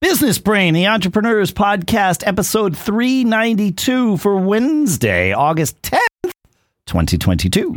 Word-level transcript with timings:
Business 0.00 0.38
Brain, 0.38 0.74
the 0.74 0.86
Entrepreneurs 0.86 1.50
Podcast, 1.50 2.24
episode 2.24 2.76
392 2.78 4.18
for 4.18 4.36
Wednesday, 4.36 5.32
August 5.32 5.82
10th, 5.82 6.30
2022. 6.86 7.74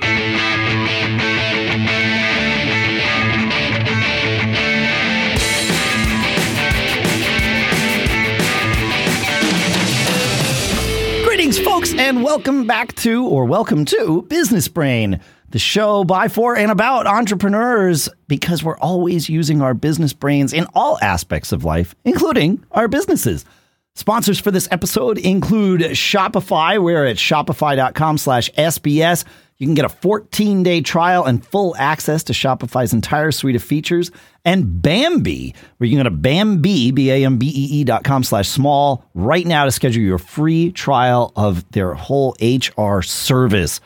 Greetings, 11.23 11.57
folks, 11.57 11.93
and 11.93 12.23
welcome 12.23 12.67
back 12.67 12.93
to, 12.97 13.25
or 13.25 13.45
welcome 13.45 13.85
to, 13.85 14.21
Business 14.23 14.67
Brain, 14.67 15.19
the 15.51 15.59
show 15.59 16.03
by, 16.03 16.27
for, 16.27 16.55
and 16.55 16.71
about 16.71 17.07
entrepreneurs, 17.07 18.09
because 18.27 18.63
we're 18.63 18.77
always 18.77 19.29
using 19.29 19.61
our 19.61 19.73
business 19.73 20.13
brains 20.13 20.53
in 20.53 20.65
all 20.73 20.97
aspects 21.01 21.51
of 21.51 21.63
life, 21.63 21.95
including 22.05 22.63
our 22.71 22.87
businesses. 22.87 23.45
Sponsors 23.93 24.39
for 24.39 24.51
this 24.51 24.69
episode 24.71 25.17
include 25.17 25.81
Shopify. 25.81 26.81
We're 26.81 27.05
at 27.05 27.17
shopify.com 27.17 28.17
slash 28.17 28.49
SBS. 28.51 29.25
You 29.57 29.67
can 29.67 29.75
get 29.75 29.85
a 29.85 29.89
14 29.89 30.63
day 30.63 30.81
trial 30.81 31.25
and 31.25 31.45
full 31.45 31.75
access 31.77 32.23
to 32.23 32.33
Shopify's 32.33 32.93
entire 32.93 33.31
suite 33.31 33.55
of 33.55 33.61
features. 33.61 34.09
And 34.43 34.81
Bambee, 34.81 35.53
where 35.77 35.87
you 35.87 35.95
can 35.95 36.03
go 36.03 36.09
to 36.09 36.15
Bambee, 36.15 36.91
B 36.91 37.11
A 37.11 37.25
M 37.25 37.37
B 37.37 37.47
E 37.47 37.79
E 37.79 37.83
dot 37.83 38.03
com 38.03 38.23
slash 38.23 38.49
small 38.49 39.05
right 39.13 39.45
now 39.45 39.65
to 39.65 39.71
schedule 39.71 40.01
your 40.01 40.17
free 40.17 40.71
trial 40.71 41.31
of 41.35 41.69
their 41.73 41.93
whole 41.93 42.35
HR 42.41 43.01
service. 43.01 43.81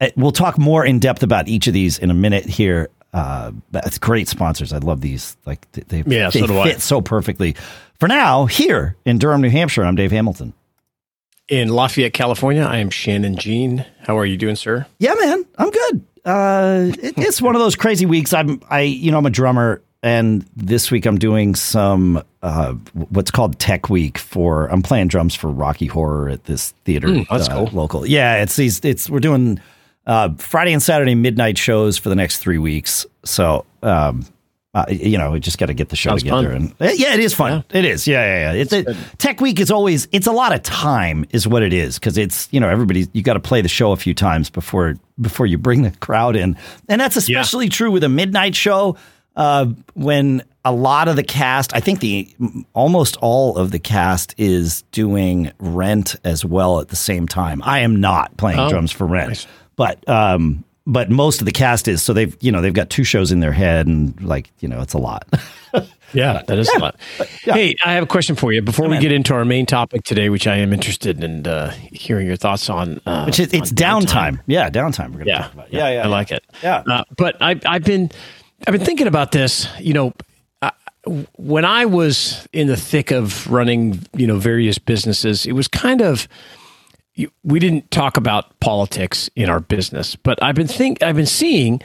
Uh, 0.00 0.08
We'll 0.16 0.32
talk 0.32 0.58
more 0.58 0.84
in 0.84 0.98
depth 0.98 1.22
about 1.22 1.48
each 1.48 1.66
of 1.66 1.74
these 1.74 1.98
in 1.98 2.10
a 2.10 2.14
minute 2.14 2.46
here. 2.46 2.88
Uh, 3.12 3.52
it's 3.74 3.98
great 3.98 4.28
sponsors. 4.28 4.72
I 4.72 4.78
love 4.78 5.00
these. 5.00 5.36
Like 5.44 5.70
they, 5.72 5.82
they, 6.02 6.16
Yeah, 6.16 6.30
they 6.30 6.40
so 6.40 6.46
do 6.46 6.58
I. 6.60 6.68
fit 6.68 6.80
so 6.80 7.00
perfectly. 7.00 7.56
For 7.98 8.08
now, 8.08 8.46
here 8.46 8.96
in 9.04 9.18
Durham, 9.18 9.40
New 9.42 9.50
Hampshire, 9.50 9.84
I'm 9.84 9.96
Dave 9.96 10.10
Hamilton. 10.12 10.54
In 11.48 11.68
Lafayette, 11.68 12.12
California, 12.12 12.62
I 12.62 12.78
am 12.78 12.90
Shannon 12.90 13.36
Jean. 13.36 13.84
How 14.06 14.16
are 14.16 14.24
you 14.24 14.36
doing, 14.36 14.54
sir? 14.54 14.86
Yeah, 15.00 15.14
man, 15.18 15.44
I'm 15.58 15.70
good. 15.70 16.04
Uh, 16.24 16.92
it, 17.02 17.14
it's 17.18 17.42
one 17.42 17.56
of 17.56 17.60
those 17.60 17.74
crazy 17.74 18.06
weeks. 18.06 18.32
I'm, 18.32 18.62
I, 18.70 18.82
you 18.82 19.10
know, 19.10 19.18
I'm 19.18 19.26
a 19.26 19.30
drummer, 19.30 19.82
and 20.00 20.46
this 20.54 20.92
week 20.92 21.06
I'm 21.06 21.18
doing 21.18 21.56
some 21.56 22.22
uh, 22.42 22.74
what's 22.94 23.32
called 23.32 23.58
Tech 23.58 23.90
Week 23.90 24.16
for. 24.16 24.68
I'm 24.68 24.82
playing 24.82 25.08
drums 25.08 25.34
for 25.34 25.48
Rocky 25.50 25.86
Horror 25.86 26.28
at 26.28 26.44
this 26.44 26.70
theater. 26.84 27.08
Mm, 27.08 27.26
that's 27.28 27.48
uh, 27.48 27.54
cool. 27.54 27.66
Local, 27.72 28.06
yeah. 28.06 28.42
It's 28.42 28.54
these. 28.54 28.78
It's 28.84 29.10
we're 29.10 29.18
doing 29.18 29.58
uh, 30.10 30.28
Friday 30.38 30.72
and 30.72 30.82
Saturday 30.82 31.14
midnight 31.14 31.56
shows 31.56 31.96
for 31.96 32.08
the 32.08 32.16
next 32.16 32.38
three 32.38 32.58
weeks. 32.58 33.06
So, 33.24 33.64
um, 33.82 34.26
uh, 34.74 34.84
you 34.88 35.18
know, 35.18 35.30
we 35.32 35.40
just 35.40 35.58
got 35.58 35.66
to 35.66 35.74
get 35.74 35.88
the 35.88 35.96
show 35.96 36.10
Sounds 36.10 36.22
together. 36.22 36.48
fun. 36.48 36.56
And 36.56 36.72
uh, 36.90 36.92
yeah, 36.94 37.14
it 37.14 37.20
is 37.20 37.32
fun. 37.34 37.64
It 37.70 37.84
is. 37.84 38.06
Yeah, 38.06 38.24
yeah, 38.24 38.52
yeah. 38.52 38.60
It's 38.62 38.72
a, 38.72 38.94
Tech 39.18 39.40
Week 39.40 39.58
is 39.60 39.70
always. 39.70 40.06
It's 40.12 40.26
a 40.26 40.32
lot 40.32 40.52
of 40.52 40.62
time, 40.62 41.24
is 41.30 41.46
what 41.46 41.62
it 41.62 41.72
is, 41.72 41.98
because 41.98 42.16
it's 42.18 42.48
you 42.52 42.60
know 42.60 42.68
everybody. 42.68 43.08
You 43.12 43.22
got 43.22 43.34
to 43.34 43.40
play 43.40 43.62
the 43.62 43.68
show 43.68 43.92
a 43.92 43.96
few 43.96 44.14
times 44.14 44.50
before 44.50 44.96
before 45.20 45.46
you 45.46 45.58
bring 45.58 45.82
the 45.82 45.90
crowd 45.92 46.36
in, 46.36 46.56
and 46.88 47.00
that's 47.00 47.16
especially 47.16 47.68
true 47.68 47.90
with 47.90 48.04
a 48.04 48.08
midnight 48.08 48.54
show. 48.54 48.96
Uh, 49.36 49.66
when 49.94 50.42
a 50.64 50.72
lot 50.72 51.08
of 51.08 51.16
the 51.16 51.22
cast, 51.22 51.74
I 51.74 51.80
think 51.80 52.00
the 52.00 52.28
almost 52.74 53.16
all 53.20 53.56
of 53.56 53.70
the 53.70 53.78
cast 53.78 54.34
is 54.38 54.82
doing 54.92 55.50
Rent 55.58 56.16
as 56.24 56.44
well 56.44 56.80
at 56.80 56.88
the 56.88 56.96
same 56.96 57.26
time. 57.26 57.62
I 57.64 57.78
am 57.80 58.00
not 58.00 58.36
playing 58.36 58.58
Oh, 58.58 58.68
drums 58.68 58.90
for 58.92 59.06
Rent, 59.06 59.28
nice. 59.28 59.46
But 59.80 60.06
um, 60.06 60.62
but 60.86 61.08
most 61.08 61.40
of 61.40 61.46
the 61.46 61.52
cast 61.52 61.88
is. 61.88 62.02
So 62.02 62.12
they've 62.12 62.36
you 62.40 62.52
know 62.52 62.60
they've 62.60 62.74
got 62.74 62.90
two 62.90 63.02
shows 63.02 63.32
in 63.32 63.40
their 63.40 63.52
head, 63.52 63.86
and 63.86 64.20
like 64.20 64.50
you 64.60 64.68
know 64.68 64.82
it's 64.82 64.92
a 64.92 64.98
lot. 64.98 65.26
Yeah, 66.12 66.42
that 66.48 66.58
is 66.58 66.68
a 66.70 66.78
lot. 66.80 66.96
Hey, 67.44 67.76
I 67.84 67.92
have 67.92 68.02
a 68.02 68.06
question 68.06 68.34
for 68.34 68.52
you 68.52 68.62
before 68.62 68.86
we 68.86 68.94
man. 68.94 69.00
get 69.02 69.12
into 69.12 69.32
our 69.32 69.44
main 69.44 69.64
topic 69.64 70.02
today, 70.02 70.28
which 70.28 70.48
I 70.48 70.56
am 70.56 70.72
interested 70.72 71.22
in 71.22 71.46
uh, 71.46 71.70
hearing 71.92 72.26
your 72.26 72.34
thoughts 72.34 72.68
on. 72.68 73.00
Uh, 73.06 73.26
Which 73.26 73.38
is 73.38 73.54
it's 73.54 73.70
on 73.70 73.76
downtime. 73.76 74.40
Yeah, 74.48 74.68
downtime. 74.70 75.12
We're 75.12 75.18
gonna 75.18 75.30
Yeah, 75.30 75.42
talk 75.42 75.52
about. 75.54 75.72
Yeah, 75.72 75.88
yeah, 75.88 76.02
I 76.02 76.08
like 76.08 76.32
it. 76.32 76.44
Yeah. 76.64 76.82
uh, 76.84 77.04
but 77.16 77.36
I, 77.40 77.60
I've 77.64 77.84
been, 77.84 78.10
I've 78.66 78.72
been 78.72 78.84
thinking 78.84 79.06
about 79.06 79.30
this. 79.30 79.68
You 79.78 79.94
know, 79.94 80.12
when 81.36 81.64
I 81.64 81.86
was 81.86 82.44
in 82.52 82.66
the 82.66 82.76
thick 82.76 83.12
of 83.12 83.46
running, 83.48 84.00
you 84.12 84.26
know, 84.26 84.36
various 84.40 84.78
businesses, 84.78 85.46
it 85.46 85.52
was 85.52 85.68
kind 85.68 86.02
of 86.02 86.26
we 87.44 87.58
didn't 87.58 87.90
talk 87.90 88.16
about 88.16 88.58
politics 88.60 89.28
in 89.36 89.48
our 89.48 89.60
business, 89.60 90.16
but 90.16 90.42
I've 90.42 90.54
been 90.54 90.68
think 90.68 91.02
I've 91.02 91.16
been 91.16 91.26
seeing 91.26 91.82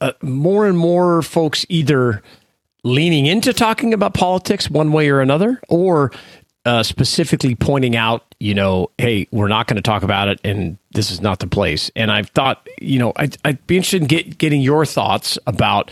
uh, 0.00 0.12
more 0.22 0.66
and 0.66 0.78
more 0.78 1.22
folks 1.22 1.66
either 1.68 2.22
leaning 2.84 3.26
into 3.26 3.52
talking 3.52 3.92
about 3.92 4.14
politics 4.14 4.70
one 4.70 4.92
way 4.92 5.08
or 5.08 5.20
another, 5.20 5.60
or 5.68 6.12
uh, 6.64 6.82
specifically 6.82 7.54
pointing 7.54 7.96
out, 7.96 8.34
you 8.38 8.54
know, 8.54 8.90
hey, 8.98 9.26
we're 9.32 9.48
not 9.48 9.66
going 9.66 9.76
to 9.76 9.82
talk 9.82 10.02
about 10.02 10.28
it, 10.28 10.40
and 10.44 10.78
this 10.92 11.10
is 11.10 11.20
not 11.20 11.38
the 11.40 11.46
place. 11.46 11.90
And 11.96 12.10
I've 12.10 12.28
thought, 12.30 12.66
you 12.80 12.98
know, 12.98 13.12
I'd, 13.16 13.36
I'd 13.44 13.66
be 13.66 13.76
interested 13.76 14.02
in 14.02 14.08
get, 14.08 14.38
getting 14.38 14.60
your 14.60 14.86
thoughts 14.86 15.38
about. 15.46 15.90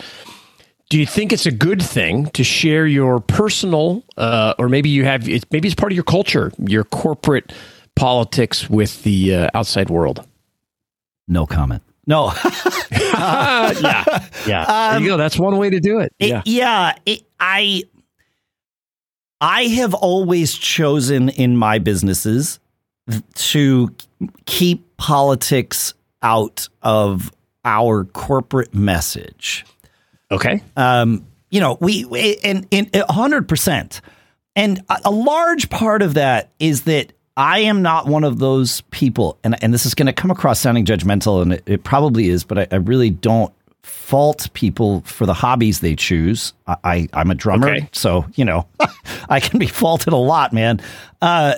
Do 0.89 1.01
you 1.01 1.07
think 1.07 1.33
it's 1.33 1.47
a 1.47 1.51
good 1.51 1.83
thing 1.83 2.27
to 2.27 2.45
share 2.45 2.87
your 2.87 3.19
personal, 3.19 4.05
uh, 4.17 4.55
or 4.59 4.69
maybe 4.69 4.89
you 4.89 5.05
have, 5.05 5.29
it's, 5.29 5.45
maybe 5.51 5.67
it's 5.67 5.75
part 5.75 5.91
of 5.91 5.97
your 5.97 6.05
culture, 6.05 6.53
your 6.59 6.85
corporate 6.85 7.53
politics 7.97 8.71
with 8.71 9.03
the 9.03 9.35
uh, 9.35 9.49
outside 9.55 9.91
world? 9.91 10.27
No 11.27 11.47
comment. 11.47 11.83
No. 12.07 12.33
yeah, 12.93 13.75
yeah. 14.47 14.91
there 14.93 15.01
you 15.01 15.07
go. 15.09 15.17
That's 15.17 15.39
one 15.39 15.57
way 15.59 15.71
to 15.71 15.81
do 15.81 15.99
it. 15.99 16.13
It- 16.21 16.29
yeah, 16.29 16.43
yeah. 16.45 16.93
it- 17.05 17.23
I 17.41 17.83
I 19.41 19.65
have 19.65 19.93
always 19.93 20.55
chosen 20.55 21.29
in 21.29 21.57
my 21.57 21.79
businesses 21.79 22.59
to 23.35 23.95
keep 24.47 24.97
politics 24.97 25.93
out 26.23 26.69
of 26.83 27.31
our 27.65 28.05
corporate 28.05 28.75
message. 28.75 29.65
okay. 30.31 30.63
Um, 30.77 31.27
you 31.51 31.61
know, 31.61 31.77
we, 31.81 32.05
we 32.07 32.37
and 32.43 32.67
in 32.71 32.89
a 32.95 33.13
hundred 33.13 33.49
percent, 33.49 34.01
and 34.57 34.81
a, 34.89 34.99
a 35.07 35.11
large 35.11 35.69
part 35.71 36.03
of 36.03 36.15
that 36.15 36.51
is 36.59 36.83
that 36.85 37.13
I 37.37 37.59
am 37.61 37.83
not 37.83 38.07
one 38.07 38.25
of 38.25 38.39
those 38.39 38.81
people, 38.93 39.39
and 39.45 39.63
and 39.63 39.75
this 39.75 39.85
is 39.85 39.95
going 39.95 40.07
to 40.07 40.13
come 40.13 40.31
across 40.31 40.59
sounding 40.59 40.85
judgmental, 40.87 41.43
and 41.43 41.53
it, 41.53 41.63
it 41.67 41.85
probably 41.85 42.29
is, 42.31 42.45
but 42.45 42.59
I, 42.59 42.67
I 42.73 42.77
really 42.77 43.11
don't 43.11 43.53
fault 43.83 44.49
people 44.55 45.03
for 45.03 45.27
the 45.27 45.35
hobbies 45.35 45.81
they 45.81 45.95
choose. 45.95 46.55
I, 46.67 46.77
I 46.85 47.09
I'm 47.13 47.31
a 47.31 47.35
drummer, 47.35 47.69
Okay. 47.69 47.89
so 47.93 48.25
you 48.37 48.45
know, 48.47 48.67
I 49.29 49.41
can 49.41 49.59
be 49.59 49.67
faulted 49.67 50.15
a 50.15 50.17
lot, 50.17 50.55
man. 50.55 50.81
Uh, 51.21 51.57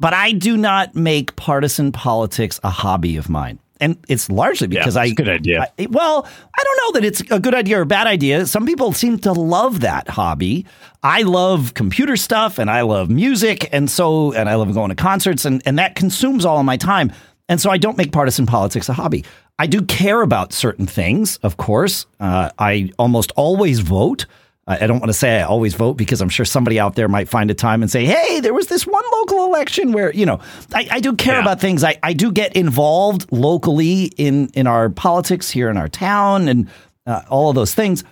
but 0.00 0.14
I 0.14 0.32
do 0.32 0.56
not 0.56 0.96
make 0.96 1.36
partisan 1.36 1.92
politics 1.92 2.58
a 2.64 2.70
hobby 2.70 3.16
of 3.16 3.28
mine. 3.28 3.59
And 3.80 3.96
it's 4.08 4.28
largely 4.30 4.66
because 4.66 4.96
Yeah, 4.96 5.02
I 5.02 5.10
good 5.10 5.28
idea. 5.28 5.72
I- 5.78 5.86
well, 5.90 6.26
I 6.58 6.62
don't 6.64 6.76
know 6.94 7.00
that 7.00 7.06
it's 7.06 7.20
a 7.30 7.40
good 7.40 7.54
idea 7.54 7.78
or 7.78 7.82
a 7.82 7.86
bad 7.86 8.06
idea. 8.06 8.46
Some 8.46 8.66
people 8.66 8.92
seem 8.92 9.18
to 9.20 9.32
love 9.32 9.80
that 9.80 10.08
hobby. 10.08 10.66
I 11.02 11.22
love 11.22 11.74
computer 11.74 12.16
stuff 12.16 12.58
and 12.58 12.70
I 12.70 12.82
love 12.82 13.08
music 13.10 13.68
and 13.72 13.90
so 13.90 14.32
and 14.32 14.48
I 14.48 14.54
love 14.56 14.72
going 14.74 14.90
to 14.90 14.94
concerts 14.94 15.44
and, 15.44 15.62
and 15.64 15.78
that 15.78 15.94
consumes 15.94 16.44
all 16.44 16.58
of 16.58 16.64
my 16.64 16.76
time. 16.76 17.12
And 17.48 17.60
so 17.60 17.70
I 17.70 17.78
don't 17.78 17.96
make 17.96 18.12
partisan 18.12 18.46
politics 18.46 18.88
a 18.88 18.92
hobby. 18.92 19.24
I 19.58 19.66
do 19.66 19.82
care 19.82 20.22
about 20.22 20.52
certain 20.52 20.86
things, 20.86 21.36
of 21.38 21.56
course. 21.56 22.06
Uh, 22.20 22.50
I 22.58 22.92
almost 22.98 23.32
always 23.36 23.80
vote. 23.80 24.26
I 24.66 24.86
don't 24.86 25.00
want 25.00 25.08
to 25.08 25.14
say 25.14 25.40
I 25.40 25.42
always 25.42 25.74
vote 25.74 25.94
because 25.94 26.20
I'm 26.20 26.28
sure 26.28 26.44
somebody 26.44 26.78
out 26.78 26.94
there 26.94 27.08
might 27.08 27.28
find 27.28 27.50
a 27.50 27.54
time 27.54 27.82
and 27.82 27.90
say, 27.90 28.04
hey, 28.04 28.38
there 28.40 28.54
was 28.54 28.68
this 28.68 28.86
one 28.86 29.02
local 29.12 29.44
election 29.46 29.90
where, 29.90 30.12
you 30.14 30.24
know, 30.24 30.38
I, 30.72 30.86
I 30.92 31.00
do 31.00 31.16
care 31.16 31.34
Yeah. 31.34 31.40
about 31.40 31.60
things. 31.60 31.82
I, 31.82 31.98
I 32.04 32.12
do 32.12 32.30
get 32.30 32.54
involved 32.54 33.32
locally 33.32 34.04
in, 34.16 34.48
in 34.54 34.68
our 34.68 34.88
politics 34.88 35.50
here 35.50 35.70
in 35.70 35.76
our 35.76 35.88
town 35.88 36.46
and 36.46 36.68
uh, 37.04 37.22
all 37.28 37.48
of 37.48 37.56
those 37.56 37.74
things. 37.74 38.04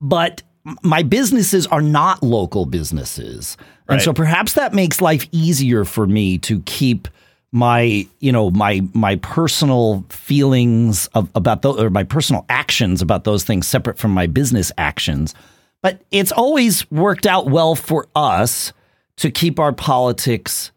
But 0.00 0.42
my 0.82 1.02
businesses 1.02 1.66
are 1.66 1.82
not 1.82 2.22
local 2.22 2.66
businesses. 2.66 3.56
And 3.88 4.00
so 4.00 4.12
perhaps 4.12 4.52
that 4.54 4.72
makes 4.72 5.00
life 5.00 5.26
easier 5.32 5.84
for 5.84 6.06
me 6.06 6.38
to 6.38 6.60
keep 6.62 7.08
my 7.52 8.06
you 8.18 8.32
know 8.32 8.50
my 8.50 8.80
my 8.94 9.16
personal 9.16 10.04
feelings 10.08 11.06
of, 11.08 11.30
about 11.34 11.62
those 11.62 11.78
or 11.78 11.90
my 11.90 12.02
personal 12.02 12.46
actions 12.48 13.02
about 13.02 13.24
those 13.24 13.44
things 13.44 13.68
separate 13.68 13.98
from 13.98 14.10
my 14.10 14.26
business 14.26 14.72
actions. 14.78 15.34
But 15.82 16.00
it's 16.10 16.32
always 16.32 16.90
worked 16.90 17.26
out 17.26 17.48
well 17.48 17.74
for 17.74 18.08
us 18.14 18.72
to 19.16 19.30
keep 19.30 19.58
our 19.58 19.72
politics 19.72 20.72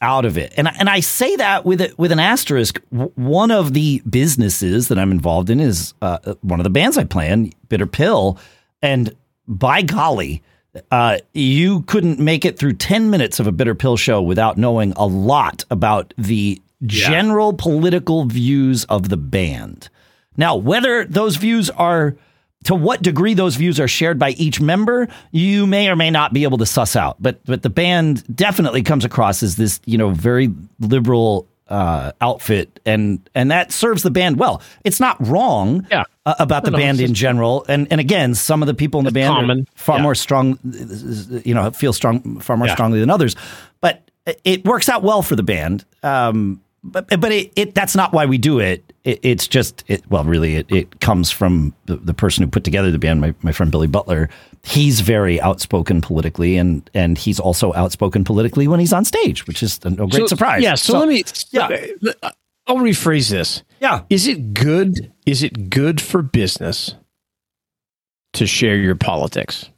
out 0.00 0.24
of 0.24 0.38
it. 0.38 0.52
And 0.56 0.68
and 0.78 0.88
I 0.88 1.00
say 1.00 1.34
that 1.36 1.64
with 1.64 1.80
it 1.80 1.98
with 1.98 2.12
an 2.12 2.20
asterisk. 2.20 2.80
One 2.90 3.50
of 3.50 3.72
the 3.72 4.00
businesses 4.08 4.88
that 4.88 4.98
I'm 4.98 5.10
involved 5.10 5.50
in 5.50 5.58
is 5.58 5.94
uh, 6.02 6.34
one 6.42 6.60
of 6.60 6.64
the 6.64 6.70
bands 6.70 6.96
I 6.96 7.04
play 7.04 7.30
in 7.30 7.52
Bitter 7.68 7.86
Pill. 7.86 8.38
And 8.80 9.14
by 9.48 9.82
golly 9.82 10.42
uh, 10.90 11.18
you 11.32 11.82
couldn't 11.82 12.18
make 12.18 12.44
it 12.44 12.58
through 12.58 12.74
10 12.74 13.10
minutes 13.10 13.40
of 13.40 13.46
a 13.46 13.52
bitter 13.52 13.74
pill 13.74 13.96
show 13.96 14.22
without 14.22 14.56
knowing 14.56 14.92
a 14.96 15.06
lot 15.06 15.64
about 15.70 16.14
the 16.16 16.60
general 16.84 17.52
political 17.52 18.24
views 18.24 18.84
of 18.84 19.08
the 19.08 19.16
band. 19.16 19.88
Now, 20.36 20.56
whether 20.56 21.04
those 21.04 21.36
views 21.36 21.70
are 21.70 22.16
to 22.64 22.74
what 22.74 23.02
degree 23.02 23.34
those 23.34 23.56
views 23.56 23.80
are 23.80 23.88
shared 23.88 24.18
by 24.18 24.30
each 24.30 24.60
member, 24.60 25.08
you 25.32 25.66
may 25.66 25.88
or 25.88 25.96
may 25.96 26.10
not 26.10 26.32
be 26.32 26.44
able 26.44 26.58
to 26.58 26.66
suss 26.66 26.96
out. 26.96 27.16
But 27.20 27.44
but 27.44 27.62
the 27.62 27.70
band 27.70 28.24
definitely 28.34 28.82
comes 28.82 29.04
across 29.04 29.42
as 29.42 29.56
this, 29.56 29.80
you 29.84 29.98
know, 29.98 30.10
very 30.10 30.50
liberal 30.80 31.48
uh, 31.72 32.12
outfit, 32.20 32.78
and 32.86 33.18
and 33.34 33.50
that 33.50 33.72
serves 33.72 34.02
the 34.02 34.10
band 34.10 34.38
well. 34.38 34.60
It's 34.84 35.00
not 35.00 35.16
wrong 35.26 35.86
Yeah. 35.90 36.04
uh, 36.26 36.34
about 36.38 36.64
the 36.64 36.70
No, 36.70 36.76
band 36.78 37.00
in 37.00 37.14
general, 37.14 37.64
and 37.68 37.88
and 37.90 38.00
again, 38.00 38.34
some 38.34 38.62
of 38.62 38.66
the 38.66 38.74
people 38.74 39.00
in 39.00 39.06
the 39.06 39.10
band 39.12 39.50
are 39.50 39.56
far 39.74 39.96
Yeah. 39.96 40.02
more 40.02 40.14
strong, 40.14 40.58
you 41.44 41.54
know, 41.54 41.70
feel 41.70 41.92
strong 41.92 42.40
far 42.40 42.56
more 42.56 42.66
Yeah. 42.68 42.74
strongly 42.74 43.00
than 43.00 43.10
others. 43.10 43.34
But 43.80 44.02
it 44.44 44.64
works 44.64 44.88
out 44.88 45.02
well 45.02 45.22
for 45.22 45.34
the 45.34 45.42
band. 45.42 45.84
Um, 46.02 46.60
but 46.84 47.08
but 47.20 47.32
it, 47.32 47.52
it 47.56 47.74
that's 47.74 47.96
not 47.96 48.12
why 48.12 48.26
we 48.26 48.38
do 48.38 48.58
it. 48.58 48.92
it 49.04 49.18
it's 49.22 49.48
just 49.48 49.82
it, 49.88 50.02
well, 50.10 50.24
really, 50.24 50.56
it, 50.56 50.66
it 50.70 51.00
comes 51.00 51.30
from 51.30 51.72
the, 51.86 51.96
the 51.96 52.14
person 52.14 52.44
who 52.44 52.50
put 52.50 52.64
together 52.64 52.90
the 52.90 52.98
band, 52.98 53.20
my, 53.20 53.34
my 53.42 53.52
friend 53.52 53.70
Billy 53.72 53.86
Butler. 53.86 54.28
He's 54.64 55.00
very 55.00 55.40
outspoken 55.40 56.00
politically, 56.00 56.56
and 56.56 56.88
and 56.94 57.18
he's 57.18 57.40
also 57.40 57.72
outspoken 57.74 58.22
politically 58.22 58.68
when 58.68 58.78
he's 58.80 58.92
on 58.92 59.04
stage, 59.04 59.46
which 59.46 59.62
is 59.62 59.80
a, 59.84 59.88
a 59.88 59.92
great 59.92 60.12
So- 60.14 60.26
surprise. 60.28 60.62
Yeah. 60.62 60.76
So, 60.76 60.98
let 61.00 61.08
me. 61.08 61.24
yeah. 61.50 61.68
I'll 62.68 62.76
rephrase 62.76 63.28
this. 63.28 63.64
Yeah. 63.80 64.02
Is 64.08 64.28
it 64.28 64.54
good? 64.54 65.12
Is 65.26 65.42
it 65.42 65.68
good 65.68 66.00
for 66.00 66.22
business 66.22 66.94
to 68.34 68.46
share 68.46 68.76
your 68.76 68.94
politics? 68.94 69.68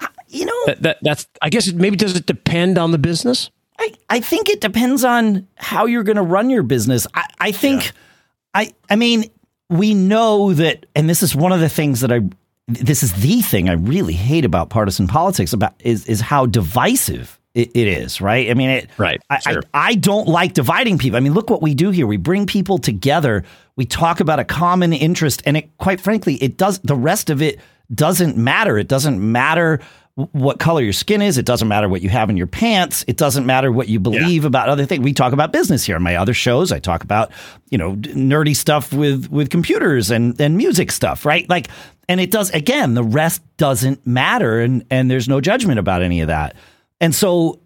Uh, 0.00 0.08
you 0.26 0.44
know, 0.44 0.66
That, 0.66 0.82
that 0.82 0.98
that's. 1.02 1.28
I 1.40 1.48
guess 1.50 1.68
it 1.68 1.76
maybe 1.76 1.96
does 1.96 2.16
it 2.16 2.26
depend 2.26 2.78
on 2.78 2.90
the 2.90 2.98
business. 2.98 3.50
I, 3.78 3.92
I 4.08 4.20
think 4.20 4.48
it 4.48 4.60
depends 4.60 5.04
on 5.04 5.46
how 5.54 5.86
you're 5.86 6.02
going 6.02 6.16
to 6.16 6.22
run 6.22 6.50
your 6.50 6.62
business. 6.64 7.06
I, 7.14 7.24
I 7.40 7.52
think, 7.52 7.90
I, 8.54 8.72
I 8.88 8.94
mean, 8.96 9.30
we 9.68 9.94
know 9.94 10.52
that, 10.52 10.86
and 10.94 11.08
this 11.10 11.22
is 11.24 11.34
one 11.34 11.50
of 11.52 11.58
the 11.60 11.68
things 11.68 12.00
that 12.00 12.12
I, 12.12 12.20
this 12.66 13.02
is 13.02 13.12
the 13.14 13.42
thing 13.42 13.68
I 13.68 13.74
really 13.74 14.14
hate 14.14 14.44
about 14.44 14.70
partisan 14.70 15.06
politics 15.06 15.52
about 15.52 15.74
is 15.80 16.06
is 16.06 16.20
how 16.20 16.46
divisive 16.46 17.38
it, 17.54 17.70
it 17.74 17.86
is. 17.86 18.20
Right? 18.20 18.50
I 18.50 18.54
mean, 18.54 18.70
it. 18.70 18.90
Right, 18.96 19.20
I, 19.30 19.38
sure. 19.38 19.62
I 19.74 19.88
I 19.88 19.94
don't 19.96 20.28
like 20.28 20.54
dividing 20.54 20.98
people. 20.98 21.16
I 21.16 21.20
mean, 21.20 21.34
look 21.34 21.50
what 21.50 21.62
we 21.62 21.74
do 21.74 21.90
here. 21.90 22.06
We 22.06 22.16
bring 22.16 22.46
people 22.46 22.78
together. 22.78 23.44
We 23.76 23.84
talk 23.84 24.20
about 24.20 24.38
a 24.38 24.44
common 24.44 24.92
interest, 24.92 25.42
and 25.44 25.56
it, 25.58 25.76
quite 25.78 26.00
frankly, 26.00 26.36
it 26.36 26.56
does. 26.56 26.78
The 26.80 26.96
rest 26.96 27.30
of 27.30 27.42
it 27.42 27.60
doesn't 27.94 28.36
matter. 28.36 28.78
It 28.78 28.88
doesn't 28.88 29.20
matter 29.20 29.80
what 30.16 30.60
color 30.60 30.80
your 30.80 30.92
skin 30.92 31.20
is. 31.20 31.38
It 31.38 31.44
doesn't 31.44 31.66
matter 31.66 31.88
what 31.88 32.00
you 32.00 32.08
have 32.08 32.30
in 32.30 32.36
your 32.36 32.46
pants. 32.46 33.04
It 33.08 33.16
doesn't 33.16 33.46
matter 33.46 33.72
what 33.72 33.88
you 33.88 33.98
believe 33.98 34.44
about 34.44 34.68
other 34.68 34.86
things. 34.86 35.02
We 35.02 35.12
talk 35.12 35.32
about 35.32 35.52
business 35.52 35.84
here. 35.84 35.96
On 35.96 36.02
my 36.02 36.16
other 36.16 36.34
shows, 36.34 36.70
I 36.70 36.78
talk 36.78 37.02
about 37.02 37.32
you 37.70 37.78
know 37.78 37.96
nerdy 37.96 38.54
stuff 38.54 38.92
with 38.92 39.28
with 39.30 39.50
computers 39.50 40.10
and 40.10 40.40
and 40.40 40.56
music 40.56 40.92
stuff, 40.92 41.24
right? 41.24 41.48
Like, 41.48 41.68
and 42.08 42.20
it 42.20 42.30
does 42.30 42.50
again. 42.50 42.94
The 42.94 43.02
rest 43.02 43.42
doesn't 43.56 44.06
matter, 44.06 44.60
and 44.60 44.84
and 44.88 45.10
there's 45.10 45.28
no 45.28 45.40
judgment 45.40 45.80
about 45.80 46.02
any 46.02 46.20
of 46.20 46.28
that. 46.28 46.54
And 47.00 47.12
so 47.12 47.60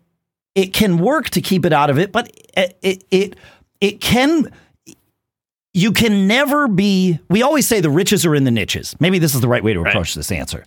it 0.54 0.72
can 0.72 0.98
work 0.98 1.28
to 1.30 1.42
keep 1.42 1.66
it 1.66 1.72
out 1.74 1.90
of 1.90 1.98
it, 1.98 2.12
but 2.12 2.30
it 2.56 2.78
it 2.80 3.04
it, 3.10 3.36
it 3.82 4.00
can 4.00 4.50
you 5.74 5.92
can 5.92 6.26
never 6.26 6.66
be 6.66 7.20
we 7.28 7.42
always 7.42 7.66
say 7.66 7.80
the 7.80 7.90
riches 7.90 8.24
are 8.24 8.34
in 8.34 8.44
the 8.44 8.50
niches 8.50 8.96
maybe 9.00 9.18
this 9.18 9.34
is 9.34 9.40
the 9.40 9.48
right 9.48 9.62
way 9.62 9.74
to 9.74 9.80
approach 9.80 10.14
this 10.14 10.32
answer 10.32 10.64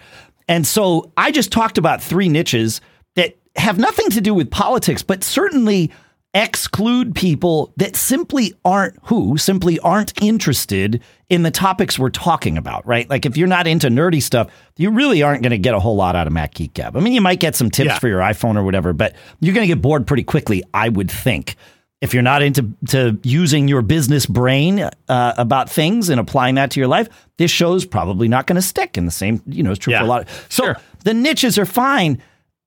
and 0.51 0.67
so 0.67 1.11
i 1.17 1.31
just 1.31 1.51
talked 1.51 1.77
about 1.77 2.01
three 2.01 2.29
niches 2.29 2.81
that 3.15 3.35
have 3.55 3.77
nothing 3.79 4.09
to 4.11 4.21
do 4.21 4.33
with 4.33 4.51
politics 4.51 5.01
but 5.01 5.23
certainly 5.23 5.91
exclude 6.33 7.13
people 7.13 7.73
that 7.75 7.93
simply 7.95 8.53
aren't 8.63 8.97
who 9.03 9.37
simply 9.37 9.77
aren't 9.79 10.13
interested 10.23 11.01
in 11.29 11.43
the 11.43 11.51
topics 11.51 11.99
we're 11.99 12.09
talking 12.09 12.57
about 12.57 12.87
right? 12.87 13.09
Like 13.09 13.25
if 13.25 13.35
you're 13.35 13.49
not 13.49 13.67
into 13.67 13.89
nerdy 13.89 14.21
stuff 14.21 14.49
you 14.77 14.91
really 14.91 15.21
aren't 15.23 15.43
going 15.43 15.51
to 15.51 15.57
get 15.57 15.73
a 15.73 15.79
whole 15.79 15.97
lot 15.97 16.15
out 16.15 16.27
of 16.27 16.33
mac 16.33 16.53
geek 16.53 16.73
gab. 16.73 16.95
I 16.95 17.01
mean 17.01 17.11
you 17.11 17.19
might 17.21 17.41
get 17.41 17.55
some 17.57 17.69
tips 17.69 17.87
Yeah. 17.87 17.99
for 17.99 18.07
your 18.07 18.21
iphone 18.21 18.55
or 18.55 18.63
whatever 18.63 18.93
but 18.93 19.13
you're 19.41 19.53
going 19.53 19.67
to 19.67 19.73
get 19.75 19.81
bored 19.81 20.07
pretty 20.07 20.23
quickly 20.23 20.63
i 20.73 20.87
would 20.87 21.11
think 21.11 21.57
if 22.01 22.13
you're 22.13 22.23
not 22.23 22.41
into 22.41 22.71
to 22.87 23.17
using 23.23 23.67
your 23.67 23.81
business 23.83 24.25
brain 24.25 24.79
uh, 25.07 25.33
about 25.37 25.69
things 25.69 26.09
and 26.09 26.19
applying 26.19 26.55
that 26.55 26.71
to 26.71 26.79
your 26.79 26.87
life, 26.87 27.07
this 27.37 27.51
show's 27.51 27.85
probably 27.85 28.27
not 28.27 28.47
going 28.47 28.55
to 28.55 28.61
stick. 28.61 28.97
And 28.97 29.07
the 29.07 29.11
same, 29.11 29.41
you 29.45 29.61
know, 29.63 29.71
is 29.71 29.79
true 29.79 29.93
for 29.93 30.03
a 30.03 30.07
lot. 30.07 30.23
Of, 30.23 30.45
so 30.49 30.63
Sure. 30.63 30.77
the 31.03 31.13
niches 31.13 31.57
are 31.59 31.65
fine 31.65 32.21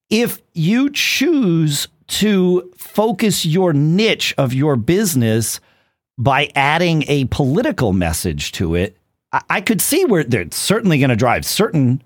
if 0.08 0.40
you 0.52 0.90
choose 0.90 1.88
to 2.06 2.70
focus 2.76 3.44
your 3.44 3.72
niche 3.72 4.34
of 4.38 4.54
your 4.54 4.76
business 4.76 5.58
by 6.16 6.50
adding 6.54 7.04
a 7.08 7.25
political 7.26 7.92
message 7.92 8.52
to 8.52 8.76
it. 8.76 8.96
I, 9.32 9.42
I 9.50 9.60
could 9.60 9.81
see 9.81 10.04
where 10.04 10.22
they're 10.22 10.46
certainly 10.52 10.98
going 10.98 11.10
to 11.10 11.16
drive 11.16 11.44
certain 11.44 12.02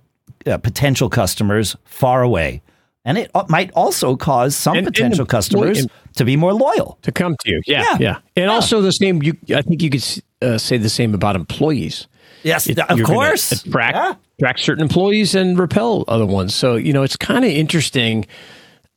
uh, 0.46 0.56
potential 0.58 1.10
customers 1.10 1.76
far 1.84 2.22
away. 2.22 2.62
And 3.05 3.17
it 3.19 3.31
uh, 3.35 3.45
might 3.49 3.71
also 3.73 4.17
cause 4.17 4.55
some 4.56 4.77
And- 4.77 4.87
and 4.87 4.95
potential 4.95 5.23
employ- 5.23 5.31
customers 5.39 5.79
and- 5.81 5.91
to 6.17 6.25
be 6.25 6.37
more 6.37 6.53
loyal. 6.53 6.99
to 7.03 7.12
come 7.12 7.37
to 7.45 7.50
you. 7.50 7.61
Yeah, 7.67 7.83
Yeah. 7.83 7.97
yeah, 8.00 8.17
and 8.37 8.50
also 8.50 8.81
the 8.81 8.93
same. 8.93 9.23
You, 9.23 9.35
I 9.55 9.62
think 9.62 9.83
you 9.83 9.91
could 9.91 10.05
uh, 10.43 10.59
say 10.59 10.77
the 10.77 10.89
same 10.89 11.15
about 11.15 11.37
employees. 11.37 12.06
Yes, 12.43 12.67
It- 12.69 12.79
of 12.79 13.03
course. 13.03 13.53
attract 13.53 13.97
Yeah. 13.97 14.15
attract 14.39 14.61
certain 14.61 14.83
employees 14.83 15.35
and 15.35 15.59
repel 15.59 16.05
other 16.09 16.27
ones. 16.27 16.55
So 16.55 16.77
you 16.77 16.93
know, 16.93 17.03
it's 17.03 17.17
kind 17.17 17.45
of 17.45 17.50
interesting. 17.50 18.27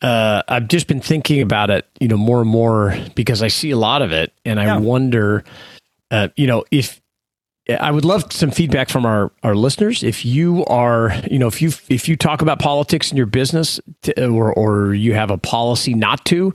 Uh, 0.01 0.41
I've 0.47 0.67
just 0.67 0.87
been 0.87 0.99
thinking 1.01 1.41
about 1.41 1.69
it, 1.69 1.85
you 1.99 2.07
know, 2.07 2.17
more 2.17 2.41
and 2.41 2.49
more 2.49 2.95
because 3.15 3.43
I 3.43 3.49
see 3.49 3.69
a 3.71 3.77
lot 3.77 4.01
of 4.01 4.11
it, 4.11 4.33
and 4.45 4.59
I 4.59 4.77
wonder, 4.79 5.43
uh, 6.09 6.29
you 6.35 6.47
know, 6.47 6.63
if 6.71 7.00
I 7.69 7.91
would 7.91 8.05
love 8.05 8.31
some 8.33 8.51
feedback 8.51 8.89
from 8.89 9.05
our, 9.05 9.31
our 9.43 9.55
listeners. 9.55 10.03
If 10.03 10.25
you 10.25 10.65
are, 10.65 11.13
you 11.29 11.37
know, 11.37 11.47
if 11.47 11.61
you 11.61 11.71
if 11.89 12.09
you 12.09 12.15
talk 12.15 12.41
about 12.41 12.59
politics 12.59 13.11
in 13.11 13.17
your 13.17 13.27
business, 13.27 13.79
t- 14.01 14.13
or 14.17 14.51
or 14.53 14.93
you 14.95 15.13
have 15.13 15.29
a 15.29 15.37
policy 15.37 15.93
not 15.93 16.25
to, 16.25 16.53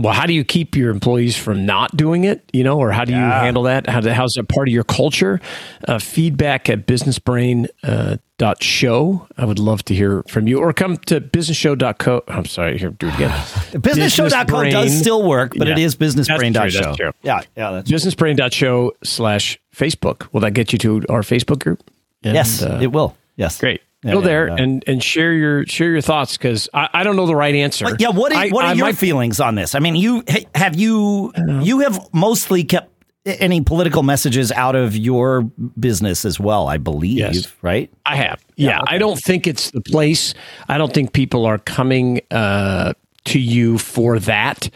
well, 0.00 0.14
how 0.14 0.26
do 0.26 0.32
you 0.32 0.44
keep 0.44 0.76
your 0.76 0.90
employees 0.90 1.36
from 1.36 1.66
not 1.66 1.96
doing 1.96 2.24
it? 2.24 2.48
You 2.52 2.62
know, 2.64 2.78
or 2.78 2.92
how 2.92 3.04
do 3.04 3.12
you 3.12 3.18
handle 3.18 3.64
that? 3.64 3.88
How 3.88 4.00
do, 4.00 4.10
how's 4.10 4.32
that 4.34 4.48
part 4.48 4.68
of 4.68 4.72
your 4.72 4.84
culture? 4.84 5.40
Uh, 5.86 5.98
feedback 5.98 6.70
at 6.70 6.86
businessbrain 6.86 7.66
uh, 7.82 8.18
dot 8.38 8.62
show. 8.62 9.26
I 9.36 9.44
would 9.44 9.58
love 9.58 9.84
to 9.86 9.94
hear 9.94 10.22
from 10.28 10.46
you, 10.46 10.60
or 10.60 10.72
come 10.72 10.96
to 11.06 11.20
businessshow.co. 11.20 12.22
I'm 12.28 12.44
sorry, 12.44 12.78
here 12.78 12.90
do 12.90 13.08
it 13.08 13.14
again. 13.14 13.30
Businessshow.co 13.72 14.70
does 14.70 14.96
still 14.98 15.26
work, 15.26 15.54
but 15.56 15.68
it 15.68 15.78
Yeah. 15.78 15.84
is 15.84 15.96
That's 15.96 16.14
true, 16.28 16.36
businessbrain.show. 16.36 16.94
true. 16.94 17.12
Yeah, 17.22 17.40
yeah, 17.56 17.70
that's 17.72 17.90
businessbrain.show 17.90 18.92
slash 19.02 19.58
Facebook. 19.74 20.32
Will 20.32 20.40
that 20.42 20.52
get 20.52 20.72
you 20.72 20.78
to 20.80 21.02
our 21.08 21.22
Facebook 21.22 21.58
group? 21.60 21.82
And, 22.22 22.34
yes, 22.34 22.62
uh, 22.62 22.78
it 22.82 22.92
will. 22.92 23.16
Yes, 23.36 23.58
Great. 23.60 23.80
Yeah, 24.04 24.12
Go 24.12 24.18
yeah, 24.20 24.24
there 24.26 24.48
yeah. 24.48 24.56
and 24.58 24.84
and 24.86 25.02
share 25.02 25.32
your 25.32 25.66
share 25.66 25.90
your 25.90 26.00
thoughts 26.00 26.36
because 26.36 26.68
I, 26.72 26.88
I 26.94 27.02
don't 27.02 27.16
know 27.16 27.26
the 27.26 27.34
right 27.34 27.54
answer. 27.54 27.84
But 27.86 28.00
yeah, 28.00 28.10
what 28.10 28.32
are, 28.32 28.38
I- 28.38 28.48
what 28.50 28.64
are 28.64 28.68
I 28.68 28.72
your 28.74 28.86
might- 28.86 28.96
feelings 28.96 29.40
on 29.40 29.56
this? 29.56 29.74
I 29.74 29.80
mean, 29.80 29.96
you 29.96 30.22
have 30.54 30.76
you 30.78 31.32
you 31.62 31.80
have 31.80 31.98
mostly 32.12 32.62
kept 32.62 32.92
any 33.26 33.60
political 33.60 34.02
messages 34.04 34.52
out 34.52 34.76
of 34.76 34.96
your 34.96 35.42
business 35.78 36.24
as 36.24 36.38
well, 36.40 36.68
I 36.68 36.78
believe, 36.78 37.18
Yes. 37.18 37.52
right? 37.60 37.90
I 38.06 38.14
have. 38.16 38.42
Yeah, 38.56 38.80
I 38.86 38.96
don't 38.98 39.18
think 39.18 39.46
it's 39.46 39.72
the 39.72 39.80
place. 39.82 40.32
I 40.68 40.78
don't 40.78 40.94
think 40.94 41.12
people 41.12 41.44
are 41.44 41.58
coming 41.58 42.20
uh, 42.30 42.92
to 43.24 43.38
you 43.40 43.76
for 43.78 44.18
that. 44.20 44.70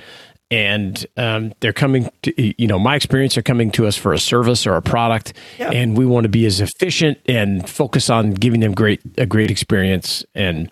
And 0.53 1.07
um, 1.17 1.55
they're 1.61 1.73
coming 1.73 2.11
to, 2.23 2.63
you 2.63 2.67
know, 2.67 2.79
my 2.79 2.95
experience, 2.95 3.35
they're 3.35 3.43
coming 3.43 3.71
to 3.71 3.87
us 3.87 3.97
for 3.97 4.13
a 4.13 4.19
service 4.19 4.67
or 4.67 4.77
a 4.77 4.83
product. 4.83 5.33
Yeah. 5.59 5.71
And 5.71 5.97
we 5.97 6.05
want 6.05 6.25
to 6.25 6.29
be 6.29 6.45
as 6.45 6.61
efficient 6.61 7.19
and 7.27 7.67
focus 7.67 8.11
on 8.11 8.33
giving 8.33 8.61
them 8.61 8.75
great, 8.75 9.01
a 9.17 9.25
great 9.25 9.51
experience. 9.51 10.27
And, 10.35 10.71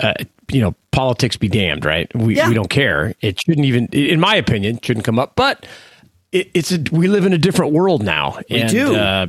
uh, 0.00 0.12
you 0.52 0.60
know, 0.60 0.74
politics 0.90 1.38
be 1.38 1.48
damned, 1.48 1.86
right? 1.86 2.14
We, 2.14 2.36
Yeah. 2.36 2.50
we 2.50 2.54
don't 2.54 2.68
care. 2.68 3.14
It 3.22 3.40
shouldn't 3.40 3.64
even, 3.64 3.86
in 3.92 4.20
my 4.20 4.34
opinion, 4.36 4.78
shouldn't 4.82 5.06
come 5.06 5.18
up. 5.18 5.36
But 5.36 5.64
it, 6.30 6.50
it's 6.52 6.70
a, 6.70 6.84
we 6.92 7.08
live 7.08 7.24
in 7.24 7.32
a 7.32 7.38
different 7.38 7.72
world 7.72 8.02
now. 8.02 8.38
We 8.50 8.60
and, 8.60 8.70
do. 8.70 8.94
Uh, 8.94 9.26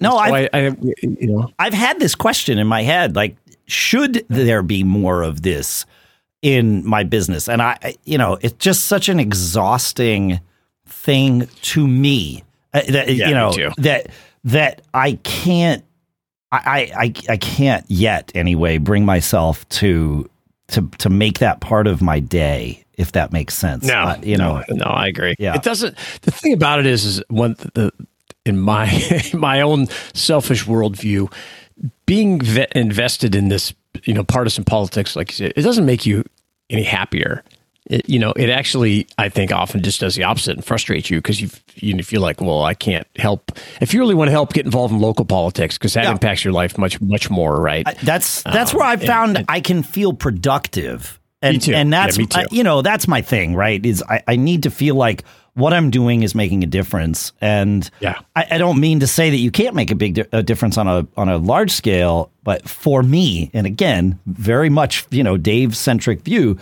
no, 0.00 0.18
I've, 0.18 0.32
I, 0.32 0.48
I, 0.52 0.60
you 1.02 1.26
know, 1.26 1.50
I've 1.58 1.74
had 1.74 1.98
this 1.98 2.14
question 2.14 2.58
in 2.58 2.68
my 2.68 2.82
head 2.82 3.16
like, 3.16 3.34
should 3.66 4.24
there 4.28 4.62
be 4.62 4.84
more 4.84 5.22
of 5.22 5.42
this 5.42 5.84
in 6.42 6.84
my 6.86 7.04
business? 7.04 7.48
And 7.48 7.62
I, 7.62 7.96
you 8.04 8.18
know, 8.18 8.36
it's 8.42 8.54
just 8.58 8.84
such 8.86 9.08
an 9.08 9.18
exhausting 9.20 10.40
thing 10.86 11.48
to 11.62 11.86
me. 11.86 12.44
uh, 12.74 12.82
that, 12.88 13.08
Yeah, 13.14 13.28
you 13.28 13.34
know, 13.34 13.52
that, 13.78 14.08
that 14.44 14.82
I 14.92 15.14
can't, 15.22 15.84
I, 16.50 16.90
I, 16.94 17.12
I- 17.32 17.36
can't 17.38 17.84
yet 17.88 18.30
anyway 18.34 18.76
bring 18.78 19.04
myself 19.06 19.66
to, 19.70 20.28
to, 20.68 20.88
to 20.98 21.08
make 21.08 21.38
that 21.38 21.60
part 21.60 21.86
of 21.86 22.02
my 22.02 22.20
day, 22.20 22.84
if 22.98 23.12
that 23.12 23.32
makes 23.32 23.54
sense. 23.54 23.84
No, 23.86 23.94
Uh, 23.94 24.18
you 24.22 24.36
know, 24.36 24.62
no, 24.68 24.76
no, 24.76 24.84
I 24.84 25.06
agree. 25.06 25.34
Yeah. 25.38 25.54
it 25.54 25.62
doesn't. 25.62 25.96
The 26.22 26.30
thing 26.30 26.52
about 26.52 26.78
it 26.80 26.86
is, 26.86 27.04
is 27.04 27.22
one 27.28 27.56
the 27.74 27.90
in 28.44 28.58
my 28.58 28.90
my 29.34 29.60
own 29.60 29.86
selfish 30.14 30.64
worldview, 30.66 31.32
being 32.06 32.40
ve- 32.40 32.66
invested 32.74 33.34
in 33.34 33.48
this, 33.48 33.72
you 34.04 34.14
know, 34.14 34.24
partisan 34.24 34.64
politics, 34.64 35.16
like 35.16 35.30
you 35.30 35.46
said, 35.46 35.52
it 35.56 35.62
doesn't 35.62 35.86
make 35.86 36.06
you 36.06 36.24
any 36.70 36.82
happier. 36.82 37.42
it, 37.86 38.08
you 38.08 38.18
know, 38.18 38.32
it 38.32 38.48
actually, 38.48 39.06
I 39.18 39.28
think, 39.28 39.52
often 39.52 39.82
just 39.82 40.00
does 40.00 40.14
the 40.14 40.24
opposite 40.24 40.56
and 40.56 40.64
frustrates 40.64 41.10
you 41.10 41.18
because 41.18 41.40
you 41.40 41.50
you 41.74 42.02
feel 42.02 42.20
like, 42.20 42.40
well, 42.40 42.62
I 42.62 42.74
can't 42.74 43.06
help. 43.16 43.52
If 43.80 43.92
you 43.92 44.00
really 44.00 44.14
want 44.14 44.28
to 44.28 44.32
help, 44.32 44.52
get 44.52 44.64
involved 44.64 44.94
in 44.94 45.00
local 45.00 45.24
politics 45.24 45.78
because 45.78 45.94
that 45.94 46.04
yeah. 46.04 46.12
impacts 46.12 46.44
your 46.44 46.52
life 46.52 46.78
much 46.78 47.00
much 47.00 47.30
more, 47.30 47.60
right? 47.60 47.86
I, 47.86 47.94
that's 48.02 48.42
that's 48.42 48.72
um, 48.72 48.78
where 48.78 48.88
I 48.88 48.96
found 48.96 49.30
and, 49.30 49.38
and, 49.38 49.46
I 49.48 49.60
can 49.60 49.82
feel 49.82 50.12
productive, 50.12 51.18
and 51.42 51.68
and 51.68 51.92
that's 51.92 52.18
yeah, 52.18 52.26
I, 52.34 52.46
you 52.50 52.62
know 52.62 52.82
that's 52.82 53.08
my 53.08 53.22
thing, 53.22 53.54
right? 53.54 53.84
Is 53.84 54.02
I, 54.08 54.22
I 54.26 54.36
need 54.36 54.62
to 54.64 54.70
feel 54.70 54.94
like 54.94 55.24
what 55.54 55.74
I'm 55.74 55.90
doing 55.90 56.22
is 56.22 56.34
making 56.34 56.62
a 56.62 56.66
difference, 56.66 57.32
and 57.40 57.88
yeah, 58.00 58.20
I, 58.34 58.46
I 58.52 58.58
don't 58.58 58.80
mean 58.80 59.00
to 59.00 59.06
say 59.06 59.30
that 59.30 59.36
you 59.36 59.50
can't 59.50 59.74
make 59.74 59.90
a 59.90 59.94
big 59.94 60.14
di- 60.14 60.24
a 60.32 60.42
difference 60.42 60.78
on 60.78 60.88
a 60.88 61.06
on 61.16 61.28
a 61.28 61.36
large 61.36 61.70
scale, 61.70 62.30
but 62.44 62.68
for 62.68 63.02
me, 63.02 63.50
and 63.52 63.66
again, 63.66 64.18
very 64.26 64.70
much 64.70 65.06
you 65.10 65.22
know 65.22 65.36
Dave 65.36 65.76
centric 65.76 66.22
view 66.22 66.58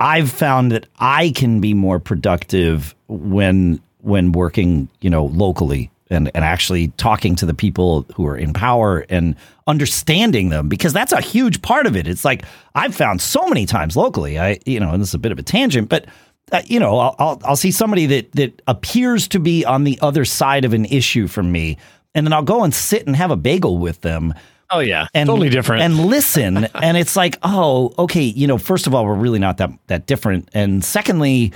I've 0.00 0.30
found 0.30 0.72
that 0.72 0.86
I 0.98 1.30
can 1.30 1.60
be 1.60 1.74
more 1.74 1.98
productive 1.98 2.94
when 3.08 3.80
when 4.00 4.32
working, 4.32 4.88
you 5.00 5.10
know, 5.10 5.26
locally 5.26 5.90
and, 6.10 6.30
and 6.34 6.44
actually 6.44 6.88
talking 6.88 7.34
to 7.36 7.46
the 7.46 7.54
people 7.54 8.06
who 8.14 8.26
are 8.26 8.36
in 8.36 8.52
power 8.52 9.04
and 9.08 9.36
understanding 9.66 10.50
them 10.50 10.68
because 10.68 10.92
that's 10.92 11.12
a 11.12 11.20
huge 11.20 11.62
part 11.62 11.86
of 11.86 11.96
it. 11.96 12.06
It's 12.06 12.24
like 12.24 12.44
I've 12.74 12.94
found 12.94 13.20
so 13.20 13.46
many 13.48 13.66
times 13.66 13.96
locally. 13.96 14.38
I 14.38 14.58
you 14.66 14.80
know, 14.80 14.90
and 14.92 15.02
this 15.02 15.10
is 15.10 15.14
a 15.14 15.18
bit 15.18 15.32
of 15.32 15.38
a 15.38 15.42
tangent, 15.42 15.88
but 15.88 16.06
uh, 16.52 16.62
you 16.64 16.78
know, 16.78 16.98
I'll, 16.98 17.16
I'll 17.18 17.40
I'll 17.44 17.56
see 17.56 17.70
somebody 17.72 18.06
that 18.06 18.32
that 18.32 18.62
appears 18.66 19.28
to 19.28 19.40
be 19.40 19.64
on 19.64 19.84
the 19.84 19.98
other 20.00 20.24
side 20.24 20.64
of 20.64 20.72
an 20.74 20.84
issue 20.84 21.26
from 21.26 21.50
me, 21.50 21.76
and 22.14 22.26
then 22.26 22.32
I'll 22.32 22.42
go 22.42 22.62
and 22.62 22.72
sit 22.72 23.06
and 23.06 23.16
have 23.16 23.30
a 23.30 23.36
bagel 23.36 23.78
with 23.78 24.00
them 24.02 24.34
Oh 24.70 24.80
yeah, 24.80 25.06
and, 25.14 25.28
totally 25.28 25.48
different. 25.48 25.82
And 25.82 26.06
listen, 26.06 26.64
and 26.74 26.96
it's 26.96 27.16
like, 27.16 27.38
oh, 27.42 27.92
okay, 27.98 28.22
you 28.22 28.46
know, 28.46 28.58
first 28.58 28.86
of 28.86 28.94
all, 28.94 29.04
we're 29.04 29.14
really 29.14 29.38
not 29.38 29.58
that 29.58 29.70
that 29.86 30.06
different, 30.06 30.48
and 30.54 30.84
secondly, 30.84 31.52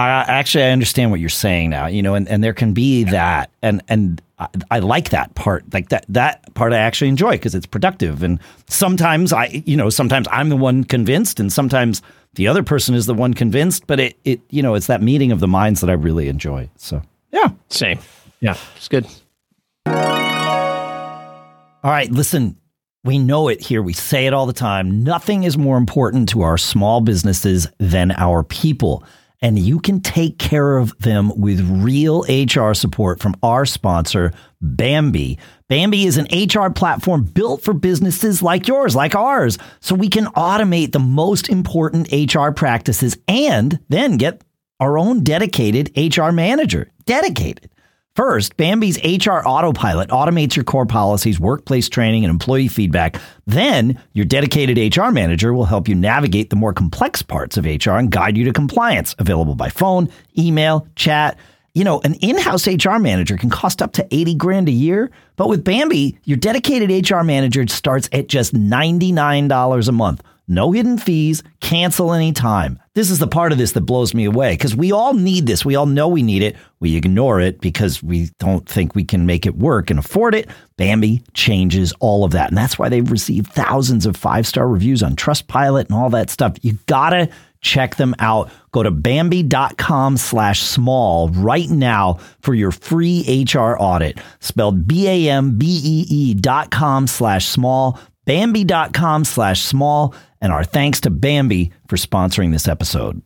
I 0.00 0.38
actually 0.38 0.64
I 0.64 0.70
understand 0.70 1.10
what 1.10 1.20
you're 1.20 1.28
saying 1.28 1.70
now, 1.70 1.86
you 1.86 2.02
know, 2.02 2.14
and, 2.14 2.28
and 2.28 2.42
there 2.42 2.52
can 2.52 2.72
be 2.72 3.04
that, 3.04 3.50
and 3.62 3.82
and 3.88 4.22
I, 4.38 4.48
I 4.70 4.78
like 4.78 5.10
that 5.10 5.34
part, 5.34 5.64
like 5.72 5.90
that 5.90 6.04
that 6.08 6.52
part 6.54 6.72
I 6.72 6.78
actually 6.78 7.08
enjoy 7.08 7.32
because 7.32 7.54
it's 7.54 7.66
productive, 7.66 8.22
and 8.22 8.38
sometimes 8.68 9.32
I, 9.32 9.46
you 9.66 9.76
know, 9.76 9.90
sometimes 9.90 10.26
I'm 10.30 10.48
the 10.48 10.56
one 10.56 10.84
convinced, 10.84 11.40
and 11.40 11.52
sometimes 11.52 12.02
the 12.34 12.48
other 12.48 12.62
person 12.62 12.94
is 12.94 13.06
the 13.06 13.14
one 13.14 13.34
convinced, 13.34 13.86
but 13.86 14.00
it 14.00 14.18
it 14.24 14.40
you 14.50 14.62
know, 14.62 14.74
it's 14.74 14.86
that 14.86 15.02
meeting 15.02 15.32
of 15.32 15.40
the 15.40 15.48
minds 15.48 15.80
that 15.80 15.90
I 15.90 15.94
really 15.94 16.28
enjoy. 16.28 16.68
So 16.76 17.02
yeah, 17.32 17.50
same, 17.68 17.98
yeah, 18.40 18.56
it's 18.76 18.88
good. 18.88 19.06
All 21.82 21.90
right, 21.90 22.10
listen, 22.10 22.56
we 23.04 23.18
know 23.18 23.48
it 23.48 23.60
here. 23.62 23.82
We 23.82 23.94
say 23.94 24.26
it 24.26 24.34
all 24.34 24.46
the 24.46 24.52
time. 24.52 25.02
Nothing 25.02 25.44
is 25.44 25.56
more 25.56 25.78
important 25.78 26.28
to 26.30 26.42
our 26.42 26.58
small 26.58 27.00
businesses 27.00 27.66
than 27.78 28.10
our 28.12 28.42
people. 28.42 29.02
And 29.42 29.58
you 29.58 29.80
can 29.80 30.00
take 30.00 30.38
care 30.38 30.76
of 30.76 30.96
them 30.98 31.32
with 31.34 31.60
real 31.82 32.24
HR 32.28 32.74
support 32.74 33.20
from 33.20 33.36
our 33.42 33.64
sponsor, 33.64 34.32
Bambee. 34.60 35.38
Bambee 35.68 36.04
is 36.04 36.18
an 36.18 36.26
HR 36.30 36.70
platform 36.70 37.24
built 37.24 37.62
for 37.62 37.72
businesses 37.72 38.42
like 38.42 38.68
yours, 38.68 38.94
like 38.94 39.14
ours, 39.14 39.56
so 39.80 39.94
we 39.94 40.08
can 40.08 40.26
automate 40.26 40.92
the 40.92 40.98
most 40.98 41.48
important 41.48 42.12
HR 42.12 42.50
practices 42.50 43.16
and 43.28 43.78
then 43.88 44.18
get 44.18 44.42
our 44.78 44.98
own 44.98 45.24
dedicated 45.24 45.90
HR 45.96 46.32
manager. 46.32 46.90
Dedicated. 47.06 47.70
First, 48.16 48.56
Bambee's 48.56 48.98
HR 49.04 49.46
Autopilot 49.46 50.08
automates 50.10 50.56
your 50.56 50.64
core 50.64 50.84
policies, 50.84 51.38
workplace 51.38 51.88
training, 51.88 52.24
and 52.24 52.30
employee 52.30 52.66
feedback. 52.66 53.20
Then, 53.46 54.02
your 54.14 54.24
dedicated 54.24 54.96
HR 54.96 55.10
manager 55.10 55.54
will 55.54 55.64
help 55.64 55.86
you 55.86 55.94
navigate 55.94 56.50
the 56.50 56.56
more 56.56 56.72
complex 56.72 57.22
parts 57.22 57.56
of 57.56 57.64
HR 57.64 57.92
and 57.92 58.10
guide 58.10 58.36
you 58.36 58.44
to 58.44 58.52
compliance. 58.52 59.14
Available 59.20 59.54
by 59.54 59.68
phone, 59.68 60.08
email, 60.36 60.88
chat. 60.96 61.38
You 61.72 61.84
know, 61.84 62.00
an 62.00 62.14
in 62.14 62.36
house 62.36 62.66
HR 62.66 62.98
manager 62.98 63.36
can 63.36 63.48
cost 63.48 63.80
up 63.80 63.92
to 63.92 64.06
80 64.10 64.34
grand 64.34 64.68
a 64.68 64.72
year, 64.72 65.12
but 65.36 65.48
with 65.48 65.62
Bambee, 65.62 66.18
your 66.24 66.36
dedicated 66.36 67.08
HR 67.08 67.22
manager 67.22 67.64
starts 67.68 68.08
at 68.10 68.26
just 68.26 68.52
$99 68.54 69.88
a 69.88 69.92
month. 69.92 70.22
No 70.50 70.72
hidden 70.72 70.98
fees, 70.98 71.44
cancel 71.60 72.12
anytime. 72.12 72.80
This 72.94 73.08
is 73.08 73.20
the 73.20 73.28
part 73.28 73.52
of 73.52 73.58
this 73.58 73.70
that 73.72 73.82
blows 73.82 74.14
me 74.14 74.24
away 74.24 74.54
because 74.54 74.74
we 74.74 74.90
all 74.90 75.14
need 75.14 75.46
this. 75.46 75.64
We 75.64 75.76
all 75.76 75.86
know 75.86 76.08
we 76.08 76.24
need 76.24 76.42
it. 76.42 76.56
We 76.80 76.96
ignore 76.96 77.40
it 77.40 77.60
because 77.60 78.02
we 78.02 78.30
don't 78.40 78.68
think 78.68 78.96
we 78.96 79.04
can 79.04 79.26
make 79.26 79.46
it 79.46 79.56
work 79.56 79.90
and 79.90 79.98
afford 80.00 80.34
it. 80.34 80.48
Bambee 80.76 81.22
changes 81.34 81.92
all 82.00 82.24
of 82.24 82.32
that. 82.32 82.48
And 82.48 82.58
that's 82.58 82.80
why 82.80 82.88
they've 82.88 83.12
received 83.12 83.52
thousands 83.52 84.06
of 84.06 84.16
five 84.16 84.44
star 84.44 84.66
reviews 84.66 85.04
on 85.04 85.14
Trustpilot 85.14 85.84
and 85.84 85.94
all 85.94 86.10
that 86.10 86.30
stuff. 86.30 86.56
You 86.62 86.76
gotta 86.86 87.28
check 87.60 87.94
them 87.94 88.16
out. 88.18 88.50
Go 88.72 88.82
to 88.82 88.90
Bambee.com 88.90 90.16
slash 90.16 90.62
small 90.62 91.28
right 91.28 91.70
now 91.70 92.18
for 92.40 92.54
your 92.54 92.72
free 92.72 93.46
HR 93.48 93.76
audit. 93.78 94.18
Spelled 94.40 94.88
B 94.88 95.06
A 95.06 95.30
M 95.30 95.56
B 95.56 95.66
E 95.66 96.06
E 96.08 96.34
dot 96.34 96.72
com 96.72 97.06
slash 97.06 97.46
small. 97.46 98.00
Bambee.com 98.26 99.24
slash 99.24 99.62
small 99.62 100.14
and 100.40 100.52
our 100.52 100.64
thanks 100.64 101.00
to 101.00 101.10
Bambee 101.10 101.70
for 101.88 101.96
sponsoring 101.96 102.52
this 102.52 102.68
episode. 102.68 103.22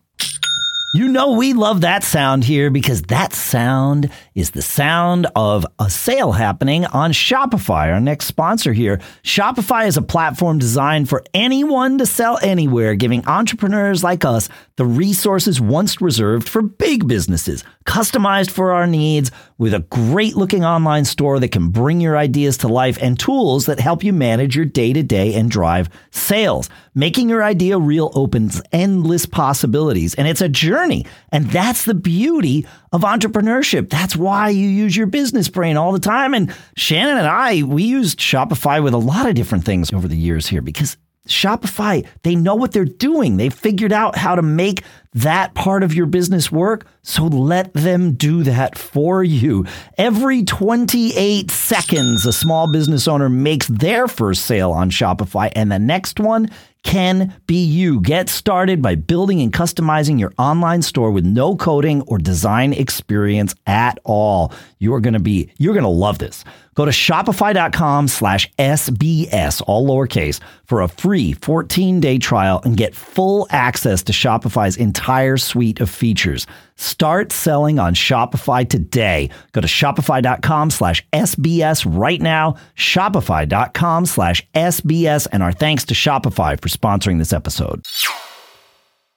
You 0.96 1.08
know, 1.08 1.32
we 1.32 1.54
love 1.54 1.80
that 1.80 2.04
sound 2.04 2.44
here 2.44 2.70
because 2.70 3.02
that 3.02 3.32
sound 3.32 4.12
is 4.36 4.52
the 4.52 4.62
sound 4.62 5.26
of 5.34 5.66
a 5.80 5.90
sale 5.90 6.30
happening 6.30 6.86
on 6.86 7.10
Shopify, 7.10 7.92
our 7.92 7.98
next 7.98 8.26
sponsor 8.26 8.72
here. 8.72 9.00
Shopify 9.24 9.88
is 9.88 9.96
a 9.96 10.02
platform 10.02 10.60
designed 10.60 11.08
for 11.08 11.24
anyone 11.34 11.98
to 11.98 12.06
sell 12.06 12.38
anywhere, 12.42 12.94
giving 12.94 13.26
entrepreneurs 13.26 14.04
like 14.04 14.24
us 14.24 14.48
the 14.76 14.86
resources 14.86 15.60
once 15.60 16.00
reserved 16.00 16.48
for 16.48 16.62
big 16.62 17.08
businesses, 17.08 17.64
customized 17.84 18.52
for 18.52 18.70
our 18.70 18.86
needs, 18.86 19.32
with 19.58 19.74
a 19.74 19.80
great 19.80 20.36
looking 20.36 20.64
online 20.64 21.04
store 21.04 21.38
that 21.38 21.52
can 21.52 21.70
bring 21.70 22.00
your 22.00 22.16
ideas 22.16 22.58
to 22.58 22.68
life 22.68 22.98
and 23.00 23.18
tools 23.18 23.66
that 23.66 23.78
help 23.78 24.02
you 24.02 24.12
manage 24.12 24.56
your 24.56 24.64
day 24.64 24.92
to 24.92 25.02
day 25.02 25.34
and 25.34 25.50
drive 25.50 25.88
sales. 26.10 26.68
Making 26.94 27.28
your 27.28 27.42
idea 27.42 27.78
real 27.78 28.10
opens 28.14 28.60
endless 28.72 29.26
possibilities, 29.26 30.14
and 30.14 30.26
it's 30.26 30.40
a 30.40 30.48
journey. 30.48 30.83
And 31.30 31.50
that's 31.50 31.84
the 31.84 31.94
beauty 31.94 32.66
of 32.92 33.02
entrepreneurship. 33.02 33.90
That's 33.90 34.16
why 34.16 34.50
you 34.50 34.68
use 34.68 34.96
your 34.96 35.06
business 35.06 35.48
brain 35.48 35.76
all 35.76 35.92
the 35.92 35.98
time. 35.98 36.34
And 36.34 36.54
Shannon 36.76 37.18
and 37.18 37.26
I, 37.26 37.62
we 37.62 37.82
used 37.82 38.18
Shopify 38.18 38.82
with 38.82 38.94
a 38.94 38.98
lot 38.98 39.28
of 39.28 39.34
different 39.34 39.64
things 39.64 39.92
over 39.92 40.08
the 40.08 40.16
years 40.16 40.46
here 40.46 40.62
because 40.62 40.96
Shopify, 41.28 42.06
they 42.22 42.34
know 42.36 42.54
what 42.54 42.72
they're 42.72 42.84
doing. 42.84 43.38
They 43.38 43.48
figured 43.48 43.92
out 43.92 44.16
how 44.16 44.34
to 44.34 44.42
make 44.42 44.84
that 45.14 45.54
part 45.54 45.82
of 45.82 45.94
your 45.94 46.04
business 46.06 46.52
work. 46.52 46.86
So 47.02 47.24
let 47.24 47.72
them 47.72 48.12
do 48.12 48.42
that 48.42 48.76
for 48.76 49.24
you. 49.24 49.64
Every 49.96 50.44
28 50.44 51.50
seconds, 51.50 52.26
a 52.26 52.32
small 52.32 52.70
business 52.70 53.08
owner 53.08 53.30
makes 53.30 53.68
their 53.68 54.06
first 54.06 54.44
sale 54.44 54.72
on 54.72 54.90
Shopify, 54.90 55.50
and 55.56 55.72
the 55.72 55.78
next 55.78 56.20
one 56.20 56.50
can 56.84 57.34
be 57.46 57.64
you. 57.64 58.00
Get 58.00 58.28
started 58.28 58.80
by 58.80 58.94
building 58.94 59.40
and 59.40 59.52
customizing 59.52 60.20
your 60.20 60.32
online 60.38 60.82
store 60.82 61.10
with 61.10 61.24
no 61.24 61.56
coding 61.56 62.02
or 62.02 62.18
design 62.18 62.72
experience 62.72 63.54
at 63.66 63.98
all. 64.04 64.52
You're 64.78 65.00
going 65.00 65.14
to 65.14 65.20
be, 65.20 65.50
you're 65.58 65.74
going 65.74 65.82
to 65.82 65.88
love 65.88 66.18
this. 66.18 66.44
Go 66.74 66.84
to 66.84 66.90
shopify.com 66.90 68.08
slash 68.08 68.50
SBS, 68.58 69.62
all 69.66 69.86
lowercase, 69.86 70.40
for 70.64 70.82
a 70.82 70.88
free 70.88 71.32
14 71.32 72.00
day 72.00 72.18
trial 72.18 72.60
and 72.64 72.76
get 72.76 72.94
full 72.94 73.46
access 73.50 74.02
to 74.04 74.12
Shopify's 74.12 74.76
entire 74.76 75.36
suite 75.36 75.80
of 75.80 75.88
features. 75.88 76.46
Start 76.76 77.30
selling 77.30 77.78
on 77.78 77.94
Shopify 77.94 78.68
today. 78.68 79.30
Go 79.52 79.60
to 79.60 79.68
shopify.com 79.68 80.70
slash 80.70 81.06
SBS 81.12 81.86
right 81.88 82.20
now, 82.20 82.56
shopify.com 82.76 84.06
slash 84.06 84.46
SBS, 84.54 85.28
and 85.30 85.42
our 85.42 85.52
thanks 85.52 85.84
to 85.84 85.94
Shopify 85.94 86.60
for 86.60 86.68
sponsoring 86.68 87.18
this 87.18 87.32
episode. 87.32 87.84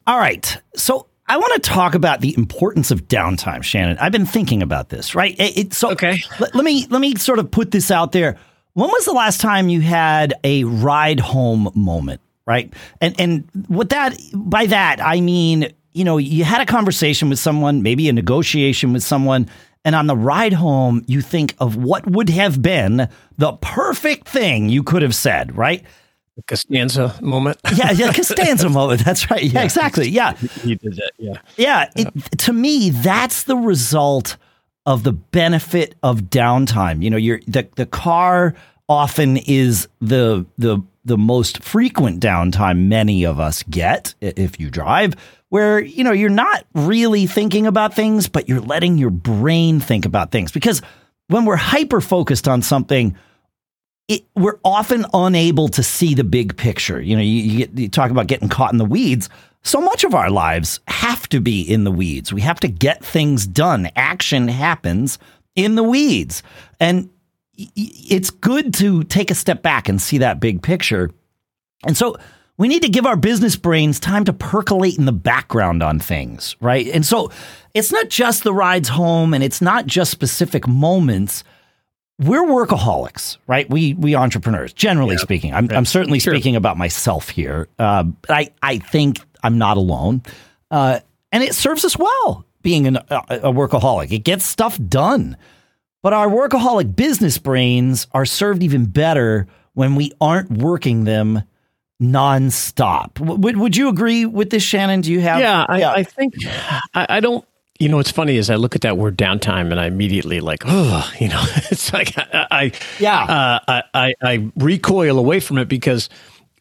All 0.06 0.18
right. 0.18 0.58
So 0.76 1.07
I 1.28 1.38
want 1.38 1.54
to 1.56 1.70
talk 1.70 1.94
about 1.94 2.22
the 2.22 2.34
importance 2.38 2.90
of 2.90 3.08
downtime, 3.08 3.62
Shannon. 3.62 3.98
I've 4.00 4.14
been 4.14 4.26
thinking 4.26 4.62
about 4.62 4.90
this, 4.90 5.14
right? 5.14 5.36
It, 5.38 5.58
it, 5.58 5.74
so 5.74 5.92
okay. 5.92 6.20
Let, 6.40 6.56
let 6.56 6.64
me 6.64 6.88
let 6.90 7.02
me 7.02 7.16
sort 7.16 7.40
of 7.40 7.52
put 7.52 7.72
this 7.72 7.92
out 7.92 8.14
there. 8.14 8.38
When 8.74 8.90
was 8.90 9.06
the 9.06 9.12
last 9.12 9.42
time 9.42 9.70
you 9.70 9.82
had 9.82 10.36
a 10.44 10.64
ride 10.64 11.20
home 11.20 11.70
moment, 11.76 12.22
right? 12.46 12.74
And 13.02 13.20
and 13.20 13.50
what 13.68 13.90
that 13.90 14.18
by 14.34 14.68
that 14.68 15.02
I 15.04 15.20
mean, 15.20 15.74
you 15.94 16.06
know, 16.06 16.18
you 16.18 16.46
had 16.46 16.62
a 16.62 16.66
conversation 16.66 17.30
with 17.30 17.40
someone, 17.40 17.84
maybe 17.84 18.08
a 18.08 18.14
negotiation 18.14 18.94
with 18.94 19.04
someone, 19.04 19.50
and 19.84 19.96
on 19.96 20.08
the 20.08 20.16
ride 20.16 20.54
home, 20.54 21.04
you 21.08 21.22
think 21.22 21.56
of 21.60 21.76
what 21.76 22.10
would 22.10 22.30
have 22.30 22.62
been 22.62 23.10
the 23.38 23.54
perfect 23.54 24.30
thing 24.30 24.70
you 24.70 24.84
could 24.84 25.02
have 25.02 25.16
said, 25.16 25.58
right? 25.58 25.84
Costanza 26.46 27.16
moment. 27.22 27.58
yeah, 27.76 27.92
yeah, 27.92 28.12
Costanza 28.16 28.70
moment. 28.70 29.04
That's 29.04 29.30
right. 29.32 29.44
Yeah, 29.44 29.60
yeah, 29.60 29.64
exactly. 29.64 30.10
Yeah, 30.10 30.34
he 30.34 30.76
did 30.76 30.96
that. 30.96 31.12
Yeah, 31.18 31.42
yeah. 31.58 31.90
It, 31.96 32.08
to 32.40 32.54
me, 32.54 32.90
that's 32.92 33.44
the 33.44 33.56
result 33.58 34.38
of 34.86 35.04
the 35.04 35.14
benefit 35.14 35.96
of 36.04 36.24
downtime. 36.24 37.04
You 37.04 37.10
know, 37.10 37.18
your 37.18 37.40
the 37.48 37.68
the 37.76 37.86
car 37.86 38.56
often 38.88 39.38
is 39.38 39.88
the 40.00 40.46
the 40.58 40.82
the 41.06 41.18
most 41.18 41.64
frequent 41.64 42.22
downtime 42.22 42.88
many 42.88 43.26
of 43.26 43.40
us 43.40 43.64
get 43.64 44.14
if 44.22 44.60
you 44.60 44.70
drive. 44.70 45.16
where 45.50 45.80
you 45.80 46.04
know 46.04 46.12
you're 46.12 46.30
not 46.30 46.66
really 46.74 47.26
thinking 47.26 47.66
about 47.66 47.94
things, 47.94 48.28
but 48.28 48.48
you're 48.50 48.62
letting 48.62 48.98
your 48.98 49.10
brain 49.10 49.80
think 49.80 50.06
about 50.06 50.32
things 50.32 50.52
because 50.52 50.82
when 51.30 51.46
we're 51.46 51.56
hyper 51.58 52.02
focused 52.02 52.48
on 52.48 52.62
something, 52.62 53.18
it, 54.08 54.24
we're 54.36 54.60
often 54.64 55.06
unable 55.14 55.68
to 55.70 55.84
see 55.84 56.14
the 56.14 56.24
big 56.24 56.56
picture. 56.56 57.02
You 57.02 57.16
know, 57.16 57.22
you, 57.22 57.42
you, 57.42 57.58
get, 57.60 57.78
you 57.78 57.90
talk 57.90 58.12
about 58.12 58.28
getting 58.28 58.50
caught 58.50 58.72
in 58.72 58.78
the 58.78 58.86
weeds. 58.86 59.30
So 59.64 59.82
much 59.82 60.04
of 60.04 60.14
our 60.14 60.30
lives 60.30 60.80
have 60.88 61.28
to 61.30 61.42
be 61.42 61.62
in 61.62 61.84
the 61.84 61.92
weeds. 61.92 62.32
We 62.32 62.42
have 62.42 62.60
to 62.62 62.70
get 62.70 63.04
things 63.04 63.46
done. 63.46 63.90
Action 63.96 64.48
happens 64.48 65.20
in 65.56 65.76
the 65.76 65.84
weeds. 65.84 66.42
And 66.80 67.10
it's 67.58 68.30
good 68.30 68.74
to 68.76 69.04
take 69.04 69.32
a 69.32 69.36
step 69.36 69.62
back 69.62 69.90
and 69.90 70.02
see 70.02 70.20
that 70.20 70.40
big 70.40 70.62
picture. 70.62 71.12
And 71.86 71.98
so 71.98 72.16
we 72.58 72.68
need 72.68 72.84
to 72.84 72.90
give 72.90 73.06
our 73.06 73.18
business 73.18 73.56
brains 73.56 74.00
time 74.00 74.26
to 74.26 74.34
percolate 74.34 74.98
in 74.98 75.06
the 75.06 75.12
background 75.12 75.84
on 75.84 76.00
things, 76.00 76.56
right? 76.62 76.88
And 76.88 77.06
so 77.06 77.32
it's 77.74 77.92
not 77.92 78.10
just 78.10 78.44
the 78.44 78.54
rides 78.54 78.90
home 78.90 79.34
and 79.34 79.44
it's 79.44 79.62
not 79.62 79.86
just 79.86 80.12
specific 80.12 80.68
moments 80.68 81.44
we're 82.20 82.46
workaholics, 82.46 83.38
right? 83.48 83.70
We 83.70 83.94
we 83.94 84.16
entrepreneurs, 84.16 84.74
generally 84.74 85.16
yeah. 85.16 85.22
speaking. 85.22 85.54
I'm, 85.54 85.70
I'm 85.72 85.86
certainly 85.86 86.20
sure. 86.20 86.34
speaking 86.34 86.56
about 86.56 86.78
myself 86.78 87.30
here. 87.30 87.68
Uh, 87.78 88.04
but 88.04 88.32
I 88.32 88.50
I 88.62 88.80
think 88.80 89.20
I'm 89.44 89.58
not 89.58 89.78
alone, 89.78 90.24
uh, 90.72 91.00
and 91.32 91.44
it 91.44 91.54
serves 91.54 91.86
us 91.86 91.98
well 91.98 92.46
being 92.62 92.88
an, 92.88 92.98
a, 92.98 93.22
a 93.30 93.54
workaholic. 93.54 94.12
It 94.12 94.24
gets 94.24 94.46
stuff 94.46 94.80
done. 94.88 95.38
But 96.04 96.14
our 96.14 96.28
workaholic 96.28 96.96
business 96.96 97.38
brains 97.38 98.08
are 98.14 98.26
served 98.26 98.64
even 98.64 98.86
better 98.86 99.48
when 99.74 99.96
we 99.96 100.14
aren't 100.22 100.52
working 100.52 101.04
them 101.04 101.44
nonstop. 102.02 103.20
Would 103.20 103.58
would 103.58 103.76
you 103.76 103.90
agree 103.90 104.26
with 104.26 104.50
this, 104.50 104.64
Shannon? 104.64 105.02
Do 105.02 105.12
you 105.12 105.22
have? 105.22 105.40
Yeah, 105.40 105.66
I, 105.68 105.80
yeah. 105.80 105.92
I 105.92 106.04
think 106.04 106.36
I, 106.94 107.06
I 107.10 107.20
don't 107.20 107.46
you 107.80 107.90
know, 107.90 107.98
what's 107.98 108.12
funny 108.12 108.38
is 108.38 108.50
I 108.50 108.56
look 108.56 108.76
at 108.76 108.82
that 108.82 108.98
word 108.98 109.18
downtime 109.18 109.72
and 109.72 109.80
I 109.80 109.88
immediately 109.88 110.40
like, 110.40 110.64
oh, 110.66 111.12
you 111.20 111.30
know, 111.30 111.44
it's 111.72 111.94
like 111.94 112.18
I, 112.18 112.48
I 112.52 112.72
yeah, 113.00 113.24
uh, 113.68 113.82
I, 113.94 114.14
I 114.22 114.52
recoil 114.56 115.20
away 115.20 115.40
from 115.40 115.58
it 115.58 115.68
because 115.68 116.10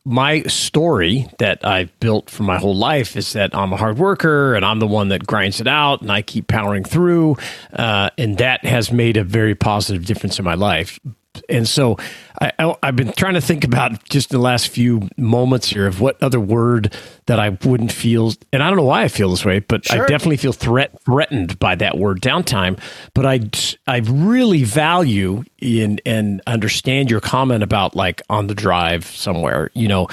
my 0.04 0.42
story 0.42 1.26
that 1.40 1.66
I've 1.66 1.98
built 1.98 2.30
for 2.30 2.44
my 2.44 2.58
whole 2.58 2.76
life 2.76 3.16
is 3.16 3.32
that 3.32 3.52
I'm 3.56 3.72
a 3.72 3.76
hard 3.76 3.98
worker 3.98 4.54
and 4.54 4.64
I'm 4.64 4.78
the 4.78 4.86
one 4.86 5.08
that 5.08 5.26
grinds 5.26 5.60
it 5.60 5.66
out 5.66 6.00
and 6.00 6.12
I 6.12 6.22
keep 6.22 6.46
powering 6.46 6.84
through, 6.84 7.36
uh, 7.72 8.10
and 8.16 8.38
that 8.38 8.64
has 8.64 8.92
made 8.92 9.16
a 9.16 9.24
very 9.24 9.56
positive 9.56 10.06
difference 10.06 10.38
in 10.38 10.44
my 10.44 10.54
life. 10.54 11.00
And 11.48 11.66
so 11.66 11.96
I, 12.40 12.76
have 12.82 12.96
been 12.96 13.12
trying 13.12 13.34
to 13.34 13.40
think 13.40 13.64
about 13.64 14.04
just 14.08 14.30
the 14.30 14.38
last 14.38 14.68
few 14.68 15.08
moments 15.16 15.68
here 15.68 15.86
of 15.86 16.00
what 16.00 16.22
other 16.22 16.40
word 16.40 16.94
that 17.26 17.40
I 17.40 17.50
wouldn't 17.50 17.92
feel, 17.92 18.32
and 18.52 18.62
I 18.62 18.68
don't 18.68 18.76
know 18.76 18.84
why 18.84 19.02
I 19.02 19.08
feel 19.08 19.30
this 19.30 19.44
way, 19.44 19.60
but 19.60 19.86
sure. 19.86 20.04
I 20.04 20.06
definitely 20.06 20.36
feel 20.36 20.52
threat 20.52 21.00
threatened 21.02 21.58
by 21.58 21.74
that 21.76 21.96
word 21.98 22.20
downtime. 22.20 22.78
But 23.14 23.26
I 23.26 23.40
I 23.86 23.98
really 23.98 24.64
value 24.64 25.44
in 25.58 26.00
and 26.04 26.42
understand 26.46 27.10
your 27.10 27.20
comment 27.20 27.62
about 27.62 27.96
like 27.96 28.22
on 28.28 28.46
the 28.46 28.54
drive 28.54 29.06
somewhere. 29.06 29.70
You 29.74 29.88
know, 29.88 30.08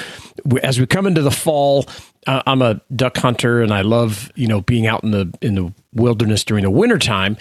as 0.62 0.80
we 0.80 0.86
come 0.86 1.06
into 1.06 1.22
the 1.22 1.32
fall, 1.32 1.86
I'm 2.25 2.62
a 2.62 2.82
duck 2.96 3.18
hunter 3.18 3.62
and 3.62 3.74
I 3.74 3.82
love 3.82 4.32
you 4.36 4.48
know 4.48 4.62
being 4.62 4.88
out 4.88 5.03
in 5.03 5.12
the 5.12 5.34
in 5.42 5.56
the 5.56 5.74
wilderness 5.94 6.44
during 6.44 6.63
the 6.63 6.72
wintertime 6.72 7.38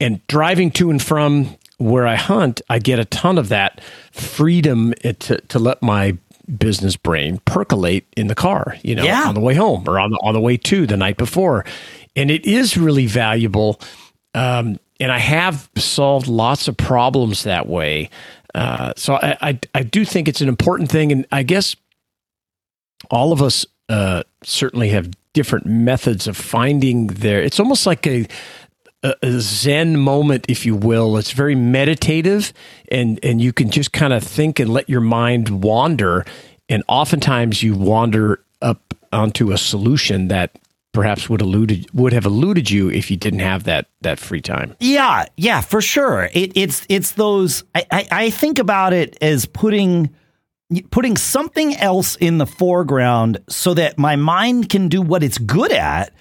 and 0.00 0.26
driving 0.26 0.70
to 0.72 0.90
and 0.90 1.00
from 1.00 1.56
where 1.80 2.06
I 2.06 2.14
hunt, 2.14 2.60
I 2.68 2.78
get 2.78 2.98
a 2.98 3.06
ton 3.06 3.38
of 3.38 3.48
that 3.48 3.80
freedom 4.12 4.92
to, 5.02 5.40
to 5.40 5.58
let 5.58 5.82
my 5.82 6.18
business 6.58 6.94
brain 6.94 7.40
percolate 7.46 8.06
in 8.18 8.26
the 8.26 8.34
car, 8.34 8.76
you 8.82 8.94
know, 8.94 9.02
yeah. 9.02 9.26
on 9.26 9.34
the 9.34 9.40
way 9.40 9.54
home 9.54 9.88
or 9.88 9.98
on 9.98 10.10
the, 10.10 10.18
on 10.22 10.34
the 10.34 10.40
way 10.40 10.58
to 10.58 10.86
the 10.86 10.98
night 10.98 11.16
before. 11.16 11.64
And 12.14 12.30
it 12.30 12.44
is 12.44 12.76
really 12.76 13.06
valuable. 13.06 13.80
Um, 14.34 14.78
and 15.00 15.10
I 15.10 15.18
have 15.18 15.70
solved 15.74 16.26
lots 16.26 16.68
of 16.68 16.76
problems 16.76 17.44
that 17.44 17.66
way. 17.66 18.10
Uh, 18.54 18.92
so 18.96 19.14
I, 19.14 19.38
I, 19.40 19.60
I, 19.74 19.82
do 19.82 20.04
think 20.04 20.28
it's 20.28 20.42
an 20.42 20.48
important 20.48 20.90
thing. 20.90 21.12
And 21.12 21.26
I 21.32 21.44
guess 21.44 21.76
all 23.10 23.32
of 23.32 23.40
us 23.40 23.64
uh, 23.88 24.24
certainly 24.42 24.90
have 24.90 25.10
different 25.32 25.64
methods 25.64 26.26
of 26.26 26.36
finding 26.36 27.06
their, 27.06 27.40
it's 27.40 27.58
almost 27.58 27.86
like 27.86 28.06
a, 28.06 28.26
a, 29.02 29.40
zen 29.40 29.96
moment 29.98 30.44
if 30.48 30.66
you 30.66 30.74
will 30.74 31.16
it's 31.16 31.32
very 31.32 31.54
meditative 31.54 32.52
and 32.90 33.18
and 33.22 33.40
you 33.40 33.52
can 33.52 33.70
just 33.70 33.92
kind 33.92 34.12
of 34.12 34.22
think 34.22 34.58
and 34.58 34.70
let 34.70 34.88
your 34.88 35.00
mind 35.00 35.62
wander 35.62 36.24
and 36.68 36.84
oftentimes 36.86 37.62
you 37.62 37.74
wander 37.74 38.42
up 38.62 38.94
onto 39.12 39.52
a 39.52 39.58
solution 39.58 40.28
that 40.28 40.58
perhaps 40.92 41.28
would 41.28 41.40
eluded 41.40 41.86
would 41.92 42.12
have 42.12 42.24
eluded 42.24 42.70
you 42.70 42.90
if 42.90 43.10
you 43.10 43.16
didn't 43.16 43.40
have 43.40 43.64
that 43.64 43.86
that 44.00 44.18
free 44.18 44.40
time. 44.40 44.74
Yeah, 44.80 45.26
yeah, 45.36 45.60
for 45.60 45.80
sure. 45.80 46.28
It, 46.32 46.52
it's 46.54 46.86
it's 46.88 47.12
those. 47.12 47.64
I, 47.74 47.84
I, 47.90 48.08
I 48.10 48.30
think 48.30 48.58
about 48.58 48.92
it 48.92 49.16
as 49.20 49.46
putting 49.46 50.10
putting 50.90 51.16
something 51.16 51.76
else 51.76 52.16
in 52.16 52.38
the 52.38 52.46
foreground 52.46 53.38
so 53.48 53.74
that 53.74 53.98
my 53.98 54.16
mind 54.16 54.68
can 54.68 54.88
do 54.88 55.02
what 55.02 55.22
it's 55.22 55.38
good 55.38 55.72
at, 55.72 56.12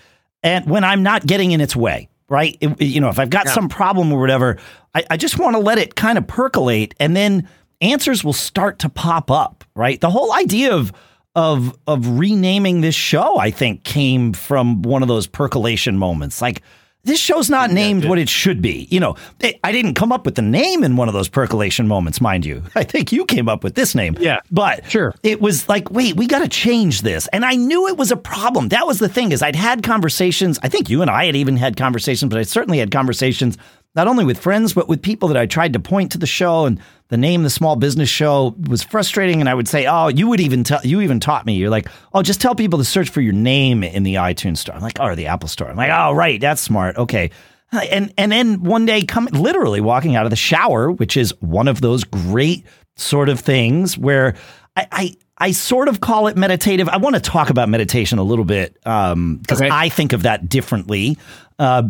and 0.44 0.68
when 0.70 0.84
I'm 0.84 1.04
not 1.04 1.26
getting 1.26 1.52
in 1.52 1.62
its 1.62 1.76
way 1.76 2.10
right? 2.30 2.58
It, 2.62 2.82
you 2.82 3.02
know, 3.02 3.10
if 3.10 3.20
I've 3.20 3.30
got 3.30 3.48
yeah. 3.48 3.54
some 3.54 3.70
problem 3.70 4.12
or 4.14 4.20
whatever, 4.20 4.58
I, 4.96 5.04
I 5.12 5.18
just 5.18 5.38
want 5.38 5.56
to 5.56 5.60
let 5.60 5.78
it 5.78 5.96
kind 5.96 6.18
of 6.18 6.28
percolate 6.28 6.96
and 7.00 7.16
then 7.16 7.48
answers 7.82 8.24
will 8.24 8.34
start 8.34 8.80
to 8.80 8.90
pop 8.90 9.32
up, 9.32 9.64
right? 9.76 10.00
The 10.00 10.10
whole 10.10 10.34
idea 10.34 10.74
of 10.74 10.94
of 11.36 11.78
of 11.88 12.20
renaming 12.20 12.82
this 12.82 12.96
show, 12.96 13.38
I 13.38 13.52
think, 13.52 13.84
came 13.84 14.34
from 14.34 14.82
one 14.82 15.02
of 15.02 15.08
those 15.08 15.28
percolation 15.28 15.98
moments. 15.98 16.42
Like 16.42 16.62
this 17.04 17.20
show's 17.20 17.50
not 17.50 17.72
named 17.72 18.06
what 18.06 18.20
it 18.20 18.28
should 18.28 18.62
be. 18.62 18.88
You 18.92 19.00
know, 19.00 19.16
I 19.64 19.72
didn't 19.72 19.94
come 19.94 20.12
up 20.12 20.26
with 20.26 20.36
the 20.36 20.42
name 20.42 20.84
in 20.84 20.98
one 20.98 21.08
of 21.08 21.14
those 21.14 21.30
percolation 21.30 21.88
moments, 21.88 22.20
mind 22.20 22.46
you. 22.46 22.62
I 22.76 22.84
think 22.84 23.12
you 23.12 23.26
came 23.26 23.48
up 23.48 23.64
with 23.64 23.76
this 23.76 23.96
name. 23.96 24.18
Yeah. 24.20 24.40
But 24.52 24.90
sure. 24.90 25.16
it 25.24 25.42
was 25.42 25.70
like, 25.70 25.90
wait, 25.92 26.18
we 26.18 26.28
got 26.28 26.40
to 26.40 26.50
change 26.50 27.02
this. 27.02 27.28
And 27.28 27.46
I 27.46 27.56
knew 27.56 27.88
it 27.88 27.98
was 27.98 28.12
a 28.12 28.18
problem. 28.18 28.70
That 28.70 28.86
was 28.86 29.00
the 29.00 29.10
thing 29.10 29.32
is 29.32 29.42
I'd 29.42 29.56
had 29.56 29.82
conversations. 29.82 30.60
I 30.62 30.70
think 30.70 30.90
you 30.90 31.02
and 31.02 31.10
I 31.10 31.26
had 31.26 31.36
even 31.36 31.58
had 31.58 31.78
conversations, 31.78 32.30
but 32.30 32.40
I 32.40 32.44
certainly 32.44 32.80
had 32.80 32.92
conversations 32.92 33.58
not 33.96 34.08
only 34.08 34.26
with 34.26 34.38
friends, 34.38 34.74
but 34.74 34.88
with 34.88 35.02
people 35.02 35.30
that 35.30 35.38
I 35.38 35.46
tried 35.46 35.74
to 35.74 35.80
point 35.80 36.12
to 36.12 36.18
the 36.18 36.28
show 36.28 36.66
and 36.66 36.80
the 37.10 37.18
name 37.18 37.44
the 37.44 37.50
small 37.50 37.76
business 37.76 38.08
show 38.08 38.56
was 38.68 38.82
frustrating. 38.82 39.40
And 39.40 39.50
I 39.50 39.54
would 39.54 39.68
say, 39.68 39.86
Oh, 39.86 40.08
you 40.08 40.28
would 40.30 40.40
even 40.40 40.64
tell, 40.64 40.80
you 40.84 41.02
even 41.02 41.20
taught 41.20 41.46
me, 41.46 41.56
you're 41.56 41.70
like, 41.70 41.88
Oh, 42.14 42.22
just 42.22 42.40
tell 42.40 42.56
people 42.56 42.80
to 42.80 42.86
search 42.86 43.10
for 43.10 43.22
your 43.22 43.34
name 43.34 43.84
in 43.84 44.04
the 44.04 44.16
iTunes 44.16 44.58
store. 44.58 44.76
I'm 44.76 44.82
like, 44.82 45.00
Oh, 45.00 45.06
or 45.06 45.16
the 45.16 45.28
Apple 45.28 45.50
store. 45.50 45.70
I'm 45.70 45.76
like, 45.76 45.92
Oh, 45.92 46.14
right. 46.14 46.40
That's 46.40 46.62
smart. 46.62 46.98
Okay. 46.98 47.32
And, 47.72 48.14
and 48.18 48.32
then 48.32 48.64
one 48.64 48.86
day 48.86 49.04
coming, 49.04 49.34
literally 49.34 49.82
walking 49.82 50.16
out 50.16 50.26
of 50.26 50.32
the 50.32 50.36
shower, 50.36 50.92
which 50.92 51.18
is 51.18 51.34
one 51.42 51.68
of 51.68 51.82
those 51.82 52.04
great 52.04 52.66
sort 52.96 53.30
of 53.30 53.40
things 53.40 53.98
where 53.98 54.36
I, 54.76 54.88
I 54.92 55.16
I 55.42 55.52
sort 55.52 55.88
of 55.88 56.02
call 56.02 56.28
it 56.28 56.36
meditative. 56.36 56.90
I 56.90 56.98
want 56.98 57.16
to 57.16 57.22
talk 57.22 57.50
about 57.50 57.70
meditation 57.70 58.20
a 58.20 58.24
little 58.24 58.44
bit 58.44 58.74
because 58.74 59.14
um, 59.14 59.42
okay. 59.50 59.70
I 59.72 59.88
think 59.88 60.12
of 60.12 60.24
that 60.24 60.50
differently. 60.50 61.18
Uh, 61.58 61.84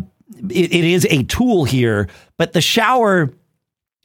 it, 0.48 0.72
it 0.72 0.84
is 0.84 1.04
a 1.10 1.24
tool 1.24 1.64
here, 1.64 2.08
but 2.36 2.52
the 2.52 2.60
shower 2.60 3.32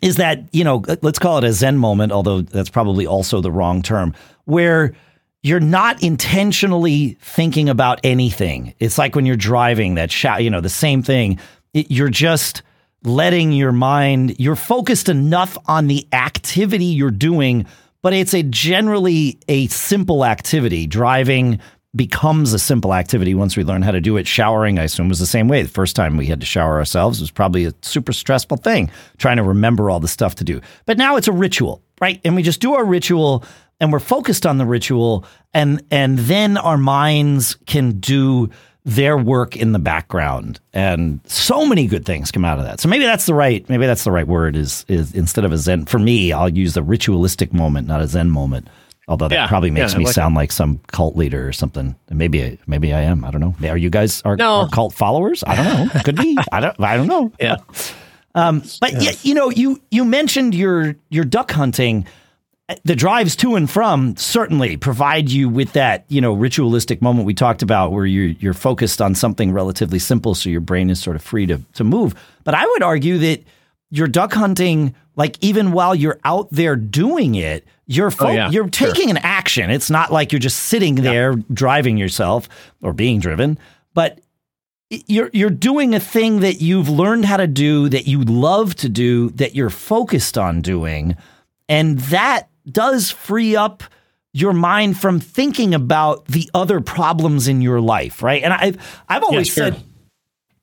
is 0.02 0.18
that, 0.18 0.44
you 0.52 0.64
know, 0.64 0.84
let's 1.02 1.20
call 1.20 1.38
it 1.38 1.44
a 1.44 1.54
Zen 1.54 1.78
moment, 1.78 2.12
although 2.12 2.42
that's 2.42 2.70
probably 2.70 3.08
also 3.08 3.42
the 3.42 3.52
wrong 3.52 3.82
term, 3.82 4.14
where 4.46 4.94
you're 5.42 5.60
not 5.60 6.02
intentionally 6.02 7.18
thinking 7.22 7.70
about 7.70 8.00
anything. 8.04 8.74
It's 8.80 8.98
like 8.98 9.16
when 9.16 9.26
you're 9.26 9.36
driving 9.36 9.96
that 9.96 10.12
shower, 10.12 10.40
you 10.40 10.50
know, 10.50 10.62
the 10.62 10.70
same 10.70 11.04
thing. 11.04 11.40
It, 11.74 11.92
you're 11.92 12.10
just 12.10 12.64
letting 13.04 13.52
your 13.52 13.72
mind, 13.72 14.40
you're 14.40 14.56
focused 14.56 15.08
enough 15.08 15.58
on 15.68 15.88
the 15.88 16.08
activity 16.12 16.86
you're 16.86 17.12
doing, 17.12 17.66
but 18.02 18.14
it's 18.14 18.34
a 18.34 18.44
generally 18.44 19.40
a 19.48 19.68
simple 19.68 20.26
activity, 20.26 20.88
driving, 20.88 21.60
becomes 21.96 22.54
a 22.54 22.60
simple 22.60 22.94
activity 22.94 23.34
once 23.34 23.56
we 23.56 23.64
learn 23.64 23.82
how 23.82 23.92
to 23.92 24.02
do 24.02 24.18
it. 24.18 24.28
Showering, 24.28 24.78
I 24.80 24.84
assume, 24.84 25.10
was 25.10 25.20
the 25.20 25.26
same 25.26 25.48
way. 25.48 25.64
The 25.64 25.70
first 25.70 25.96
time 25.96 26.18
we 26.18 26.26
had 26.26 26.40
to 26.42 26.46
shower 26.46 26.78
ourselves 26.78 27.22
was 27.22 27.32
probably 27.32 27.66
a 27.66 27.74
super 27.82 28.14
stressful 28.14 28.58
thing, 28.58 28.92
trying 29.18 29.38
to 29.38 29.44
remember 29.44 29.90
all 29.90 30.00
the 30.00 30.08
stuff 30.08 30.36
to 30.36 30.44
do. 30.44 30.62
But 30.86 30.98
now 30.98 31.16
it's 31.16 31.28
a 31.28 31.32
ritual, 31.32 31.82
right? 32.02 32.20
And 32.26 32.36
we 32.36 32.44
just 32.44 32.60
do 32.60 32.74
our 32.74 32.86
ritual 32.86 33.44
and 33.80 33.92
we're 33.92 34.00
focused 34.00 34.46
on 34.46 34.58
the 34.58 34.66
ritual 34.66 35.26
and 35.54 35.84
and 35.92 36.18
then 36.20 36.58
our 36.58 36.78
minds 36.78 37.56
can 37.66 38.00
do 38.00 38.50
their 38.86 39.18
work 39.18 39.58
in 39.58 39.72
the 39.72 39.80
background 39.80 40.60
and 40.72 41.20
so 41.26 41.66
many 41.66 41.88
good 41.88 42.06
things 42.06 42.32
come 42.32 42.46
out 42.46 42.60
of 42.60 42.66
that 42.66 42.80
so 42.80 42.88
maybe 42.88 43.04
that's 43.04 43.26
the 43.26 43.34
right 43.34 43.68
maybe 43.68 43.86
that's 43.86 44.04
the 44.04 44.12
right 44.12 44.28
word 44.28 44.56
is 44.56 44.86
is 44.88 45.14
instead 45.14 45.44
of 45.44 45.52
a 45.52 45.58
zen 45.58 45.86
for 45.86 45.98
me 45.98 46.32
i'll 46.32 46.50
use 46.50 46.76
the 46.76 46.84
ritualistic 46.84 47.52
moment 47.52 47.88
not 47.88 48.00
a 48.00 48.08
zen 48.08 48.30
moment 48.30 48.68
Although 49.08 49.28
that 49.28 49.36
yeah, 49.36 49.48
probably 49.48 49.70
makes 49.70 49.94
yeah, 49.94 50.00
me 50.00 50.06
like 50.06 50.14
sound 50.14 50.36
like 50.36 50.52
some 50.52 50.80
cult 50.88 51.16
leader 51.16 51.48
or 51.48 51.54
something. 51.54 51.96
Maybe 52.10 52.58
maybe 52.66 52.94
I 52.94 53.02
am. 53.02 53.24
I 53.24 53.32
don't 53.32 53.42
know. 53.42 53.70
Are 53.70 53.78
you 53.78 53.90
guys 53.90 54.22
are, 54.24 54.36
no. 54.36 54.62
are 54.62 54.70
cult 54.70 54.94
followers? 54.94 55.44
I 55.46 55.56
don't 55.56 55.94
know. 55.94 56.02
Could 56.04 56.16
be. 56.16 56.38
I 56.52 56.60
don't. 56.60 56.80
I 56.80 56.98
don't 56.98 57.08
know. 57.08 57.32
Yeah. 57.40 57.58
Um, 58.34 58.64
but 58.82 59.02
yeah. 59.02 59.12
you 59.22 59.34
know, 59.34 59.50
you 59.50 59.82
you 59.92 60.04
mentioned 60.04 60.56
your 60.56 60.96
your 61.10 61.24
duck 61.24 61.52
hunting. 61.52 62.06
the 62.84 62.96
drives 62.96 63.36
to 63.36 63.56
and 63.56 63.70
from 63.70 64.18
certainly 64.18 64.76
provide 64.76 65.30
you 65.30 65.48
with 65.48 65.74
that, 65.74 66.04
you 66.08 66.20
know, 66.20 66.34
ritualistic 66.34 67.00
moment 67.00 67.28
we 67.28 67.34
talked 67.36 67.62
about 67.62 67.92
where 67.92 68.08
you're 68.08 68.36
you're 68.40 68.54
focused 68.54 69.02
on 69.02 69.14
something 69.14 69.52
relatively 69.52 70.00
simple, 70.00 70.34
so 70.34 70.50
your 70.50 70.62
brain 70.62 70.90
is 70.90 71.00
sort 71.00 71.16
of 71.16 71.22
free 71.22 71.46
to 71.46 71.62
to 71.74 71.84
move. 71.84 72.16
But 72.44 72.56
I 72.56 72.66
would 72.66 72.82
argue 72.82 73.20
that 73.20 73.44
you're 73.92 74.08
duck 74.08 74.34
hunting, 74.34 74.96
like 75.16 75.38
even 75.42 75.72
while 75.72 75.96
you're 75.96 76.20
out 76.24 76.50
there 76.52 76.76
doing 76.76 77.36
it, 77.36 77.66
you're 77.88 78.08
oh, 78.08 78.12
fo- 78.12 78.28
oh, 78.28 78.32
yeah. 78.32 78.50
you're 78.50 78.70
taking 78.70 79.10
sure. 79.10 79.18
an 79.18 79.24
action. 79.24 79.70
It's 79.70 79.90
not 79.90 80.12
like 80.12 80.32
you're 80.32 80.40
just 80.40 80.64
sitting 80.64 80.96
there 80.96 81.34
yeah. 81.34 81.44
driving 81.54 81.98
yourself 81.98 82.50
or 82.82 82.94
being 82.94 83.20
driven, 83.20 83.58
but 83.94 84.20
you're 84.90 85.30
you're 85.34 85.50
doing 85.50 85.96
a 85.96 86.00
thing 86.00 86.42
that 86.42 86.62
you've 86.62 86.90
learned 86.90 87.26
how 87.26 87.38
to 87.38 87.48
do, 87.48 87.90
that 87.90 88.08
you 88.08 88.24
love 88.24 88.76
to 88.76 88.90
do, 88.90 89.30
that 89.32 89.56
you're 89.56 89.70
focused 89.70 90.38
on 90.38 90.62
doing, 90.62 91.16
and 91.68 92.00
that 92.00 92.50
does 92.70 93.12
free 93.12 93.56
up 93.56 93.84
your 94.34 94.54
mind 94.54 95.00
from 95.00 95.20
thinking 95.20 95.74
about 95.74 96.26
the 96.26 96.50
other 96.54 96.82
problems 96.82 97.48
in 97.48 97.62
your 97.62 97.80
life, 97.80 98.22
right? 98.22 98.44
And 98.44 98.54
I've 98.54 99.02
I've 99.08 99.24
always 99.24 99.48
yeah, 99.50 99.70
sure. 99.70 99.74
said, 99.74 99.84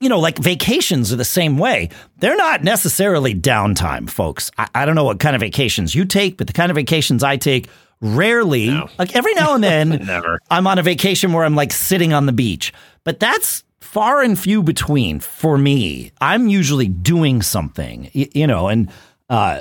you 0.03 0.09
know, 0.09 0.19
like 0.19 0.37
vacations 0.39 1.13
are 1.13 1.17
the 1.17 1.25
same 1.25 1.59
way. 1.59 1.89
They're 2.19 2.37
not 2.37 2.65
necessarily 2.65 3.35
downtime, 3.35 4.11
folks. 4.11 4.51
I, 4.59 4.69
I 4.75 4.85
don't 4.85 4.97
know 4.97 5.05
what 5.05 5.21
kind 5.21 5.37
of 5.37 5.41
vacations 5.41 5.95
you 5.95 6.05
take, 6.05 6.37
but 6.37 6.49
the 6.49 6.53
kind 6.53 6.71
of 6.71 6.77
vacations 6.77 7.23
I 7.23 7.37
take 7.37 7.69
rarely, 8.01 8.71
no. 8.71 8.89
like 8.99 9.15
every 9.15 9.33
now 9.35 9.55
and 9.55 9.63
then, 9.63 9.89
never. 10.07 10.41
I'm 10.51 10.67
on 10.67 10.79
a 10.79 10.83
vacation 10.83 11.33
where 11.33 11.45
I'm 11.45 11.55
like 11.55 11.73
sitting 11.73 12.13
on 12.13 12.27
the 12.27 12.33
beach, 12.33 12.73
but 13.05 13.21
that's 13.21 13.63
far 13.81 14.23
and 14.23 14.37
few 14.37 14.63
between 14.63 15.21
for 15.21 15.57
me. 15.57 16.11
I'm 16.21 16.49
usually 16.49 16.89
doing 16.89 17.41
something, 17.41 18.11
you, 18.13 18.27
you 18.35 18.47
know, 18.49 18.67
and 18.67 18.91
uh, 19.31 19.61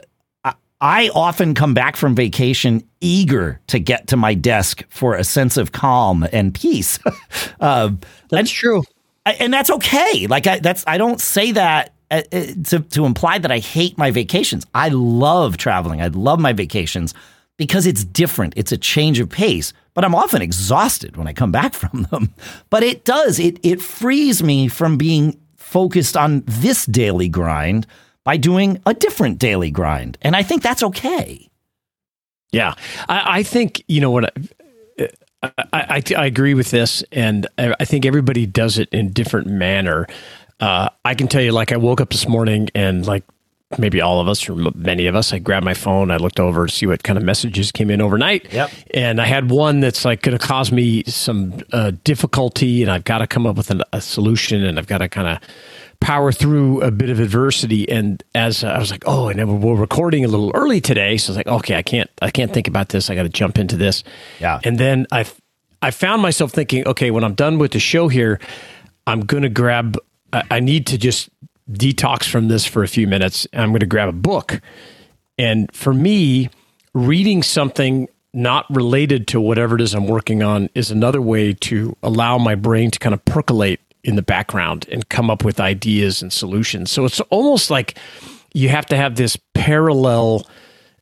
I 0.82 1.10
often 1.14 1.54
come 1.54 1.76
back 1.76 1.96
from 1.96 2.16
vacation 2.16 2.84
eager 3.02 3.62
to 3.68 3.78
get 3.78 4.08
to 4.08 4.18
my 4.18 4.34
desk 4.34 4.84
for 4.90 5.14
a 5.14 5.24
sense 5.24 5.56
of 5.56 5.72
calm 5.72 6.28
and 6.34 6.52
peace. 6.52 6.98
uh, 7.60 7.92
that's 8.30 8.50
true, 8.50 8.82
and 9.26 9.54
that's 9.54 9.70
okay. 9.70 10.28
Like 10.28 10.48
I, 10.48 10.60
that's 10.60 10.84
I 10.88 10.98
don't 10.98 11.22
say 11.22 11.52
that 11.52 11.94
uh, 12.10 12.22
uh, 12.32 12.46
to 12.66 12.80
to 12.80 13.06
imply 13.06 13.38
that 13.38 13.52
I 13.52 13.60
hate 13.60 13.98
my 13.98 14.12
vacations. 14.12 14.66
I 14.74 14.90
love 14.90 15.58
traveling. 15.58 16.02
I 16.02 16.08
love 16.08 16.40
my 16.40 16.54
vacations 16.54 17.14
because 17.58 17.86
it's 17.86 18.04
different. 18.04 18.54
It's 18.58 18.72
a 18.72 18.78
change 18.78 19.20
of 19.20 19.30
pace. 19.30 19.74
But 19.94 20.06
I'm 20.06 20.16
often 20.16 20.42
exhausted 20.42 21.18
when 21.18 21.28
I 21.28 21.34
come 21.34 21.52
back 21.52 21.74
from 21.82 22.04
them. 22.04 22.34
But 22.70 22.84
it 22.84 23.06
does 23.06 23.40
it 23.40 23.60
it 23.64 23.82
frees 23.82 24.42
me 24.42 24.68
from 24.68 24.98
being 24.98 25.40
focused 25.56 26.18
on 26.18 26.44
this 26.46 26.86
daily 26.86 27.30
grind 27.30 27.88
by 28.24 28.38
doing 28.38 28.82
a 28.86 28.94
different 28.94 29.40
daily 29.40 29.72
grind. 29.72 30.18
And 30.22 30.36
I 30.36 30.44
think 30.44 30.62
that's 30.62 30.84
okay. 30.84 31.50
Yeah. 32.52 32.76
I, 33.08 33.40
I 33.40 33.44
think, 33.44 33.84
you 33.88 34.02
know 34.02 34.12
what? 34.12 34.26
I, 34.26 35.10
I, 35.44 36.04
I, 36.16 36.26
agree 36.26 36.54
with 36.54 36.70
this, 36.70 37.04
and 37.12 37.48
I 37.58 37.84
think 37.86 38.06
everybody 38.06 38.46
does 38.46 38.78
it 38.78 38.90
in 38.90 39.12
different 39.12 39.48
manner. 39.48 40.08
Uh, 40.60 40.90
I 41.04 41.16
can 41.16 41.28
tell 41.28 41.42
you, 41.42 41.52
like, 41.52 41.72
I 41.72 41.78
woke 41.78 42.00
up 42.00 42.12
this 42.12 42.28
morning 42.28 42.70
and, 42.76 43.06
like, 43.08 43.24
maybe 43.78 44.02
all 44.02 44.20
of 44.20 44.28
us 44.28 44.48
or 44.50 44.56
many 44.76 45.08
of 45.08 45.16
us, 45.16 45.34
I 45.34 45.40
grabbed 45.40 45.66
my 45.66 45.74
phone, 45.74 46.12
I 46.12 46.18
looked 46.18 46.40
over 46.40 46.68
to 46.68 46.72
see 46.72 46.86
what 46.86 47.04
kind 47.04 47.18
of 47.18 47.24
messages 47.24 47.72
came 47.72 47.90
in 47.90 48.02
overnight. 48.02 48.52
Yep. 48.52 48.72
And 48.94 49.22
I 49.22 49.26
had 49.26 49.50
one 49.50 49.80
that's 49.80 50.04
like 50.06 50.22
going 50.22 50.38
to 50.38 50.46
cause 50.46 50.72
me 50.72 51.04
some 51.04 51.62
uh, 51.72 51.92
difficulty, 52.04 52.82
and 52.82 52.92
I've 52.92 53.04
got 53.04 53.20
to 53.20 53.28
come 53.28 53.46
up 53.46 53.56
with 53.56 53.72
an, 53.72 53.84
a 53.94 54.02
solution, 54.02 54.64
and 54.64 54.78
I've 54.78 54.88
got 54.88 55.00
to 55.00 55.10
kind 55.10 55.28
of 55.28 55.40
power 56.02 56.32
through 56.32 56.82
a 56.82 56.92
bit 56.92 57.10
of 57.10 57.20
adversity. 57.20 57.88
And 57.88 58.22
as 58.36 58.64
uh, 58.64 58.68
I 58.68 58.80
was 58.80 58.92
like, 58.92 59.04
oh, 59.06 59.30
and 59.30 59.64
we're 59.64 59.76
recording 59.76 60.26
a 60.26 60.28
little 60.28 60.52
early 60.54 60.82
today, 60.82 61.16
so 61.16 61.30
I 61.30 61.32
was 61.32 61.38
like, 61.38 61.48
okay, 61.48 61.76
I 61.76 61.84
can't, 61.84 62.10
I 62.22 62.32
can't 62.32 62.52
think 62.52 62.68
about 62.68 62.90
this. 62.90 63.10
I 63.10 63.16
got 63.16 63.24
to 63.24 63.30
jump 63.30 63.58
into 63.58 63.78
this. 63.78 64.04
Yeah. 64.40 64.60
And 64.64 64.78
then 64.78 65.08
I, 65.12 65.26
I 65.82 65.92
found 65.92 66.22
myself 66.22 66.52
thinking, 66.52 66.86
okay, 66.88 67.12
when 67.12 67.24
I'm 67.24 67.36
done 67.36 67.60
with 67.60 67.72
the 67.72 67.80
show 67.80 68.10
here, 68.10 68.40
I'm 69.08 69.22
going 69.22 69.44
to 69.44 69.50
grab. 69.50 69.98
I, 70.34 70.44
I 70.52 70.60
need 70.60 70.88
to 70.88 70.98
just 70.98 71.30
detox 71.72 72.28
from 72.28 72.50
this 72.50 72.66
for 72.66 72.84
a 72.84 72.88
few 72.88 73.08
minutes. 73.08 73.48
I'm 73.54 73.70
going 73.70 73.80
to 73.80 73.86
grab 73.86 74.10
a 74.10 74.14
book. 74.14 74.60
And 75.38 75.74
for 75.74 75.94
me, 75.94 76.50
reading 76.94 77.44
something 77.44 78.10
not 78.34 78.66
related 78.70 79.28
to 79.28 79.42
whatever 79.42 79.76
it 79.76 79.82
is 79.82 79.94
I'm 79.94 80.08
working 80.08 80.42
on 80.42 80.70
is 80.74 80.90
another 80.90 81.22
way 81.22 81.54
to 81.54 81.96
allow 82.02 82.38
my 82.38 82.56
brain 82.56 82.90
to 82.92 83.00
kind 83.00 83.14
of 83.14 83.24
percolate 83.26 83.82
in 84.04 84.16
the 84.16 84.22
background 84.22 84.88
and 84.92 85.08
come 85.10 85.30
up 85.30 85.44
with 85.44 85.60
ideas 85.60 86.22
and 86.22 86.32
solutions. 86.32 86.92
So 86.92 87.06
it's 87.06 87.20
almost 87.22 87.70
like 87.70 87.98
you 88.54 88.70
have 88.70 88.86
to 88.88 88.98
have 88.98 89.16
this 89.16 89.38
parallel 89.54 90.46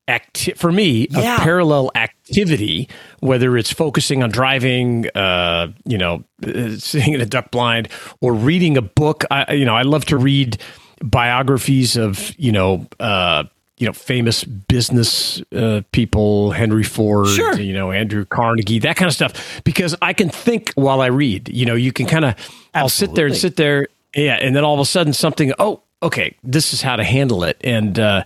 acti- 0.08 0.54
for 0.54 0.72
me 0.72 1.08
yeah. 1.12 1.36
a 1.36 1.40
parallel 1.40 1.92
activity 1.96 2.90
whether 3.20 3.56
it's 3.58 3.72
focusing 3.72 4.24
on 4.24 4.30
driving 4.30 5.08
uh, 5.16 5.68
you 5.86 5.98
know 5.98 6.24
sitting 6.78 7.14
in 7.14 7.22
a 7.22 7.26
duck 7.26 7.52
blind 7.52 7.88
or 8.20 8.34
reading 8.34 8.76
a 8.76 8.82
book 8.82 9.24
I 9.32 9.54
you 9.54 9.66
know 9.66 9.76
I 9.76 9.84
love 9.84 10.06
to 10.06 10.18
read 10.18 10.58
biographies 11.02 11.96
of 11.96 12.34
you 12.38 12.52
know 12.52 12.88
uh, 13.00 13.44
you 13.80 13.88
know 13.88 13.94
famous 13.94 14.44
business 14.44 15.42
uh, 15.54 15.82
people 15.92 16.52
henry 16.52 16.84
ford 16.84 17.28
sure. 17.28 17.60
you 17.60 17.74
know 17.74 17.92
andrew 17.92 18.26
carnegie 18.26 18.80
that 18.80 18.96
kind 18.96 19.08
of 19.08 19.14
stuff. 19.16 19.62
Because 19.64 19.96
i 20.02 20.14
can 20.14 20.30
think 20.30 20.72
while 20.76 21.02
i 21.02 21.08
read 21.08 21.50
you 21.50 21.66
know 21.66 21.76
you 21.76 21.92
can 21.92 22.06
kind 22.06 22.26
of 22.26 22.36
i'll 22.74 22.90
sit 22.90 23.16
there 23.16 23.26
and 23.26 23.36
sit 23.36 23.56
there 23.56 23.88
yeah 24.16 24.36
and 24.36 24.56
then 24.56 24.64
all 24.64 24.74
of 24.74 24.80
a 24.80 24.86
sudden 24.86 25.14
something 25.14 25.54
oh 25.60 25.82
okay 26.04 26.36
this 26.44 26.74
is 26.74 26.82
how 26.82 26.96
to 26.96 27.04
handle 27.04 27.44
it. 27.44 27.58
And 27.64 28.00
uh, 28.00 28.24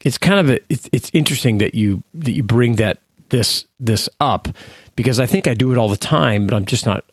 it's 0.00 0.18
kind 0.18 0.40
of 0.40 0.50
a, 0.56 0.60
it's, 0.72 0.88
it's 0.92 1.10
interesting 1.12 1.58
that 1.58 1.74
you 1.74 2.02
that 2.14 2.32
you 2.32 2.42
bring 2.42 2.76
that 2.76 2.98
this 3.28 3.64
this 3.78 4.08
up 4.18 4.48
because 4.96 5.20
i 5.20 5.26
think 5.26 5.46
i 5.46 5.54
do 5.54 5.70
it 5.72 5.78
all 5.78 5.88
the 5.88 5.96
time 5.96 6.46
but 6.46 6.54
i'm 6.54 6.64
just 6.64 6.84
not 6.84 7.04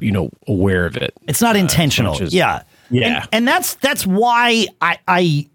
you 0.00 0.10
know 0.10 0.28
aware 0.48 0.86
of 0.86 0.96
it 0.96 1.14
it's 1.28 1.40
not 1.40 1.54
uh, 1.54 1.60
intentional. 1.60 2.20
as, 2.20 2.34
yeah. 2.34 2.62
Yeah. 2.90 3.18
and, 3.18 3.28
and 3.32 3.48
that's 3.48 3.76
that's 3.76 4.04
why 4.06 4.66
i 4.80 4.98
i 5.06 5.48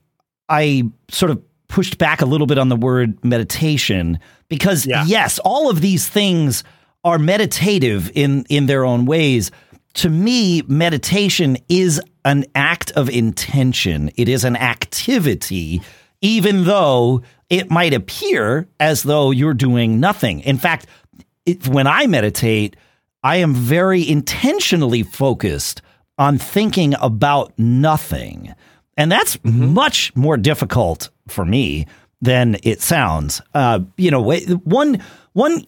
i 0.47 0.83
sort 1.09 1.31
of 1.31 1.43
pushed 1.67 1.97
back 1.97 2.21
a 2.21 2.25
little 2.25 2.47
bit 2.47 2.57
on 2.57 2.69
the 2.69 2.75
word 2.75 3.23
meditation 3.23 4.19
because 4.49 4.85
yeah. 4.85 5.03
yes, 5.05 5.39
all 5.39 5.69
of 5.69 5.81
these 5.81 6.07
things 6.07 6.63
are 7.03 7.19
meditative 7.19 8.11
in 8.15 8.45
in 8.49 8.65
their 8.65 8.85
own 8.85 9.05
ways. 9.05 9.51
To 9.95 10.09
me, 10.09 10.61
meditation 10.67 11.57
is 11.69 12.01
an 12.23 12.45
act 12.53 12.91
of 12.91 13.09
intention. 13.09 14.11
It 14.15 14.29
is 14.29 14.43
an 14.43 14.55
activity, 14.55 15.81
even 16.21 16.65
though 16.65 17.23
it 17.49 17.71
might 17.71 17.93
appear 17.93 18.67
as 18.79 19.03
though 19.03 19.31
you're 19.31 19.53
doing 19.53 19.99
nothing. 19.99 20.41
In 20.41 20.57
fact, 20.57 20.85
it, 21.45 21.67
when 21.67 21.87
I 21.87 22.05
meditate, 22.05 22.75
I 23.23 23.37
am 23.37 23.53
very 23.53 24.07
intentionally 24.07 25.03
focused 25.03 25.81
on 26.17 26.37
thinking 26.37 26.93
about 27.01 27.57
nothing. 27.57 28.53
And 28.97 29.11
that's 29.11 29.37
mm-hmm. 29.37 29.73
much 29.73 30.15
more 30.15 30.37
difficult 30.37 31.09
for 31.31 31.45
me 31.45 31.85
than 32.21 32.57
it 32.63 32.81
sounds. 32.81 33.41
Uh, 33.53 33.79
you 33.97 34.11
know, 34.11 34.21
one 34.63 35.01
one. 35.33 35.65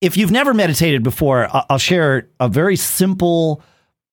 If 0.00 0.16
you've 0.16 0.30
never 0.30 0.54
meditated 0.54 1.02
before, 1.02 1.48
I'll 1.68 1.78
share 1.78 2.28
a 2.38 2.48
very 2.48 2.76
simple 2.76 3.60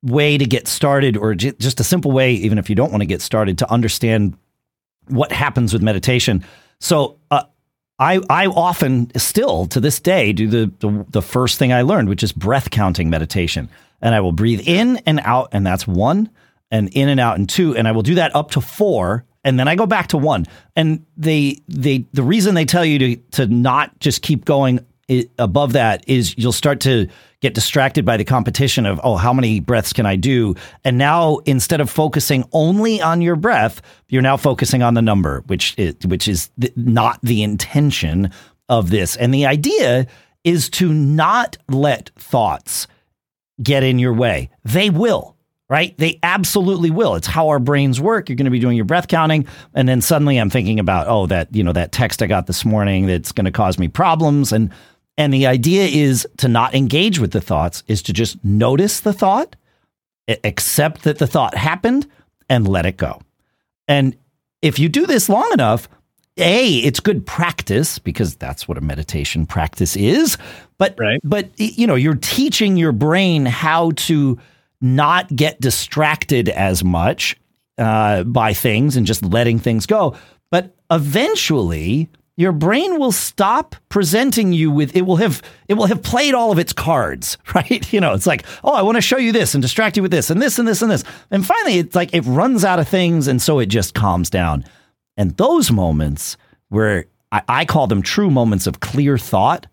way 0.02 0.38
to 0.38 0.46
get 0.46 0.68
started, 0.68 1.16
or 1.16 1.36
just 1.36 1.80
a 1.80 1.84
simple 1.84 2.12
way, 2.12 2.34
even 2.34 2.58
if 2.58 2.70
you 2.70 2.76
don't 2.76 2.92
want 2.92 3.02
to 3.02 3.08
get 3.08 3.22
started, 3.22 3.60
to 3.60 3.72
understand 3.72 4.36
what 5.08 5.32
happens 5.32 5.74
with 5.74 5.84
meditation. 5.84 6.44
So, 6.80 7.20
uh, 7.30 7.44
I 8.00 8.20
I 8.30 8.48
often 8.48 9.12
still 9.16 9.68
to 9.68 9.80
this 9.80 10.00
day 10.00 10.34
do 10.34 10.48
the, 10.48 10.72
the 10.80 11.06
the 11.10 11.22
first 11.22 11.60
thing 11.60 11.72
I 11.72 11.84
learned, 11.84 12.10
which 12.10 12.24
is 12.24 12.32
breath 12.32 12.72
counting 12.72 13.10
meditation, 13.10 13.70
and 14.02 14.16
I 14.16 14.22
will 14.22 14.34
breathe 14.34 14.62
in 14.66 14.98
and 15.06 15.22
out, 15.24 15.50
and 15.52 15.66
that's 15.66 15.88
one 15.88 16.30
and 16.72 16.90
in 16.90 17.10
and 17.10 17.20
out 17.20 17.38
and 17.38 17.48
two, 17.48 17.76
and 17.78 17.88
I 17.88 17.92
will 17.92 18.02
do 18.02 18.16
that 18.16 18.36
up 18.36 18.52
to 18.52 18.62
four, 18.62 19.24
and 19.46 19.60
then 19.60 19.68
I 19.70 19.76
go 19.76 19.86
back 19.86 20.08
to 20.08 20.18
one. 20.18 20.46
And 20.76 21.06
they 21.16 21.60
they 21.70 22.06
the 22.12 22.24
reason 22.24 22.56
they 22.56 22.66
tell 22.66 22.84
you 22.84 23.00
to 23.00 23.16
to 23.32 23.48
not 23.48 23.98
just 24.00 24.22
keep 24.22 24.44
going 24.44 24.86
above 25.38 25.74
that 25.74 26.04
is 26.08 26.36
you'll 26.36 26.52
start 26.52 26.80
to 26.82 27.08
get 27.40 27.54
distracted 27.54 28.06
by 28.06 28.18
the 28.18 28.24
competition 28.26 28.88
of 28.88 29.00
oh 29.04 29.16
how 29.16 29.32
many 29.32 29.60
breaths 29.60 29.94
can 29.94 30.06
I 30.06 30.16
do? 30.16 30.56
And 30.84 30.98
now 30.98 31.38
instead 31.46 31.80
of 31.80 31.90
focusing 31.90 32.44
only 32.52 33.02
on 33.02 33.22
your 33.22 33.36
breath 33.36 33.82
you're 34.10 34.24
now 34.24 34.36
focusing 34.36 34.82
on 34.82 34.96
the 34.96 35.02
number 35.02 35.44
which 35.46 35.76
is, 35.78 35.96
which 36.06 36.28
is 36.28 36.50
not 36.76 37.20
the 37.22 37.44
intention 37.44 38.32
of 38.68 38.90
this. 38.90 39.16
And 39.16 39.32
the 39.32 39.46
idea 39.46 40.08
is 40.44 40.70
to 40.72 40.92
not 40.92 41.58
let 41.70 42.10
thoughts 42.18 42.88
get 43.62 43.84
in 43.84 44.00
your 44.00 44.14
way. 44.14 44.50
They 44.64 44.90
will 44.90 45.35
right? 45.70 45.98
They 45.98 46.20
absolutely 46.24 46.92
will. 46.92 47.16
It's 47.16 47.28
how 47.28 47.48
our 47.50 47.60
brains 47.60 48.00
work. 48.00 48.30
You're 48.30 48.36
going 48.36 48.46
to 48.46 48.52
be 48.52 48.60
doing 48.60 48.76
your 48.76 48.86
breath 48.86 49.08
counting, 49.08 49.48
and 49.74 49.88
then 49.88 50.02
suddenly 50.02 50.38
I'm 50.38 50.50
thinking 50.50 50.80
about, 50.80 51.08
oh, 51.08 51.26
that 51.28 51.54
you 51.56 51.64
know 51.64 51.74
that 51.74 51.92
text 51.92 52.22
I 52.22 52.28
got 52.28 52.48
this 52.48 52.66
morning 52.66 53.06
that's 53.08 53.32
going 53.32 53.46
to 53.46 53.52
cause 53.52 53.80
me 53.80 53.88
problems, 53.88 54.52
and 54.52 54.72
and 55.18 55.34
the 55.34 55.48
idea 55.48 55.86
is 55.86 56.28
to 56.38 56.48
not 56.48 56.76
engage 56.76 57.20
with 57.20 57.32
the 57.32 57.42
thoughts, 57.42 57.84
is 57.88 58.02
to 58.04 58.14
just 58.14 58.44
notice 58.44 59.00
the 59.00 59.14
thought, 59.14 59.56
accept 60.44 61.04
that 61.04 61.20
the 61.20 61.28
thought 61.28 61.56
happened, 61.56 62.08
and 62.50 62.68
let 62.68 62.86
it 62.86 62.98
go. 62.98 63.22
And 63.88 64.16
if 64.62 64.80
you 64.80 64.90
do 64.90 65.06
this 65.06 65.30
long 65.30 65.50
enough, 65.54 65.88
a 66.38 66.68
it's 66.80 67.00
good 67.00 67.26
practice 67.26 67.98
because 67.98 68.36
that's 68.36 68.68
what 68.68 68.78
a 68.78 68.82
meditation 68.82 69.46
practice 69.46 69.96
is 69.96 70.38
but 70.78 70.94
Right. 71.00 71.22
but 71.24 71.50
you 71.58 71.88
know 71.88 71.96
you're 71.96 72.16
teaching 72.16 72.76
your 72.76 72.92
brain 72.92 73.46
how 73.46 73.92
to 73.92 74.38
not 74.82 75.34
get 75.36 75.60
distracted 75.62 76.50
as 76.50 76.84
much 76.84 77.38
uh, 77.78 78.24
by 78.24 78.54
things 78.54 78.96
and 78.96 79.06
just 79.06 79.24
letting 79.24 79.60
things 79.60 79.86
go. 79.86 80.16
But 80.52 80.76
eventually 80.92 82.10
your 82.38 82.52
brain 82.52 83.00
will 83.00 83.12
stop 83.12 83.76
presenting 83.90 84.52
you 84.52 84.70
with 84.70 84.96
it 84.96 85.04
will 85.04 85.16
have 85.16 85.42
it 85.68 85.76
will 85.76 85.86
have 85.86 86.04
played 86.04 86.34
all 86.34 86.52
of 86.52 86.60
its 86.60 86.74
cards 86.74 87.38
right? 87.56 87.92
You 87.92 88.02
know 88.02 88.14
it's 88.14 88.28
like 88.28 88.46
oh 88.64 88.74
i 88.74 88.82
want 88.82 88.96
to 88.96 89.02
show 89.02 89.18
you 89.18 89.32
this 89.32 89.56
and 89.56 89.62
distract 89.62 89.96
you 89.96 90.04
with 90.04 90.12
this 90.12 90.30
and 90.30 90.42
this 90.42 90.60
and 90.60 90.68
this 90.68 90.82
and 90.82 90.92
this. 90.92 91.04
And 91.32 91.46
finally 91.46 91.80
it's 91.80 91.96
like 91.96 92.14
it 92.14 92.22
runs 92.22 92.64
out 92.64 92.80
of 92.80 92.88
things 92.88 93.28
and 93.28 93.42
so 93.42 93.60
it 93.60 93.68
just 93.68 93.94
calms 93.94 94.30
down. 94.30 94.66
And 95.18 95.36
those 95.38 95.72
moments 95.72 96.38
where 96.70 97.06
I, 97.32 97.42
I 97.48 97.66
call 97.66 97.88
them 97.88 98.02
true 98.02 98.30
moments 98.30 98.68
of 98.68 98.80
clear 98.80 99.18
thought, 99.18 99.68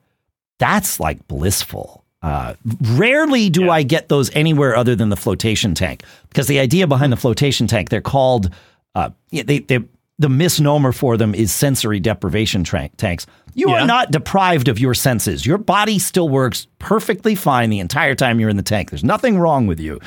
that's 0.58 1.00
like 1.00 1.26
blissful. 1.26 2.01
Uh, 2.22 2.54
rarely 2.92 3.50
do 3.50 3.68
I 3.70 3.82
get 3.82 4.08
those 4.08 4.30
anywhere 4.34 4.76
other 4.76 4.94
than 4.94 5.08
the 5.08 5.16
flotation 5.16 5.74
tank 5.74 6.04
because 6.28 6.46
the 6.46 6.60
idea 6.60 6.86
behind 6.86 7.12
the 7.12 7.16
flotation 7.16 7.66
tank, 7.66 7.88
they're 7.90 8.00
called, 8.00 8.50
uh, 8.94 9.10
they, 9.30 9.58
they, 9.58 9.80
the 10.18 10.28
misnomer 10.28 10.92
for 10.92 11.16
them 11.16 11.34
is 11.34 11.50
sensory 11.52 11.98
deprivation 11.98 12.62
tra- 12.62 12.90
tanks. 12.96 13.26
You 13.54 13.70
Yeah. 13.70 13.82
are 13.82 13.86
not 13.86 14.12
deprived 14.12 14.68
of 14.68 14.78
your 14.78 14.94
senses. 14.94 15.44
Your 15.44 15.58
body 15.58 15.98
still 15.98 16.28
works 16.28 16.68
perfectly 16.78 17.34
fine 17.34 17.70
the 17.70 17.80
entire 17.80 18.14
time 18.14 18.38
you're 18.38 18.50
in 18.50 18.56
the 18.56 18.62
tank. 18.62 18.90
There's 18.90 19.04
nothing 19.04 19.38
wrong 19.38 19.66
with 19.66 19.80
you 19.80 19.98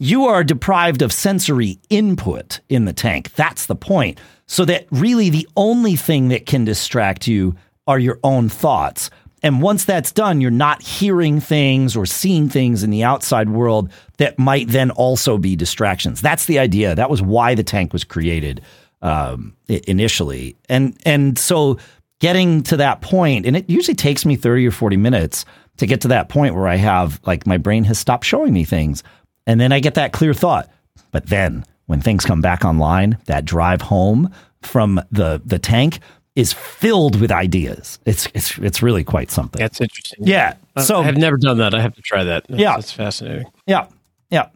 you 0.00 0.24
are 0.26 0.42
deprived 0.42 1.02
of 1.02 1.12
sensory 1.12 1.78
input 1.88 2.58
in 2.68 2.84
the 2.84 2.92
tank. 2.92 3.32
That's 3.34 3.66
the 3.66 3.76
point. 3.76 4.18
So 4.46 4.64
that 4.64 4.86
really 4.90 5.30
the 5.30 5.48
only 5.56 5.94
thing 5.96 6.28
that 6.28 6.46
can 6.46 6.64
distract 6.64 7.28
you 7.28 7.54
are 7.86 7.98
your 7.98 8.18
own 8.24 8.48
thoughts. 8.48 9.08
And 9.44 9.60
once 9.60 9.84
that's 9.84 10.10
done, 10.10 10.40
you're 10.40 10.50
not 10.50 10.80
hearing 10.80 11.38
things 11.38 11.94
or 11.94 12.06
seeing 12.06 12.48
things 12.48 12.82
in 12.82 12.88
the 12.88 13.04
outside 13.04 13.50
world 13.50 13.92
that 14.16 14.38
might 14.38 14.68
then 14.68 14.90
also 14.90 15.36
be 15.36 15.54
distractions. 15.54 16.22
That's 16.22 16.46
the 16.46 16.58
idea. 16.58 16.94
That 16.94 17.10
was 17.10 17.20
why 17.20 17.54
the 17.54 17.62
tank 17.62 17.92
was 17.92 18.04
created 18.04 18.62
um, 19.02 19.54
initially. 19.68 20.56
And 20.70 20.96
and 21.04 21.38
so 21.38 21.78
getting 22.20 22.62
to 22.62 22.78
that 22.78 23.02
point, 23.02 23.44
and 23.44 23.54
it 23.54 23.68
usually 23.68 23.94
takes 23.94 24.24
me 24.24 24.34
30 24.34 24.66
or 24.66 24.70
40 24.70 24.96
minutes 24.96 25.44
to 25.76 25.86
get 25.86 26.00
to 26.00 26.08
that 26.08 26.30
point 26.30 26.54
where 26.54 26.66
I 26.66 26.76
have 26.76 27.20
like 27.26 27.46
my 27.46 27.58
brain 27.58 27.84
has 27.84 27.98
stopped 27.98 28.24
showing 28.24 28.54
me 28.54 28.64
things. 28.64 29.02
And 29.46 29.60
then 29.60 29.72
I 29.72 29.80
get 29.80 29.92
that 29.94 30.14
clear 30.14 30.32
thought. 30.32 30.70
But 31.10 31.26
then 31.26 31.66
when 31.84 32.00
things 32.00 32.24
come 32.24 32.40
back 32.40 32.64
online, 32.64 33.18
that 33.26 33.44
drive 33.44 33.82
home 33.82 34.30
from 34.62 35.02
the 35.10 35.42
the 35.44 35.58
tank 35.58 36.00
is 36.36 36.52
filled 36.52 37.20
with 37.20 37.30
ideas. 37.30 37.98
It's 38.06 38.28
it's 38.34 38.58
it's 38.58 38.82
really 38.82 39.04
quite 39.04 39.30
something. 39.30 39.60
That's 39.60 39.80
interesting. 39.80 40.26
Yeah. 40.26 40.54
So 40.82 41.00
I 41.00 41.04
have 41.04 41.16
never 41.16 41.36
done 41.36 41.58
that. 41.58 41.74
I 41.74 41.80
have 41.80 41.94
to 41.94 42.02
try 42.02 42.24
that. 42.24 42.46
That's, 42.48 42.60
Yeah. 42.60 42.74
that's 42.76 42.92
fascinating. 42.92 43.46
yeah. 43.66 43.86
Yeah. 44.30 44.48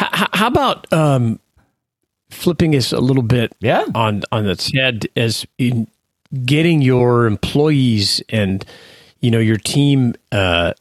H- 0.00 0.08
h- 0.14 0.28
how 0.32 0.46
about 0.46 0.92
um, 0.92 1.40
flipping 2.30 2.74
us 2.76 2.92
a 2.92 3.00
little 3.00 3.22
bit 3.22 3.52
Yeah. 3.60 3.84
on 3.94 4.22
on 4.30 4.46
its 4.48 4.72
head 4.72 5.06
as 5.16 5.46
in 5.58 5.88
getting 6.44 6.82
your 6.82 7.26
employees 7.26 8.22
and 8.28 8.64
you 9.20 9.30
know 9.30 9.38
your 9.38 9.56
team 9.56 10.14
uh, 10.32 10.72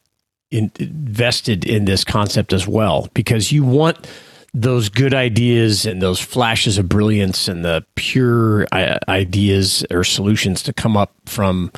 in, 0.51 0.71
invested 0.79 1.65
in 1.65 1.85
this 1.85 2.03
concept 2.03 2.53
as 2.53 2.67
well 2.67 3.09
because 3.13 3.51
you 3.51 3.63
want 3.63 4.07
those 4.55 4.87
good 4.87 5.13
ideas 5.13 5.85
and 5.85 6.01
those 6.01 6.19
flashes 6.19 6.77
of 6.77 6.87
brilliance 6.87 7.49
and 7.49 7.65
the 7.65 7.85
pure 7.95 8.65
uh, 8.71 8.97
ideas 9.09 9.85
or 9.91 10.05
solutions 10.05 10.63
to 10.63 10.71
come 10.71 10.95
up 10.95 11.13
from 11.25 11.69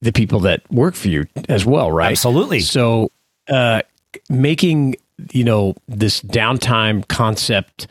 the 0.00 0.12
people 0.12 0.38
that 0.38 0.62
work 0.70 0.94
for 0.94 1.08
you 1.08 1.26
as 1.48 1.66
well, 1.66 1.90
right? 1.90 2.12
Absolutely. 2.12 2.60
So, 2.60 3.10
uh, 3.48 3.82
making 4.30 4.94
you 5.32 5.42
know 5.42 5.74
this 5.88 6.20
downtime 6.20 7.06
concept, 7.08 7.88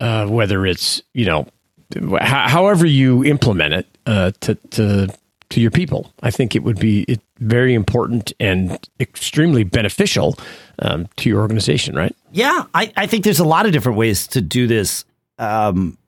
uh, 0.00 0.26
whether 0.26 0.66
it's 0.66 1.00
you 1.14 1.26
know, 1.26 1.46
h- 1.94 2.18
however 2.20 2.84
you 2.84 3.24
implement 3.24 3.74
it 3.74 3.86
uh, 4.06 4.32
to 4.40 4.56
to 4.72 5.14
to 5.50 5.60
your 5.60 5.70
people, 5.70 6.12
I 6.22 6.30
think 6.30 6.56
it 6.56 6.62
would 6.62 6.78
be 6.78 7.18
very 7.38 7.74
important 7.74 8.32
and 8.40 8.78
extremely 8.98 9.64
beneficial 9.64 10.38
um, 10.80 11.08
to 11.16 11.28
your 11.28 11.40
organization, 11.40 11.94
right? 11.94 12.14
Yeah, 12.32 12.64
I, 12.74 12.92
I 12.96 13.06
think 13.06 13.24
there's 13.24 13.38
a 13.38 13.44
lot 13.44 13.66
of 13.66 13.72
different 13.72 13.98
ways 13.98 14.26
to 14.28 14.40
do 14.40 14.66
this. 14.66 15.04
Um, 15.38 15.98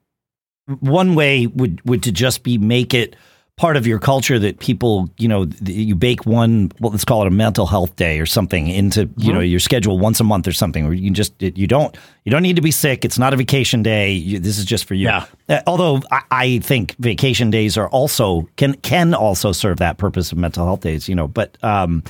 one 0.80 1.14
way 1.14 1.46
would 1.46 1.82
would 1.84 2.02
to 2.02 2.12
just 2.12 2.42
be 2.42 2.58
make 2.58 2.92
it 2.92 3.16
part 3.58 3.76
of 3.76 3.86
your 3.86 3.98
culture 3.98 4.38
that 4.38 4.60
people, 4.60 5.10
you 5.18 5.28
know, 5.28 5.46
you 5.64 5.94
bake 5.94 6.24
one, 6.24 6.72
well, 6.80 6.92
let's 6.92 7.04
call 7.04 7.22
it 7.22 7.26
a 7.26 7.30
mental 7.30 7.66
health 7.66 7.94
day 7.96 8.20
or 8.20 8.24
something 8.24 8.68
into, 8.68 9.10
you 9.16 9.32
know, 9.32 9.40
your 9.40 9.60
schedule 9.60 9.98
once 9.98 10.20
a 10.20 10.24
month 10.24 10.46
or 10.46 10.52
something, 10.52 10.84
where 10.84 10.94
you 10.94 11.10
just, 11.10 11.34
you 11.42 11.66
don't, 11.66 11.96
you 12.24 12.30
don't 12.30 12.42
need 12.42 12.56
to 12.56 12.62
be 12.62 12.70
sick. 12.70 13.04
It's 13.04 13.18
not 13.18 13.34
a 13.34 13.36
vacation 13.36 13.82
day. 13.82 14.12
You, 14.12 14.38
this 14.38 14.58
is 14.58 14.64
just 14.64 14.84
for 14.84 14.94
you. 14.94 15.06
Yeah. 15.06 15.26
Uh, 15.48 15.60
although 15.66 16.00
I, 16.10 16.22
I 16.30 16.58
think 16.60 16.94
vacation 16.98 17.50
days 17.50 17.76
are 17.76 17.88
also 17.88 18.48
can 18.56 18.74
can 18.74 19.12
also 19.12 19.52
serve 19.52 19.78
that 19.78 19.98
purpose 19.98 20.30
of 20.30 20.38
mental 20.38 20.64
health 20.64 20.80
days, 20.80 21.08
you 21.08 21.14
know. 21.14 21.26
But 21.26 21.58
um, 21.64 22.04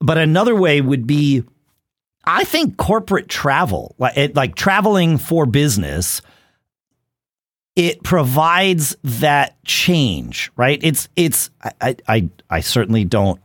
but 0.00 0.18
another 0.18 0.54
way 0.54 0.80
would 0.82 1.06
be, 1.06 1.42
I 2.24 2.44
think 2.44 2.76
corporate 2.76 3.28
travel, 3.28 3.94
like 3.98 4.16
it, 4.16 4.36
like 4.36 4.56
traveling 4.56 5.16
for 5.16 5.46
business, 5.46 6.20
it 7.76 8.02
provides 8.02 8.96
that 9.04 9.62
change, 9.64 10.50
right? 10.56 10.80
It's 10.82 11.08
it's 11.14 11.50
I 11.80 11.96
I 12.08 12.30
I, 12.48 12.60
certainly 12.60 13.04
don't. 13.04 13.40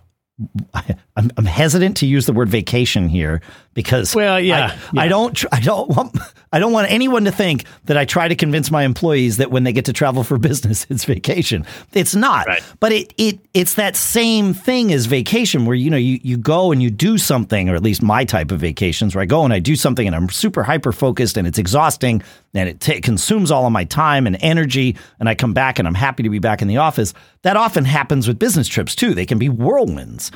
I'm, 1.22 1.32
I'm 1.38 1.46
hesitant 1.46 1.98
to 1.98 2.08
use 2.08 2.26
the 2.26 2.34
word 2.34 2.50
vacation 2.50 3.08
here 3.08 3.42
because 3.74 4.16
Well, 4.16 4.40
yeah, 4.40 4.76
I, 4.76 4.90
yeah. 4.94 5.02
I 5.04 5.08
don't 5.08 5.36
tr- 5.36 5.48
I 5.52 5.60
don't 5.60 5.88
want 5.90 6.18
I 6.52 6.60
don't 6.60 6.74
want 6.74 6.92
anyone 6.92 7.26
to 7.26 7.32
think 7.32 7.66
that 7.86 7.96
I 7.96 8.06
try 8.06 8.28
to 8.28 8.36
convince 8.36 8.72
my 8.72 8.84
employees 8.84 9.38
that 9.38 9.52
when 9.52 9.64
they 9.64 9.72
get 9.72 9.86
to 9.86 9.94
travel 9.94 10.24
for 10.24 10.38
business 10.52 10.88
it's 10.90 11.06
vacation. 11.06 11.66
It's 11.94 12.16
not. 12.16 12.48
Right. 12.48 12.64
But 12.80 12.92
it 12.92 13.14
it 13.18 13.40
it's 13.54 13.76
that 13.76 13.96
same 13.96 14.54
thing 14.56 14.92
as 14.92 15.06
vacation 15.06 15.66
where 15.66 15.76
you 15.76 15.92
know 15.92 15.98
you 15.98 16.20
you 16.24 16.38
go 16.38 16.72
and 16.72 16.82
you 16.82 16.90
do 16.90 17.20
something 17.20 17.70
or 17.70 17.76
at 17.76 17.84
least 17.84 18.02
my 18.02 18.26
type 18.26 18.52
of 18.52 18.60
vacations 18.60 19.14
where 19.14 19.22
I 19.22 19.26
go 19.26 19.46
and 19.46 19.54
I 19.54 19.60
do 19.60 19.76
something 19.76 20.08
and 20.08 20.16
I'm 20.16 20.30
super 20.30 20.64
hyper 20.64 20.92
focused 20.92 21.38
and 21.38 21.48
it's 21.48 21.60
exhausting 21.60 22.24
and 22.56 22.68
it 22.68 22.80
ta 22.80 22.94
consumes 23.04 23.52
all 23.52 23.68
of 23.68 23.72
my 23.72 23.84
time 23.84 24.26
and 24.26 24.38
energy 24.42 24.98
and 25.20 25.30
I 25.30 25.36
come 25.36 25.54
back 25.54 25.78
and 25.78 25.88
I'm 25.88 25.94
happy 25.94 26.24
to 26.24 26.30
be 26.30 26.40
back 26.40 26.64
in 26.64 26.68
the 26.68 26.78
office. 26.78 27.14
That 27.44 27.58
often 27.58 27.86
happens 27.86 28.28
with 28.28 28.40
business 28.40 28.68
trips 28.68 28.96
too. 28.96 29.14
They 29.14 29.26
can 29.28 29.38
be 29.38 29.50
whirlwinds 29.50 30.32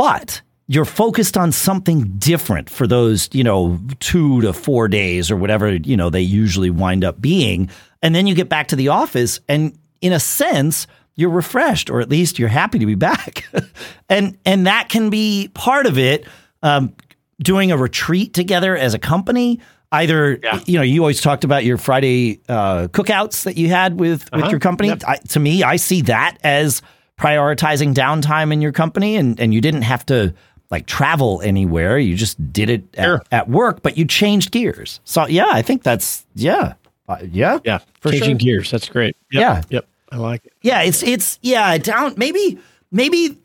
but 0.00 0.40
you're 0.66 0.86
focused 0.86 1.36
on 1.36 1.52
something 1.52 2.04
different 2.16 2.70
for 2.70 2.86
those, 2.86 3.28
you 3.32 3.44
know, 3.44 3.78
two 3.98 4.40
to 4.40 4.52
four 4.54 4.88
days 4.88 5.30
or 5.30 5.36
whatever, 5.36 5.74
you 5.74 5.94
know, 5.96 6.08
they 6.08 6.20
usually 6.22 6.70
wind 6.70 7.04
up 7.04 7.20
being. 7.20 7.68
And 8.02 8.14
then 8.14 8.26
you 8.26 8.34
get 8.34 8.48
back 8.48 8.68
to 8.68 8.76
the 8.76 8.88
office 8.88 9.40
and 9.46 9.76
in 10.00 10.12
a 10.14 10.20
sense, 10.20 10.86
you're 11.16 11.28
refreshed 11.28 11.90
or 11.90 12.00
at 12.00 12.08
least 12.08 12.38
you're 12.38 12.48
happy 12.48 12.78
to 12.78 12.86
be 12.86 12.94
back. 12.94 13.44
and 14.08 14.38
and 14.46 14.66
that 14.66 14.88
can 14.88 15.10
be 15.10 15.50
part 15.52 15.84
of 15.86 15.98
it. 15.98 16.24
Um, 16.62 16.94
doing 17.42 17.72
a 17.72 17.76
retreat 17.76 18.32
together 18.32 18.74
as 18.76 18.94
a 18.94 18.98
company. 18.98 19.60
Either 19.92 20.38
Yeah. 20.42 20.60
you 20.66 20.76
know, 20.78 20.82
you 20.82 21.00
always 21.02 21.20
talked 21.20 21.42
about 21.44 21.64
your 21.64 21.76
Friday 21.78 22.40
uh, 22.48 22.88
cookouts 22.88 23.42
that 23.44 23.56
you 23.58 23.68
had 23.68 23.98
with 24.00 24.24
with 24.32 24.42
Uh-huh. 24.42 24.50
your 24.50 24.60
company. 24.60 24.88
Yep. 24.88 25.02
I, 25.06 25.16
to 25.30 25.40
me, 25.40 25.62
I 25.62 25.76
see 25.76 26.02
that 26.02 26.38
as 26.44 26.80
prioritizing 27.20 27.94
downtime 27.94 28.52
in 28.52 28.60
your 28.62 28.72
company, 28.72 29.16
and 29.16 29.38
and 29.38 29.52
you 29.54 29.60
didn't 29.60 29.82
have 29.82 30.04
to 30.06 30.34
like 30.70 30.86
travel 30.86 31.40
anywhere. 31.42 31.98
You 31.98 32.14
just 32.16 32.52
did 32.52 32.70
it 32.70 32.84
at, 32.96 33.04
Sure. 33.04 33.22
at 33.30 33.48
work, 33.48 33.82
but 33.82 33.98
you 33.98 34.04
changed 34.04 34.50
gears. 34.52 35.00
So 35.04 35.26
yeah, 35.26 35.48
I 35.50 35.62
think 35.62 35.82
that's 35.82 36.24
yeah, 36.34 36.74
uh, 37.08 37.18
yeah, 37.30 37.58
Yeah, 37.64 37.78
For 38.00 38.10
changing 38.12 38.38
sure. 38.38 38.46
gears. 38.46 38.70
That's 38.70 38.88
great. 38.88 39.16
Yep, 39.32 39.40
Yeah. 39.40 39.62
yep, 39.68 39.88
I 40.12 40.16
like 40.16 40.46
it. 40.46 40.52
yeah. 40.62 40.82
It's 40.82 41.02
it's 41.02 41.38
yeah 41.42 41.76
down 41.78 42.14
maybe 42.16 42.58
maybe 42.90 43.36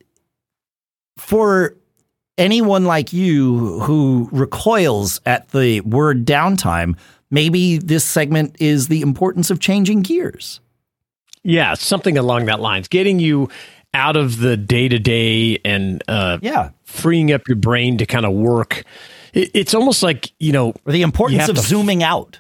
for 1.18 1.76
anyone 2.38 2.86
like 2.86 3.14
you 3.14 3.80
who 3.82 4.30
recoils 4.32 5.20
at 5.26 5.50
the 5.50 5.82
word 5.82 6.26
downtime. 6.26 6.96
Maybe 7.32 7.78
this 7.80 8.04
segment 8.04 8.56
is 8.60 8.88
the 8.88 9.02
importance 9.02 9.50
of 9.50 9.60
changing 9.60 10.02
gears. 10.04 10.60
Yeah, 11.48 11.76
something 11.76 12.18
along 12.18 12.46
that 12.46 12.60
lines, 12.60 12.88
getting 12.88 13.20
you 13.20 13.50
out 13.94 14.18
of 14.18 14.40
the 14.40 14.58
day 14.58 14.90
to 14.90 15.00
day 15.00 15.60
and 15.64 16.04
uh, 16.08 16.40
Yeah, 16.42 16.72
freeing 16.84 17.32
up 17.32 17.44
your 17.48 17.56
brain 17.58 17.98
to 18.00 18.06
kind 18.06 18.26
of 18.26 18.34
work. 18.34 18.84
It, 19.34 19.52
it's 19.54 19.74
almost 19.74 20.04
like 20.04 20.32
you 20.40 20.52
know, 20.52 20.74
or 20.86 20.92
the 20.92 21.02
importance 21.04 21.48
of 21.48 21.56
to- 21.56 21.62
zooming 21.62 22.04
out. 22.04 22.40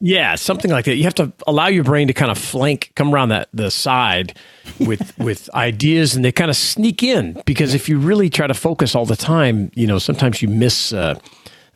yeah, 0.00 0.34
something 0.34 0.70
like 0.70 0.84
that. 0.86 0.96
You 0.96 1.04
have 1.04 1.14
to 1.14 1.32
allow 1.46 1.68
your 1.68 1.84
brain 1.84 2.08
to 2.08 2.12
kind 2.12 2.30
of 2.30 2.36
flank, 2.36 2.92
come 2.96 3.14
around 3.14 3.28
that 3.30 3.48
the 3.54 3.70
side 3.70 4.36
with 4.80 5.16
with 5.18 5.48
ideas, 5.54 6.14
and 6.16 6.24
they 6.24 6.32
kind 6.32 6.50
of 6.50 6.56
sneak 6.56 7.02
in. 7.02 7.40
Because 7.46 7.72
if 7.72 7.88
you 7.88 7.98
really 7.98 8.28
try 8.28 8.46
to 8.46 8.54
focus 8.54 8.94
all 8.94 9.06
the 9.06 9.16
time, 9.16 9.70
you 9.74 9.86
know, 9.86 9.98
sometimes 9.98 10.42
you 10.42 10.48
miss 10.48 10.92
uh, 10.92 11.18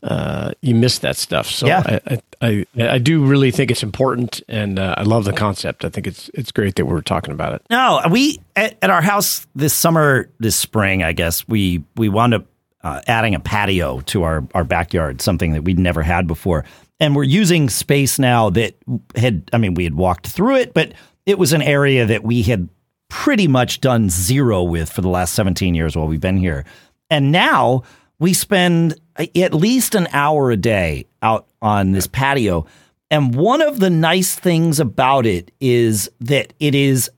uh, 0.02 0.52
you 0.62 0.74
miss 0.74 1.00
that 1.00 1.16
stuff. 1.16 1.46
So 1.46 1.66
Yeah. 1.66 1.82
I, 1.84 2.00
I, 2.06 2.20
I, 2.40 2.66
I 2.78 2.98
do 2.98 3.24
really 3.24 3.50
think 3.50 3.70
it's 3.70 3.82
important, 3.82 4.42
and 4.48 4.78
uh, 4.78 4.94
I 4.96 5.02
love 5.02 5.24
the 5.24 5.32
concept. 5.32 5.84
I 5.84 5.88
think 5.88 6.06
it's 6.06 6.30
it's 6.34 6.52
great 6.52 6.76
that 6.76 6.86
we're 6.86 7.00
talking 7.00 7.32
about 7.32 7.54
it. 7.54 7.62
No, 7.70 8.00
we 8.10 8.40
at, 8.54 8.76
at 8.80 8.90
our 8.90 9.02
house 9.02 9.46
this 9.54 9.74
summer, 9.74 10.30
this 10.38 10.56
spring, 10.56 11.02
I 11.02 11.12
guess 11.12 11.46
we 11.48 11.82
we 11.96 12.08
wound 12.08 12.34
up 12.34 12.46
uh, 12.82 13.00
adding 13.08 13.34
a 13.34 13.40
patio 13.40 14.00
to 14.02 14.22
our 14.22 14.46
our 14.54 14.64
backyard, 14.64 15.20
something 15.20 15.52
that 15.52 15.62
we'd 15.62 15.78
never 15.80 16.02
had 16.02 16.28
before, 16.28 16.64
and 17.00 17.16
we're 17.16 17.24
using 17.24 17.68
space 17.68 18.18
now 18.20 18.50
that 18.50 18.76
had. 19.16 19.48
I 19.52 19.58
mean, 19.58 19.74
we 19.74 19.84
had 19.84 19.94
walked 19.94 20.28
through 20.28 20.56
it, 20.56 20.74
but 20.74 20.92
it 21.26 21.38
was 21.38 21.52
an 21.52 21.62
area 21.62 22.06
that 22.06 22.22
we 22.22 22.42
had 22.42 22.68
pretty 23.08 23.48
much 23.48 23.80
done 23.80 24.10
zero 24.10 24.62
with 24.62 24.92
for 24.92 25.00
the 25.00 25.08
last 25.08 25.34
seventeen 25.34 25.74
years 25.74 25.96
while 25.96 26.06
we've 26.06 26.20
been 26.20 26.36
here, 26.36 26.64
and 27.10 27.32
now 27.32 27.82
we 28.20 28.32
spend 28.32 28.98
at 29.16 29.54
least 29.54 29.94
an 29.94 30.08
hour 30.12 30.50
a 30.50 30.56
day 30.56 31.06
out 31.22 31.46
on 31.62 31.92
this 31.92 32.06
patio. 32.06 32.66
And 33.10 33.34
one 33.34 33.62
of 33.62 33.80
the 33.80 33.90
nice 33.90 34.34
things 34.34 34.80
about 34.80 35.24
it 35.26 35.50
is 35.60 36.10
that 36.20 36.52
it 36.60 36.74
is 36.74 37.10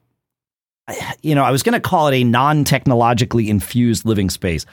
you 1.22 1.34
know, 1.36 1.44
I 1.44 1.50
was 1.52 1.62
going 1.62 1.74
to 1.74 1.80
call 1.80 2.08
it 2.08 2.16
a 2.16 2.24
non 2.24 2.64
technologically 2.64 3.48
infused 3.48 4.04
living 4.04 4.28
space. 4.30 4.66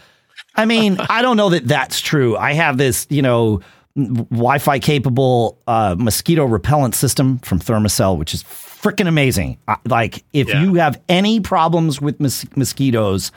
I 0.56 0.66
mean, 0.66 0.98
I 1.10 1.22
don't 1.22 1.38
know 1.38 1.50
that 1.50 1.68
that's 1.68 2.02
true. 2.02 2.36
I 2.38 2.54
have 2.54 2.78
this, 2.78 3.06
you 3.10 3.22
know, 3.22 3.62
Wi 3.96 4.58
Fi 4.60 4.80
capable 4.80 5.60
uh, 5.68 5.96
mosquito 5.98 6.46
repellent 6.46 6.96
system 6.96 7.38
from 7.40 7.60
Thermacell, 7.60 8.18
which 8.18 8.34
is 8.34 8.44
freaking 8.44 9.08
amazing. 9.08 9.58
Like, 9.86 10.24
if 10.34 10.48
Yeah. 10.50 10.63
you 10.63 10.76
have 10.76 11.00
any 11.10 11.40
problems 11.40 12.02
with 12.02 12.20
mos- 12.20 12.46
mosquitoes, 12.56 13.32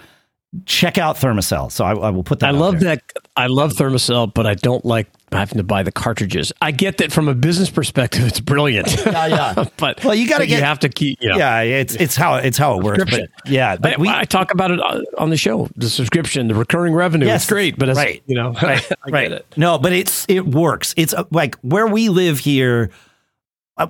check 0.66 0.98
out 0.98 1.16
Thermacell. 1.16 1.70
So 1.70 1.84
I, 1.84 1.94
I 1.94 2.10
will 2.10 2.24
put 2.24 2.40
that 2.40 2.48
I 2.48 2.52
love 2.52 2.80
there. 2.80 2.96
that. 2.96 3.02
I 3.36 3.46
love 3.46 3.72
Thermacell, 3.72 4.34
but 4.34 4.46
I 4.46 4.54
don't 4.54 4.84
like 4.84 5.06
having 5.32 5.58
to 5.58 5.62
buy 5.62 5.84
the 5.84 5.92
cartridges. 5.92 6.52
I 6.60 6.72
get 6.72 6.98
that 6.98 7.12
from 7.12 7.28
a 7.28 7.34
business 7.34 7.70
perspective, 7.70 8.26
it's 8.26 8.40
brilliant. 8.40 8.88
Yeah, 9.06 9.26
yeah. 9.26 9.64
but 9.76 10.02
Well, 10.04 10.14
you 10.14 10.28
gotta 10.28 10.46
get- 10.46 10.58
You 10.58 10.64
have 10.64 10.80
to 10.80 10.88
keep. 10.88 11.18
You 11.22 11.30
know, 11.30 11.36
Yeah, 11.38 11.60
it's 11.60 11.94
it's 11.94 12.16
how 12.16 12.36
it's 12.36 12.58
how 12.58 12.78
it 12.78 12.84
works. 12.84 13.04
But 13.08 13.28
yeah, 13.46 13.76
but 13.76 13.98
I, 13.98 14.00
we 14.00 14.08
I 14.08 14.24
talk 14.24 14.52
about 14.52 14.70
it 14.72 14.80
on 14.80 15.04
on 15.18 15.30
the 15.30 15.36
show. 15.36 15.68
The 15.76 15.88
subscription, 15.88 16.48
the 16.48 16.54
recurring 16.54 16.94
revenue. 16.94 17.26
Yes, 17.26 17.42
it's 17.42 17.50
great, 17.50 17.78
but 17.78 17.88
it's, 17.88 17.96
right. 17.96 18.22
you 18.26 18.34
know, 18.34 18.52
right, 18.62 18.84
I 19.06 19.10
right. 19.10 19.28
get 19.28 19.32
it. 19.32 19.46
No, 19.56 19.78
but 19.78 19.92
it's 19.92 20.26
it 20.28 20.46
works. 20.46 20.94
It's 20.96 21.14
uh, 21.14 21.24
like 21.30 21.54
where 21.60 21.86
we 21.86 22.08
live 22.08 22.40
here. 22.40 22.90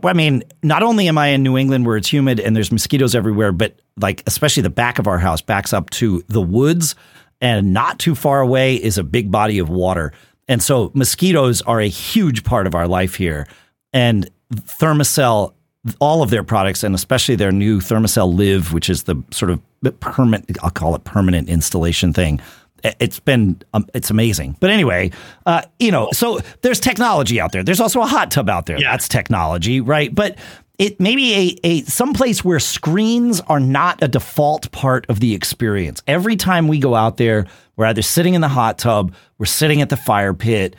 I 0.03 0.13
mean, 0.13 0.45
not 0.63 0.83
only 0.83 1.09
am 1.09 1.19
I 1.19 1.29
in 1.29 1.43
New 1.43 1.57
England 1.57 1.87
where 1.87 1.97
it's 1.97 2.13
humid 2.13 2.39
and 2.39 2.55
there's 2.55 2.71
mosquitoes 2.71 3.15
everywhere, 3.15 3.53
but 3.53 3.81
like 3.99 4.23
especially 4.27 4.63
the 4.63 4.71
back 4.71 4.99
of 4.99 5.07
our 5.07 5.19
house 5.19 5.43
backs 5.43 5.73
up 5.73 5.91
to 5.91 6.23
the 6.29 6.41
woods, 6.41 6.95
and 7.41 7.73
not 7.73 7.99
too 7.99 8.15
far 8.15 8.41
away 8.41 8.77
is 8.77 8.99
a 8.99 9.03
big 9.03 9.31
body 9.31 9.59
of 9.59 9.69
water, 9.69 10.13
and 10.49 10.63
so 10.63 10.91
mosquitoes 10.95 11.63
are 11.63 11.81
a 11.81 11.89
huge 11.89 12.45
part 12.45 12.67
of 12.67 12.75
our 12.75 12.87
life 12.87 13.15
here. 13.15 13.47
And 13.93 14.29
Thermacell, 14.55 15.55
all 16.01 16.23
of 16.23 16.31
their 16.31 16.43
products, 16.43 16.85
and 16.85 16.95
especially 16.95 17.37
their 17.37 17.53
new 17.53 17.81
Thermacell 17.81 18.35
Live, 18.35 18.73
which 18.73 18.91
is 18.91 19.05
the 19.05 19.23
sort 19.31 19.51
of 19.51 19.61
permanent, 20.01 20.59
I'll 20.63 20.71
call 20.71 20.95
it 20.95 21.05
permanent 21.05 21.49
installation 21.49 22.13
thing. 22.13 22.41
It's 22.85 23.21
been, 23.21 23.61
um, 23.75 23.87
it's 23.95 24.11
amazing. 24.11 24.57
But 24.61 24.71
anyway, 24.71 25.11
uh, 25.47 25.63
you 25.79 25.91
know, 25.91 26.09
so 26.13 26.41
there's 26.63 26.81
technology 26.81 27.41
out 27.41 27.53
there. 27.53 27.63
There's 27.63 27.81
also 27.81 28.01
a 28.01 28.07
hot 28.07 28.31
tub 28.31 28.49
out 28.49 28.67
there. 28.67 28.79
Yeah. 28.81 28.91
That's 28.93 29.09
technology, 29.09 29.81
right? 29.81 30.15
But 30.15 30.39
it 30.79 30.99
maybe 30.99 31.35
a, 31.35 31.57
a 31.67 31.83
someplace 31.83 32.45
where 32.45 32.59
screens 32.59 33.41
are 33.43 33.61
not 33.61 34.03
a 34.03 34.09
default 34.09 34.73
part 34.73 35.05
of 35.09 35.21
the 35.21 35.35
experience. 35.35 36.03
Every 36.07 36.37
time 36.37 36.69
we 36.69 36.79
go 36.79 36.95
out 36.95 37.19
there, 37.19 37.47
we're 37.77 37.87
either 37.87 38.03
sitting 38.03 38.35
in 38.35 38.41
the 38.41 38.49
hot 38.49 38.79
tub, 38.79 39.15
we're 39.39 39.47
sitting 39.47 39.83
at 39.83 39.91
the 39.91 39.97
fire 39.97 40.33
pit. 40.35 40.77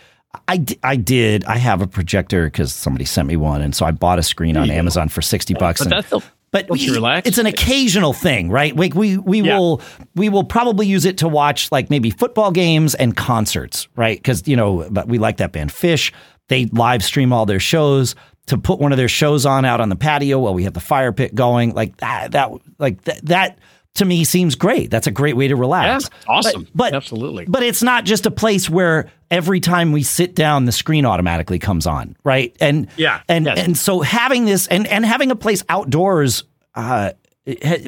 I, 0.48 0.66
I 0.82 0.96
did. 0.96 1.44
I 1.46 1.58
have 1.58 1.82
a 1.82 1.88
projector 1.88 2.46
because 2.46 2.74
somebody 2.74 3.04
sent 3.06 3.28
me 3.28 3.36
one, 3.36 3.62
and 3.62 3.76
so 3.76 3.86
I 3.86 3.92
bought 3.92 4.18
a 4.18 4.24
screen 4.24 4.56
on. 4.58 4.70
Amazon 4.70 5.10
for 5.10 5.22
sixty 5.22 5.54
bucks. 5.54 5.82
But 5.82 5.90
that's 5.90 6.10
the- 6.10 6.22
but 6.52 6.70
we- 6.70 6.90
relax. 6.90 7.28
it's 7.28 7.38
an 7.38 7.46
occasional 7.46 8.14
thing, 8.14 8.50
right? 8.50 8.76
Like 8.76 8.94
we 8.94 9.18
we 9.18 9.42
Yeah. 9.42 9.58
will 9.58 9.82
we 10.16 10.30
will 10.30 10.44
probably 10.44 10.88
use 10.88 11.06
it 11.06 11.18
to 11.20 11.28
watch 11.28 11.72
like 11.72 11.90
maybe 11.90 12.10
football 12.10 12.52
games 12.52 12.94
and 12.96 13.16
concerts, 13.16 13.88
right? 13.96 14.18
Because 14.18 14.48
you 14.48 14.56
know, 14.56 14.88
but 14.92 15.08
we 15.08 15.18
like 15.18 15.38
that 15.38 15.52
band 15.52 15.70
Phish. 15.72 16.12
They 16.50 16.66
live 16.66 17.04
stream 17.04 17.32
all 17.32 17.46
their 17.46 17.60
shows 17.62 18.16
to 18.48 18.58
put 18.58 18.80
one 18.80 18.92
of 18.92 18.98
their 18.98 19.08
shows 19.08 19.46
on 19.46 19.64
out 19.66 19.80
on 19.80 19.90
the 19.90 19.96
patio 19.96 20.40
while 20.40 20.54
we 20.54 20.64
have 20.66 20.74
the 20.74 20.80
fire 20.82 21.14
pit 21.14 21.34
going. 21.36 21.74
Like 21.74 21.96
that, 21.98 22.32
that 22.34 22.52
like 22.80 23.02
that, 23.04 23.26
that 23.28 23.60
to 23.96 24.06
me 24.06 24.24
seems 24.24 24.56
great. 24.56 24.90
That's 24.90 25.08
a 25.08 25.12
great 25.12 25.36
way 25.36 25.48
to 25.50 25.56
relax. 25.56 26.10
Yeah, 26.12 26.34
awesome. 26.34 26.64
But, 26.64 26.72
but 26.76 26.94
Absolutely. 26.96 27.46
but 27.48 27.62
it's 27.64 27.84
not 27.84 28.06
just 28.06 28.26
a 28.26 28.32
place 28.32 28.70
where 28.70 29.10
every 29.30 29.60
time 29.60 29.92
we 29.92 30.04
sit 30.04 30.34
down, 30.36 30.66
the 30.66 30.72
screen 30.72 31.06
automatically 31.06 31.60
comes 31.60 31.86
on, 31.86 32.16
right? 32.24 32.56
And 32.62 32.88
Yeah, 32.98 33.22
and 33.28 33.46
yes. 33.46 33.58
and 33.60 33.78
so 33.78 34.00
having 34.02 34.46
this 34.46 34.68
and 34.68 34.88
and 34.88 35.06
having 35.06 35.30
a 35.32 35.36
place 35.36 35.64
outdoors 35.70 36.44
uh, 36.76 37.12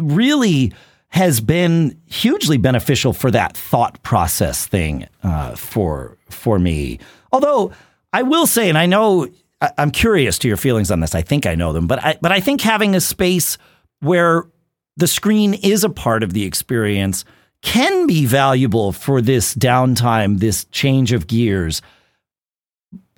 really 0.02 0.74
has 1.10 1.39
been 1.42 2.00
hugely 2.08 2.58
beneficial 2.58 3.13
for 3.13 3.30
that 3.32 3.56
thought 3.56 4.02
process 4.04 4.66
thing 4.68 5.08
uh, 5.24 5.56
for 5.56 6.18
for 6.30 6.60
me. 6.60 7.00
Although 7.32 7.72
I 8.12 8.24
will 8.24 8.48
say, 8.48 8.68
and 8.70 8.78
I 8.78 8.86
know 8.88 9.28
I- 9.62 9.72
I'm 9.78 9.92
curious 9.92 10.38
to 10.39 10.48
your 10.48 10.58
feelings 10.58 10.92
on 10.92 11.00
this. 11.00 11.16
I 11.16 11.22
think 11.22 11.46
I 11.46 11.56
know 11.56 11.72
them, 11.74 11.88
but 11.88 12.04
I 12.04 12.18
but 12.22 12.32
I 12.32 12.39
think 12.39 12.62
having 12.62 12.96
a 12.96 13.02
space 13.02 13.58
where 14.02 14.44
the 14.97 15.08
screen 15.08 15.53
is 15.56 15.84
a 15.84 15.89
part 15.89 16.23
of 16.23 16.34
the 16.34 16.43
experience 16.43 17.25
can 17.62 18.06
be 18.08 18.25
valuable 18.25 18.91
for 18.91 19.21
this 19.21 19.56
downtime, 19.56 20.39
this 20.39 20.65
change 20.65 21.12
of 21.13 21.27
gears. 21.27 21.82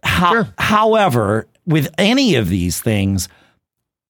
How, 0.03 0.31
Sure. 0.31 0.47
However, 0.57 1.47
with 1.65 1.93
any 1.97 2.35
of 2.35 2.47
these 2.49 2.79
things, 2.79 3.27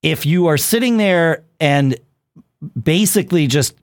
if 0.04 0.26
you 0.26 0.48
are 0.48 0.58
sitting 0.58 0.98
there 0.98 1.44
and 1.60 1.98
basically 2.82 3.48
just 3.48 3.74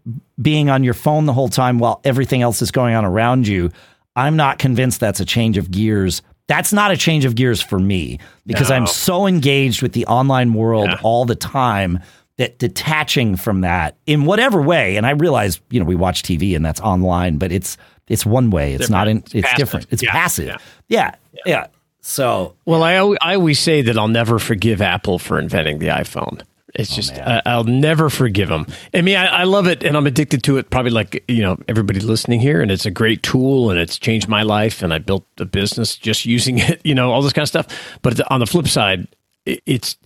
being 0.40 0.68
on 0.68 0.85
your 0.85 0.95
phone 0.95 1.27
the 1.27 1.33
whole 1.33 1.49
time 1.49 1.79
while 1.79 2.01
everything 2.05 2.42
else 2.42 2.61
is 2.62 2.71
going 2.71 2.95
on 2.95 3.05
around 3.05 3.47
you, 3.49 3.71
I'm 4.14 4.37
not 4.37 4.59
convinced 4.59 5.01
that's 5.01 5.21
a 5.21 5.25
change 5.25 5.57
of 5.57 5.71
gears. 5.71 6.21
That's 6.49 6.73
not 6.73 6.90
a 6.90 6.97
change 6.97 7.25
of 7.25 7.35
gears 7.35 7.62
for 7.62 7.79
me 7.79 8.18
because 8.45 8.71
I'm 8.71 8.87
so 8.87 9.27
engaged 9.27 9.81
with 9.81 9.92
the 9.92 10.05
online 10.07 10.53
world 10.53 10.88
Yeah. 10.90 11.01
all 11.03 11.25
the 11.25 11.35
time 11.37 12.01
that 12.43 12.59
detaching 12.59 13.37
from 13.37 13.61
that 13.61 13.97
in 14.05 14.25
whatever 14.25 14.61
way, 14.61 14.97
and 14.97 15.07
I 15.07 15.11
realize, 15.11 15.61
you 15.71 15.79
know, 15.79 15.87
we 15.87 15.95
watch 15.95 16.25
TV 16.25 16.57
and 16.57 16.65
that's 16.65 16.81
online, 16.81 17.39
but 17.39 17.53
it's 17.53 17.77
it's 18.09 18.27
one 18.27 18.51
way. 18.51 18.75
It's 18.75 18.91
not 18.91 19.07
in 19.07 19.19
It's 19.19 19.35
it's 19.35 19.55
different. 19.55 19.87
It's 19.91 20.03
Yeah. 20.03 20.11
passive. 20.11 20.47
Yeah. 20.49 20.57
Yeah. 20.89 21.15
yeah. 21.47 21.67
So 22.01 22.57
Well, 22.65 22.83
I, 22.83 22.95
I 23.23 23.37
always 23.37 23.61
say 23.61 23.81
that 23.83 23.97
I'll 23.97 24.09
never 24.09 24.41
forgive 24.41 24.83
Apple 24.83 25.21
for 25.21 25.39
inventing 25.39 25.79
the 25.79 25.87
iPhone. 25.87 26.43
It's 26.75 26.93
oh, 26.93 26.97
just 26.97 27.13
I, 27.13 27.43
I'll 27.47 27.63
never 27.63 28.11
forgive 28.11 28.49
them. 28.49 28.67
I 28.93 29.03
mean, 29.03 29.17
I, 29.17 29.27
I 29.27 29.45
love 29.45 29.69
it, 29.69 29.85
and 29.85 29.97
I'm 29.97 30.07
addicted 30.07 30.43
to 30.45 30.57
it. 30.57 30.71
Probably 30.71 30.91
like 30.91 31.23
you 31.29 31.43
know 31.43 31.59
everybody 31.69 32.01
listening 32.01 32.41
here, 32.41 32.61
and 32.61 32.73
it's 32.73 32.87
a 32.87 32.91
great 32.91 33.23
tool, 33.23 33.71
and 33.71 33.79
it's 33.79 33.99
changed 33.99 34.27
my 34.27 34.43
life, 34.43 34.83
and 34.83 34.93
I 34.93 34.99
built 34.99 35.25
a 35.39 35.45
business 35.45 35.97
just 35.97 36.27
using 36.37 36.59
it. 36.59 36.81
You 36.83 36.97
know, 36.97 37.13
all 37.13 37.23
this 37.23 37.33
kind 37.33 37.45
of 37.45 37.49
stuff. 37.49 37.99
But 38.03 38.21
on 38.33 38.41
the 38.41 38.47
flip 38.47 38.67
side, 38.67 39.07
it, 39.47 39.63
it's 39.67 39.97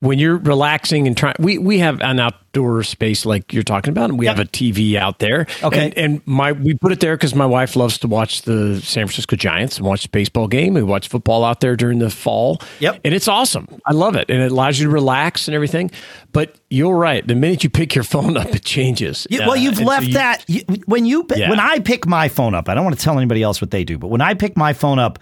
when 0.00 0.18
you're 0.20 0.36
relaxing 0.36 1.06
and 1.08 1.16
trying. 1.16 1.34
We 1.40 1.58
we 1.58 1.78
have 1.80 2.00
an 2.02 2.20
outdoor 2.20 2.82
space 2.84 3.26
like 3.26 3.52
you're 3.52 3.64
talking 3.64 3.90
about, 3.90 4.10
and 4.10 4.18
we 4.18 4.26
have 4.26 4.38
a 4.38 4.44
TV 4.44 4.94
out 4.94 5.18
there. 5.18 5.46
Okay. 5.62 5.86
and, 5.86 5.98
and 5.98 6.22
my 6.26 6.52
we 6.52 6.74
put 6.74 6.92
it 6.92 7.00
there 7.00 7.16
because 7.16 7.34
my 7.34 7.46
wife 7.46 7.74
loves 7.74 7.98
to 7.98 8.06
watch 8.08 8.42
the 8.42 8.80
San 8.80 9.06
Francisco 9.06 9.34
Giants 9.34 9.76
and 9.78 9.86
watch 9.86 10.04
the 10.04 10.08
baseball 10.10 10.46
game. 10.46 10.74
We 10.74 10.82
watch 10.84 11.08
football 11.08 11.44
out 11.44 11.60
there 11.60 11.74
during 11.74 11.98
the 11.98 12.10
fall. 12.10 12.60
Yep. 12.78 13.00
And 13.04 13.12
it's 13.12 13.26
awesome. 13.26 13.66
I 13.86 13.92
love 13.92 14.14
it. 14.14 14.30
And 14.30 14.40
it 14.40 14.52
allows 14.52 14.78
you 14.78 14.86
to 14.86 14.92
relax 14.92 15.48
and 15.48 15.54
everything. 15.54 15.90
But 16.32 16.56
you're 16.70 16.96
right. 16.96 17.26
The 17.26 17.34
minute 17.34 17.64
you 17.64 17.70
pick 17.70 17.94
your 17.96 18.04
phone 18.04 18.36
up, 18.36 18.46
it 18.54 18.64
changes. 18.64 19.26
Yeah, 19.30 19.40
well, 19.40 19.52
Uh, 19.52 19.54
you've 19.54 19.78
so 19.78 19.84
left 19.84 20.06
you- 20.06 20.14
that 20.14 20.44
you, 20.46 20.62
when 20.86 21.06
you 21.06 21.26
Yeah. 21.34 21.50
when 21.50 21.58
I 21.60 21.80
pick 21.80 22.06
my 22.06 22.28
phone 22.28 22.54
up. 22.54 22.68
I 22.68 22.74
don't 22.74 22.84
want 22.84 22.96
to 22.96 23.02
tell 23.02 23.16
anybody 23.18 23.42
else 23.42 23.60
what 23.60 23.72
they 23.72 23.82
do, 23.82 23.98
but 23.98 24.08
when 24.08 24.20
I 24.20 24.34
pick 24.34 24.56
my 24.56 24.72
phone 24.74 24.98
up, 25.00 25.18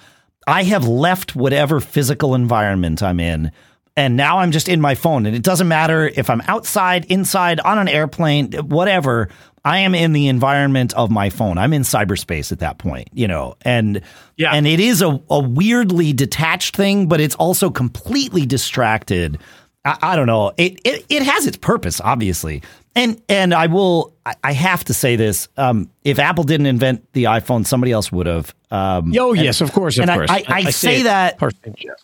I 0.46 0.62
have 0.64 0.86
left 0.86 1.34
whatever 1.34 1.80
physical 1.80 2.34
environment 2.34 3.02
I'm 3.02 3.18
in, 3.20 3.50
and 3.96 4.16
now 4.16 4.38
I'm 4.38 4.50
just 4.52 4.68
in 4.68 4.80
my 4.80 4.94
phone. 4.94 5.26
And 5.26 5.34
it 5.34 5.42
doesn't 5.42 5.68
matter 5.68 6.06
if 6.14 6.28
I'm 6.30 6.42
outside, 6.48 7.04
inside, 7.06 7.60
on 7.60 7.78
an 7.78 7.88
airplane, 7.88 8.52
whatever. 8.52 9.28
I 9.64 9.78
am 9.78 9.94
in 9.96 10.12
the 10.12 10.28
environment 10.28 10.94
of 10.94 11.10
my 11.10 11.28
phone. 11.30 11.58
I'm 11.58 11.72
in 11.72 11.82
cyberspace 11.82 12.52
at 12.52 12.60
that 12.60 12.78
point, 12.78 13.08
you 13.12 13.26
know, 13.26 13.56
and 13.62 14.00
Yeah. 14.36 14.52
and 14.52 14.64
it 14.66 14.78
is 14.78 15.02
a, 15.02 15.20
a 15.28 15.40
weirdly 15.40 16.12
detached 16.12 16.76
thing, 16.76 17.08
but 17.08 17.20
it's 17.20 17.34
also 17.34 17.70
completely 17.70 18.46
distracted. 18.46 19.38
I, 19.84 19.96
I 20.02 20.16
don't 20.16 20.26
know. 20.28 20.52
It, 20.56 20.80
it 20.84 21.04
it 21.08 21.22
has 21.22 21.46
its 21.48 21.56
purpose, 21.56 22.00
obviously, 22.00 22.62
and 22.94 23.20
and 23.28 23.52
I 23.52 23.66
will. 23.66 24.14
I, 24.24 24.34
I 24.44 24.52
have 24.52 24.84
to 24.84 24.94
say 24.94 25.16
this: 25.16 25.48
um, 25.56 25.90
if 26.04 26.20
Apple 26.20 26.44
didn't 26.44 26.66
invent 26.66 27.04
the 27.12 27.24
iPhone, 27.24 27.66
somebody 27.66 27.90
else 27.90 28.12
would 28.12 28.26
have. 28.26 28.54
Um, 28.70 29.12
Oh, 29.18 29.32
yes, 29.32 29.60
of 29.60 29.72
course. 29.72 29.96
Of 29.98 30.02
and 30.02 30.10
I- 30.12 30.14
course. 30.16 30.30
I- 30.30 30.44
I 30.48 30.70
say 30.70 31.00
it 31.00 31.04
that- 31.04 31.40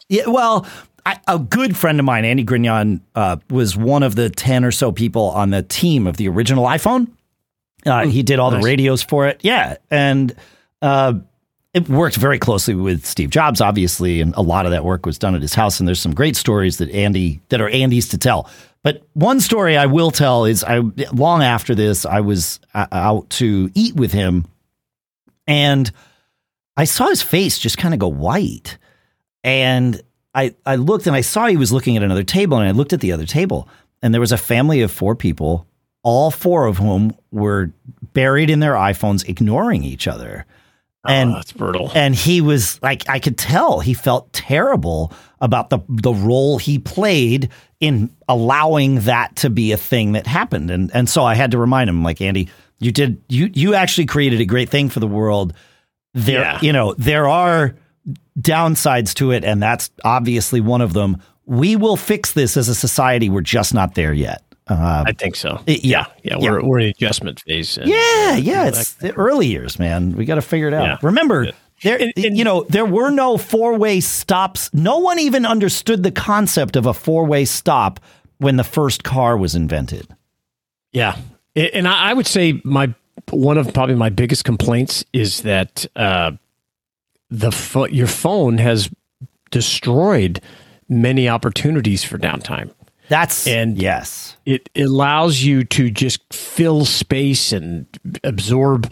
yeah, 0.09 0.23
well, 0.27 0.67
I, 1.05 1.19
a 1.27 1.39
good 1.39 1.77
friend 1.77 1.99
of 1.99 2.07
mine, 2.07 2.25
Andy 2.25 2.45
Grignon, 2.45 3.01
uh, 3.15 3.37
was 3.51 3.77
one 3.77 4.03
of 4.03 4.15
the 4.15 4.31
10 4.31 4.65
or 4.65 4.71
so 4.71 4.93
people 4.93 5.31
on 5.31 5.51
the 5.51 5.63
team 5.63 6.07
of 6.07 6.17
the 6.17 6.29
original 6.29 6.65
iPhone. 6.65 7.09
Uh, 7.85 8.07
he 8.07 8.23
did 8.23 8.39
all 8.39 8.51
nice. 8.51 8.63
the 8.63 8.67
radios 8.67 9.03
for 9.03 9.27
it. 9.27 9.41
Yeah. 9.43 9.77
And 9.91 10.35
uh, 10.81 11.15
it 11.75 11.89
worked 11.89 12.17
very 12.17 12.39
closely 12.39 12.75
with 12.75 13.05
Steve 13.05 13.31
Jobs, 13.31 13.61
obviously, 13.61 14.21
and 14.21 14.35
a 14.37 14.43
lot 14.43 14.67
of 14.67 14.73
that 14.73 14.85
work 14.85 15.07
was 15.07 15.19
done 15.19 15.35
at 15.35 15.43
his 15.43 15.55
house. 15.55 15.81
And 15.81 15.89
there's 15.89 16.01
some 16.01 16.15
great 16.15 16.37
stories 16.37 16.79
that 16.79 16.91
Andy 16.91 17.41
that 17.49 17.61
are 17.61 17.69
Andy's 17.69 18.09
to 18.11 18.19
tell. 18.19 18.49
But 18.83 19.03
one 19.15 19.41
story 19.41 19.77
I 19.77 19.87
will 19.87 20.11
tell 20.11 20.45
is 20.45 20.65
I 20.65 20.79
long 21.13 21.43
after 21.43 21.75
this 21.75 22.05
I 22.05 22.21
was 22.21 22.61
uh, 22.75 22.87
out 22.93 23.31
to 23.31 23.71
eat 23.75 23.95
with 23.95 24.13
him, 24.13 24.47
and 25.47 25.91
I 26.77 26.85
saw 26.85 27.09
his 27.09 27.23
face 27.23 27.59
just 27.59 27.79
kind 27.79 27.95
of 27.95 28.01
go 28.01 28.09
white, 28.09 28.77
and 29.45 30.01
I 30.35 30.55
I 30.65 30.77
looked 30.77 31.07
and 31.07 31.17
I 31.17 31.21
saw 31.21 31.47
he 31.47 31.57
was 31.57 31.73
looking 31.73 31.97
at 31.97 32.03
another 32.03 32.25
table, 32.25 32.59
and 32.59 32.67
I 32.67 32.73
looked 32.73 32.93
at 32.93 33.01
the 33.01 33.13
other 33.13 33.27
table, 33.27 33.69
and 34.03 34.13
there 34.15 34.21
was 34.21 34.33
a 34.33 34.39
family 34.39 34.81
of 34.83 34.91
four 34.91 35.15
people, 35.15 35.67
all 36.03 36.31
four 36.31 36.67
of 36.67 36.79
whom 36.79 37.15
were 37.31 37.71
buried 38.13 38.51
in 38.51 38.61
their 38.61 38.75
iPhones, 38.75 39.29
ignoring 39.29 39.85
each 39.85 40.07
other. 40.09 40.47
Oh, 41.05 41.11
and 41.11 41.31
oh, 41.33 41.35
that's 41.35 41.53
brutal. 41.53 41.91
And 41.95 42.15
he 42.15 42.41
was 42.41 42.81
like, 42.81 43.09
I 43.09 43.19
could 43.19 43.37
tell 43.37 43.81
he 43.81 43.93
felt 43.95 44.33
terrible 44.33 45.13
about 45.41 45.71
the 45.71 45.81
the 45.89 46.13
role 46.15 46.59
he 46.59 46.79
played 46.79 47.49
in 47.81 48.09
allowing 48.29 49.01
that 49.01 49.35
to 49.37 49.51
be 49.51 49.73
a 49.73 49.77
thing 49.77 50.13
that 50.13 50.27
happened. 50.27 50.71
And 50.71 50.91
and 50.95 51.09
so 51.09 51.25
I 51.25 51.35
had 51.35 51.51
to 51.51 51.59
remind 51.59 51.91
him, 51.91 52.05
like 52.05 52.21
Andy, 52.21 52.49
you 52.79 52.93
did 52.93 53.21
you 53.29 53.51
you 53.53 53.75
actually 53.75 54.07
created 54.07 54.41
a 54.41 54.45
great 54.45 54.69
thing 54.71 54.89
for 54.89 55.01
the 55.01 55.07
world. 55.09 55.53
There, 56.15 56.41
Yeah. 56.43 56.59
you 56.63 56.73
know, 56.73 56.95
there 56.99 57.27
are 57.27 57.75
downsides 58.39 59.15
to 59.15 59.31
it, 59.31 59.45
and 59.45 59.63
that's 59.63 59.91
obviously 60.05 60.61
one 60.61 60.81
of 60.81 60.93
them. 60.93 61.23
We 61.47 61.77
will 61.77 61.97
fix 61.97 62.33
this 62.33 62.57
as 62.57 62.69
a 62.69 62.75
society. 62.75 63.29
We're 63.29 63.41
just 63.41 63.75
not 63.75 63.95
there 63.95 64.13
yet. 64.13 64.43
Uh, 64.69 65.05
I 65.07 65.13
think 65.13 65.35
so. 65.35 65.61
It- 65.67 65.85
yeah. 65.85 66.07
yeah, 66.23 66.37
we're 66.39 66.65
we're 66.65 66.79
in 66.81 66.89
adjustment 66.89 67.41
phase. 67.41 67.77
and- 67.79 67.89
yeah, 67.89 68.37
yeah, 68.37 68.69
it's 68.69 68.95
the 68.95 69.13
early 69.15 69.49
years, 69.49 69.79
man. 69.79 70.13
We 70.13 70.25
got 70.25 70.37
to 70.37 70.43
figure 70.43 70.69
it 70.69 70.75
out. 70.75 70.85
Yeah. 70.85 70.97
Remember, 71.03 71.49
there, 71.83 72.01
And- 72.01 72.13
and- 72.17 72.39
you 72.39 72.45
know, 72.45 72.65
there 72.69 72.87
were 72.87 73.11
no 73.11 73.37
four-way 73.39 74.01
stops. 74.01 74.71
No 74.73 74.99
one 74.99 75.19
even 75.19 75.45
understood 75.45 76.05
the 76.05 76.13
concept 76.13 76.77
of 76.77 76.87
a 76.87 76.95
four-way 76.95 77.45
stop 77.45 77.99
when 78.39 78.57
the 78.57 78.65
first 78.65 79.03
car 79.03 79.37
was 79.37 79.55
invented. 79.57 80.07
Yeah, 80.93 81.17
and 81.57 81.89
I 81.89 82.11
I 82.11 82.15
would 82.15 82.27
say 82.29 82.61
my 82.65 82.95
one 83.31 83.59
of 83.59 83.73
probably 83.75 83.97
my 83.97 84.11
biggest 84.11 84.45
complaints 84.45 85.05
is 85.13 85.43
that 85.43 85.87
uh, 85.97 86.33
the 87.33 87.51
pho- 87.51 87.87
your 87.89 88.07
phone 88.07 88.59
has 88.59 88.91
destroyed 89.51 90.41
many 90.89 91.29
opportunities 91.29 92.05
for 92.05 92.19
downtime. 92.19 92.71
That's 93.09 93.47
And- 93.47 93.77
yes, 93.81 94.37
It 94.47 94.69
allows 94.77 95.43
you 95.43 95.65
to 95.65 95.91
just 95.91 96.21
fill 96.33 96.85
space 96.85 97.53
and 97.53 97.87
absorb 98.25 98.91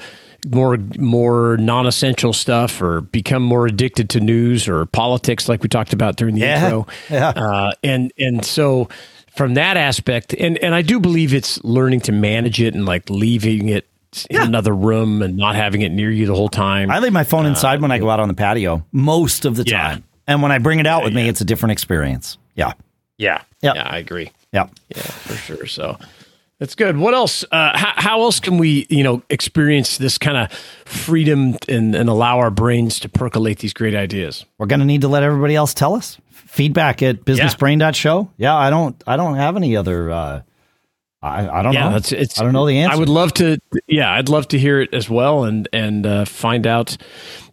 more 0.50 0.78
more 0.98 1.58
non-essential 1.58 2.32
stuff 2.32 2.80
or 2.80 3.02
become 3.02 3.42
more 3.42 3.66
addicted 3.66 4.08
to 4.10 4.20
news 4.20 4.68
or 4.68 4.86
politics 4.86 5.48
like 5.50 5.62
we 5.62 5.68
talked 5.68 5.92
about 5.92 6.16
during 6.16 6.34
the 6.34 6.40
Yeah. 6.42 6.64
intro 6.64 6.86
Yeah. 7.10 7.28
uh, 7.30 7.72
and 7.84 8.10
and 8.18 8.42
so 8.42 8.88
from 9.36 9.52
that 9.54 9.76
aspect 9.76 10.32
and 10.32 10.56
and 10.64 10.74
i 10.74 10.80
do 10.80 10.98
believe 10.98 11.34
it's 11.34 11.62
learning 11.62 12.00
to 12.02 12.12
manage 12.12 12.58
it 12.62 12.74
and 12.74 12.86
like 12.86 13.10
leaving 13.10 13.68
it 13.68 13.86
in 14.28 14.36
Yeah. 14.36 14.44
another 14.44 14.74
room 14.74 15.22
and 15.22 15.36
not 15.36 15.54
having 15.54 15.82
it 15.82 15.90
near 15.92 16.10
you 16.10 16.26
the 16.26 16.34
whole 16.34 16.48
time 16.48 16.90
I 16.90 16.98
leave 16.98 17.12
my 17.12 17.24
phone 17.24 17.46
inside 17.46 17.80
when 17.80 17.90
I 17.92 17.98
go 17.98 18.10
out 18.10 18.20
on 18.20 18.28
the 18.28 18.34
patio 18.34 18.84
most 18.92 19.44
of 19.44 19.56
the 19.56 19.64
Yeah. 19.66 19.80
time, 19.82 20.04
and 20.26 20.42
when 20.42 20.52
I 20.52 20.58
bring 20.58 20.78
it 20.80 20.86
out 20.86 21.04
with 21.04 21.14
me, 21.14 21.28
it's 21.28 21.40
a 21.40 21.44
different 21.44 21.72
experience. 21.72 22.36
Yeah, 22.56 22.72
yeah 23.18 23.42
yeah 23.62 23.72
i 23.88 23.98
agree 23.98 24.30
yeah. 24.52 24.66
Yeah, 24.88 25.02
for 25.02 25.34
sure. 25.34 25.66
So 25.66 25.96
that's 26.58 26.74
good. 26.74 26.96
What 26.96 27.14
else? 27.14 27.44
Uh, 27.52 27.70
how, 27.78 27.92
how 27.94 28.20
else 28.22 28.40
can 28.40 28.58
we, 28.58 28.84
you 28.90 29.04
know, 29.04 29.22
experience 29.30 29.96
this 29.98 30.18
kind 30.18 30.36
of 30.36 30.50
freedom 30.84 31.56
and, 31.68 31.94
and 31.94 32.08
allow 32.08 32.38
our 32.38 32.50
brains 32.50 32.98
to 33.00 33.08
percolate 33.08 33.60
these 33.60 33.72
great 33.72 33.94
ideas? 33.94 34.44
We're 34.58 34.66
gonna 34.66 34.84
need 34.84 35.02
to 35.02 35.08
let 35.08 35.22
everybody 35.22 35.54
else 35.54 35.72
tell 35.72 35.94
us. 35.94 36.18
Feedback 36.32 37.00
at 37.00 37.24
businessbrain.show. 37.24 38.28
Yeah, 38.38 38.56
I 38.56 38.70
don't 38.70 39.00
I 39.06 39.16
don't 39.16 39.36
have 39.36 39.56
any 39.56 39.76
other 39.76 40.10
uh 40.10 40.42
I, 41.22 41.48
I 41.48 41.62
don't 41.62 41.72
Yeah, 41.74 41.90
know. 41.90 41.96
it's. 41.96 42.40
I 42.40 42.44
don't 42.44 42.52
know 42.52 42.66
the 42.66 42.78
answer. 42.78 42.96
I 42.96 42.98
would 42.98 43.08
love 43.10 43.34
to. 43.34 43.58
Yeah, 43.86 44.10
I'd 44.12 44.28
love 44.30 44.48
to 44.48 44.58
hear 44.58 44.80
it 44.80 44.94
as 44.94 45.10
well, 45.10 45.44
and 45.44 45.68
and 45.72 46.06
uh, 46.06 46.24
find 46.24 46.66
out, 46.66 46.96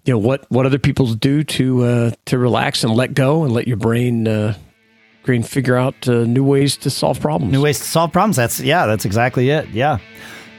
you 0.05 0.13
know, 0.13 0.19
what 0.19 0.45
what 0.49 0.65
other 0.65 0.79
people 0.79 1.13
do 1.13 1.43
to 1.43 1.83
uh, 1.83 2.11
to 2.25 2.37
relax 2.37 2.83
and 2.83 2.93
let 2.93 3.13
go 3.13 3.43
and 3.43 3.51
let 3.53 3.67
your 3.67 3.75
brain 3.77 4.25
uh, 4.27 4.55
brain 5.23 5.43
figure 5.43 5.75
out 5.75 6.07
uh, 6.07 6.23
new 6.23 6.45
ways 6.45 6.77
to 6.77 6.89
solve 6.89 7.19
problems. 7.19 7.51
New 7.51 7.61
ways 7.61 7.79
to 7.79 7.85
solve 7.85 8.13
problems. 8.13 8.37
That's 8.37 8.59
yeah, 8.61 8.85
that's 8.85 9.03
exactly 9.03 9.49
it. 9.49 9.67
Yeah. 9.69 9.97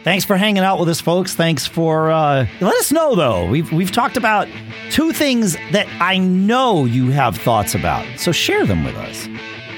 Thanks 0.04 0.24
for 0.24 0.36
hanging 0.36 0.62
out 0.62 0.78
with 0.78 0.88
us, 0.88 1.00
folks. 1.00 1.34
Thanks 1.34 1.66
for 1.66 2.10
uh, 2.10 2.46
let 2.60 2.74
us 2.76 2.92
know 2.92 3.14
though. 3.14 3.46
We've 3.48 3.70
we've 3.72 3.90
talked 3.90 4.16
about 4.18 4.48
two 4.90 5.12
things 5.12 5.54
that 5.72 5.86
I 6.00 6.18
know 6.18 6.84
you 6.84 7.10
have 7.10 7.36
thoughts 7.38 7.74
about. 7.74 8.06
So 8.18 8.32
share 8.32 8.66
them 8.66 8.84
with 8.84 8.94
us. 8.96 9.26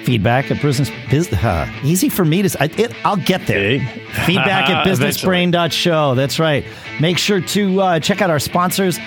Feedback 0.04 0.50
at 0.50 0.62
business 0.62 0.90
biz, 1.10 1.32
uh, 1.32 1.70
easy 1.84 2.08
for 2.08 2.24
me 2.24 2.42
to 2.42 2.62
I, 2.62 2.66
it, 2.76 2.92
I'll 3.04 3.16
get 3.16 3.46
there. 3.46 3.78
Hey. 3.78 4.00
Feedback 4.26 4.70
at 4.70 4.86
businessbrain.show. 4.86 6.14
That's 6.14 6.38
right. 6.38 6.64
Make 7.00 7.18
sure 7.18 7.40
to 7.40 7.80
uh, 7.80 8.00
check 8.00 8.22
out 8.22 8.30
our 8.30 8.38
sponsors, 8.38 8.98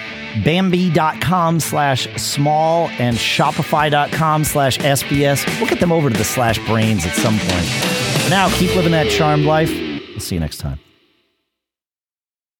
Bambee.com 0.44 1.60
slash 1.60 2.08
small 2.22 2.90
and 3.00 3.18
Shopify.com 3.18 4.44
slash 4.44 4.78
SBS. 4.80 5.60
We'll 5.60 5.70
get 5.70 5.80
them 5.80 5.92
over 5.92 6.10
to 6.10 6.18
the 6.18 6.24
slash 6.24 6.60
brains 6.68 7.06
at 7.06 7.16
some 7.16 7.38
point. 7.38 7.66
For 8.24 8.30
now, 8.30 8.50
keep 8.58 8.76
living 8.76 8.92
that 8.92 9.10
charmed 9.10 9.46
life. 9.46 9.72
We'll 9.72 10.20
see 10.20 10.36
you 10.36 10.42
next 10.42 10.58
time. 10.58 10.83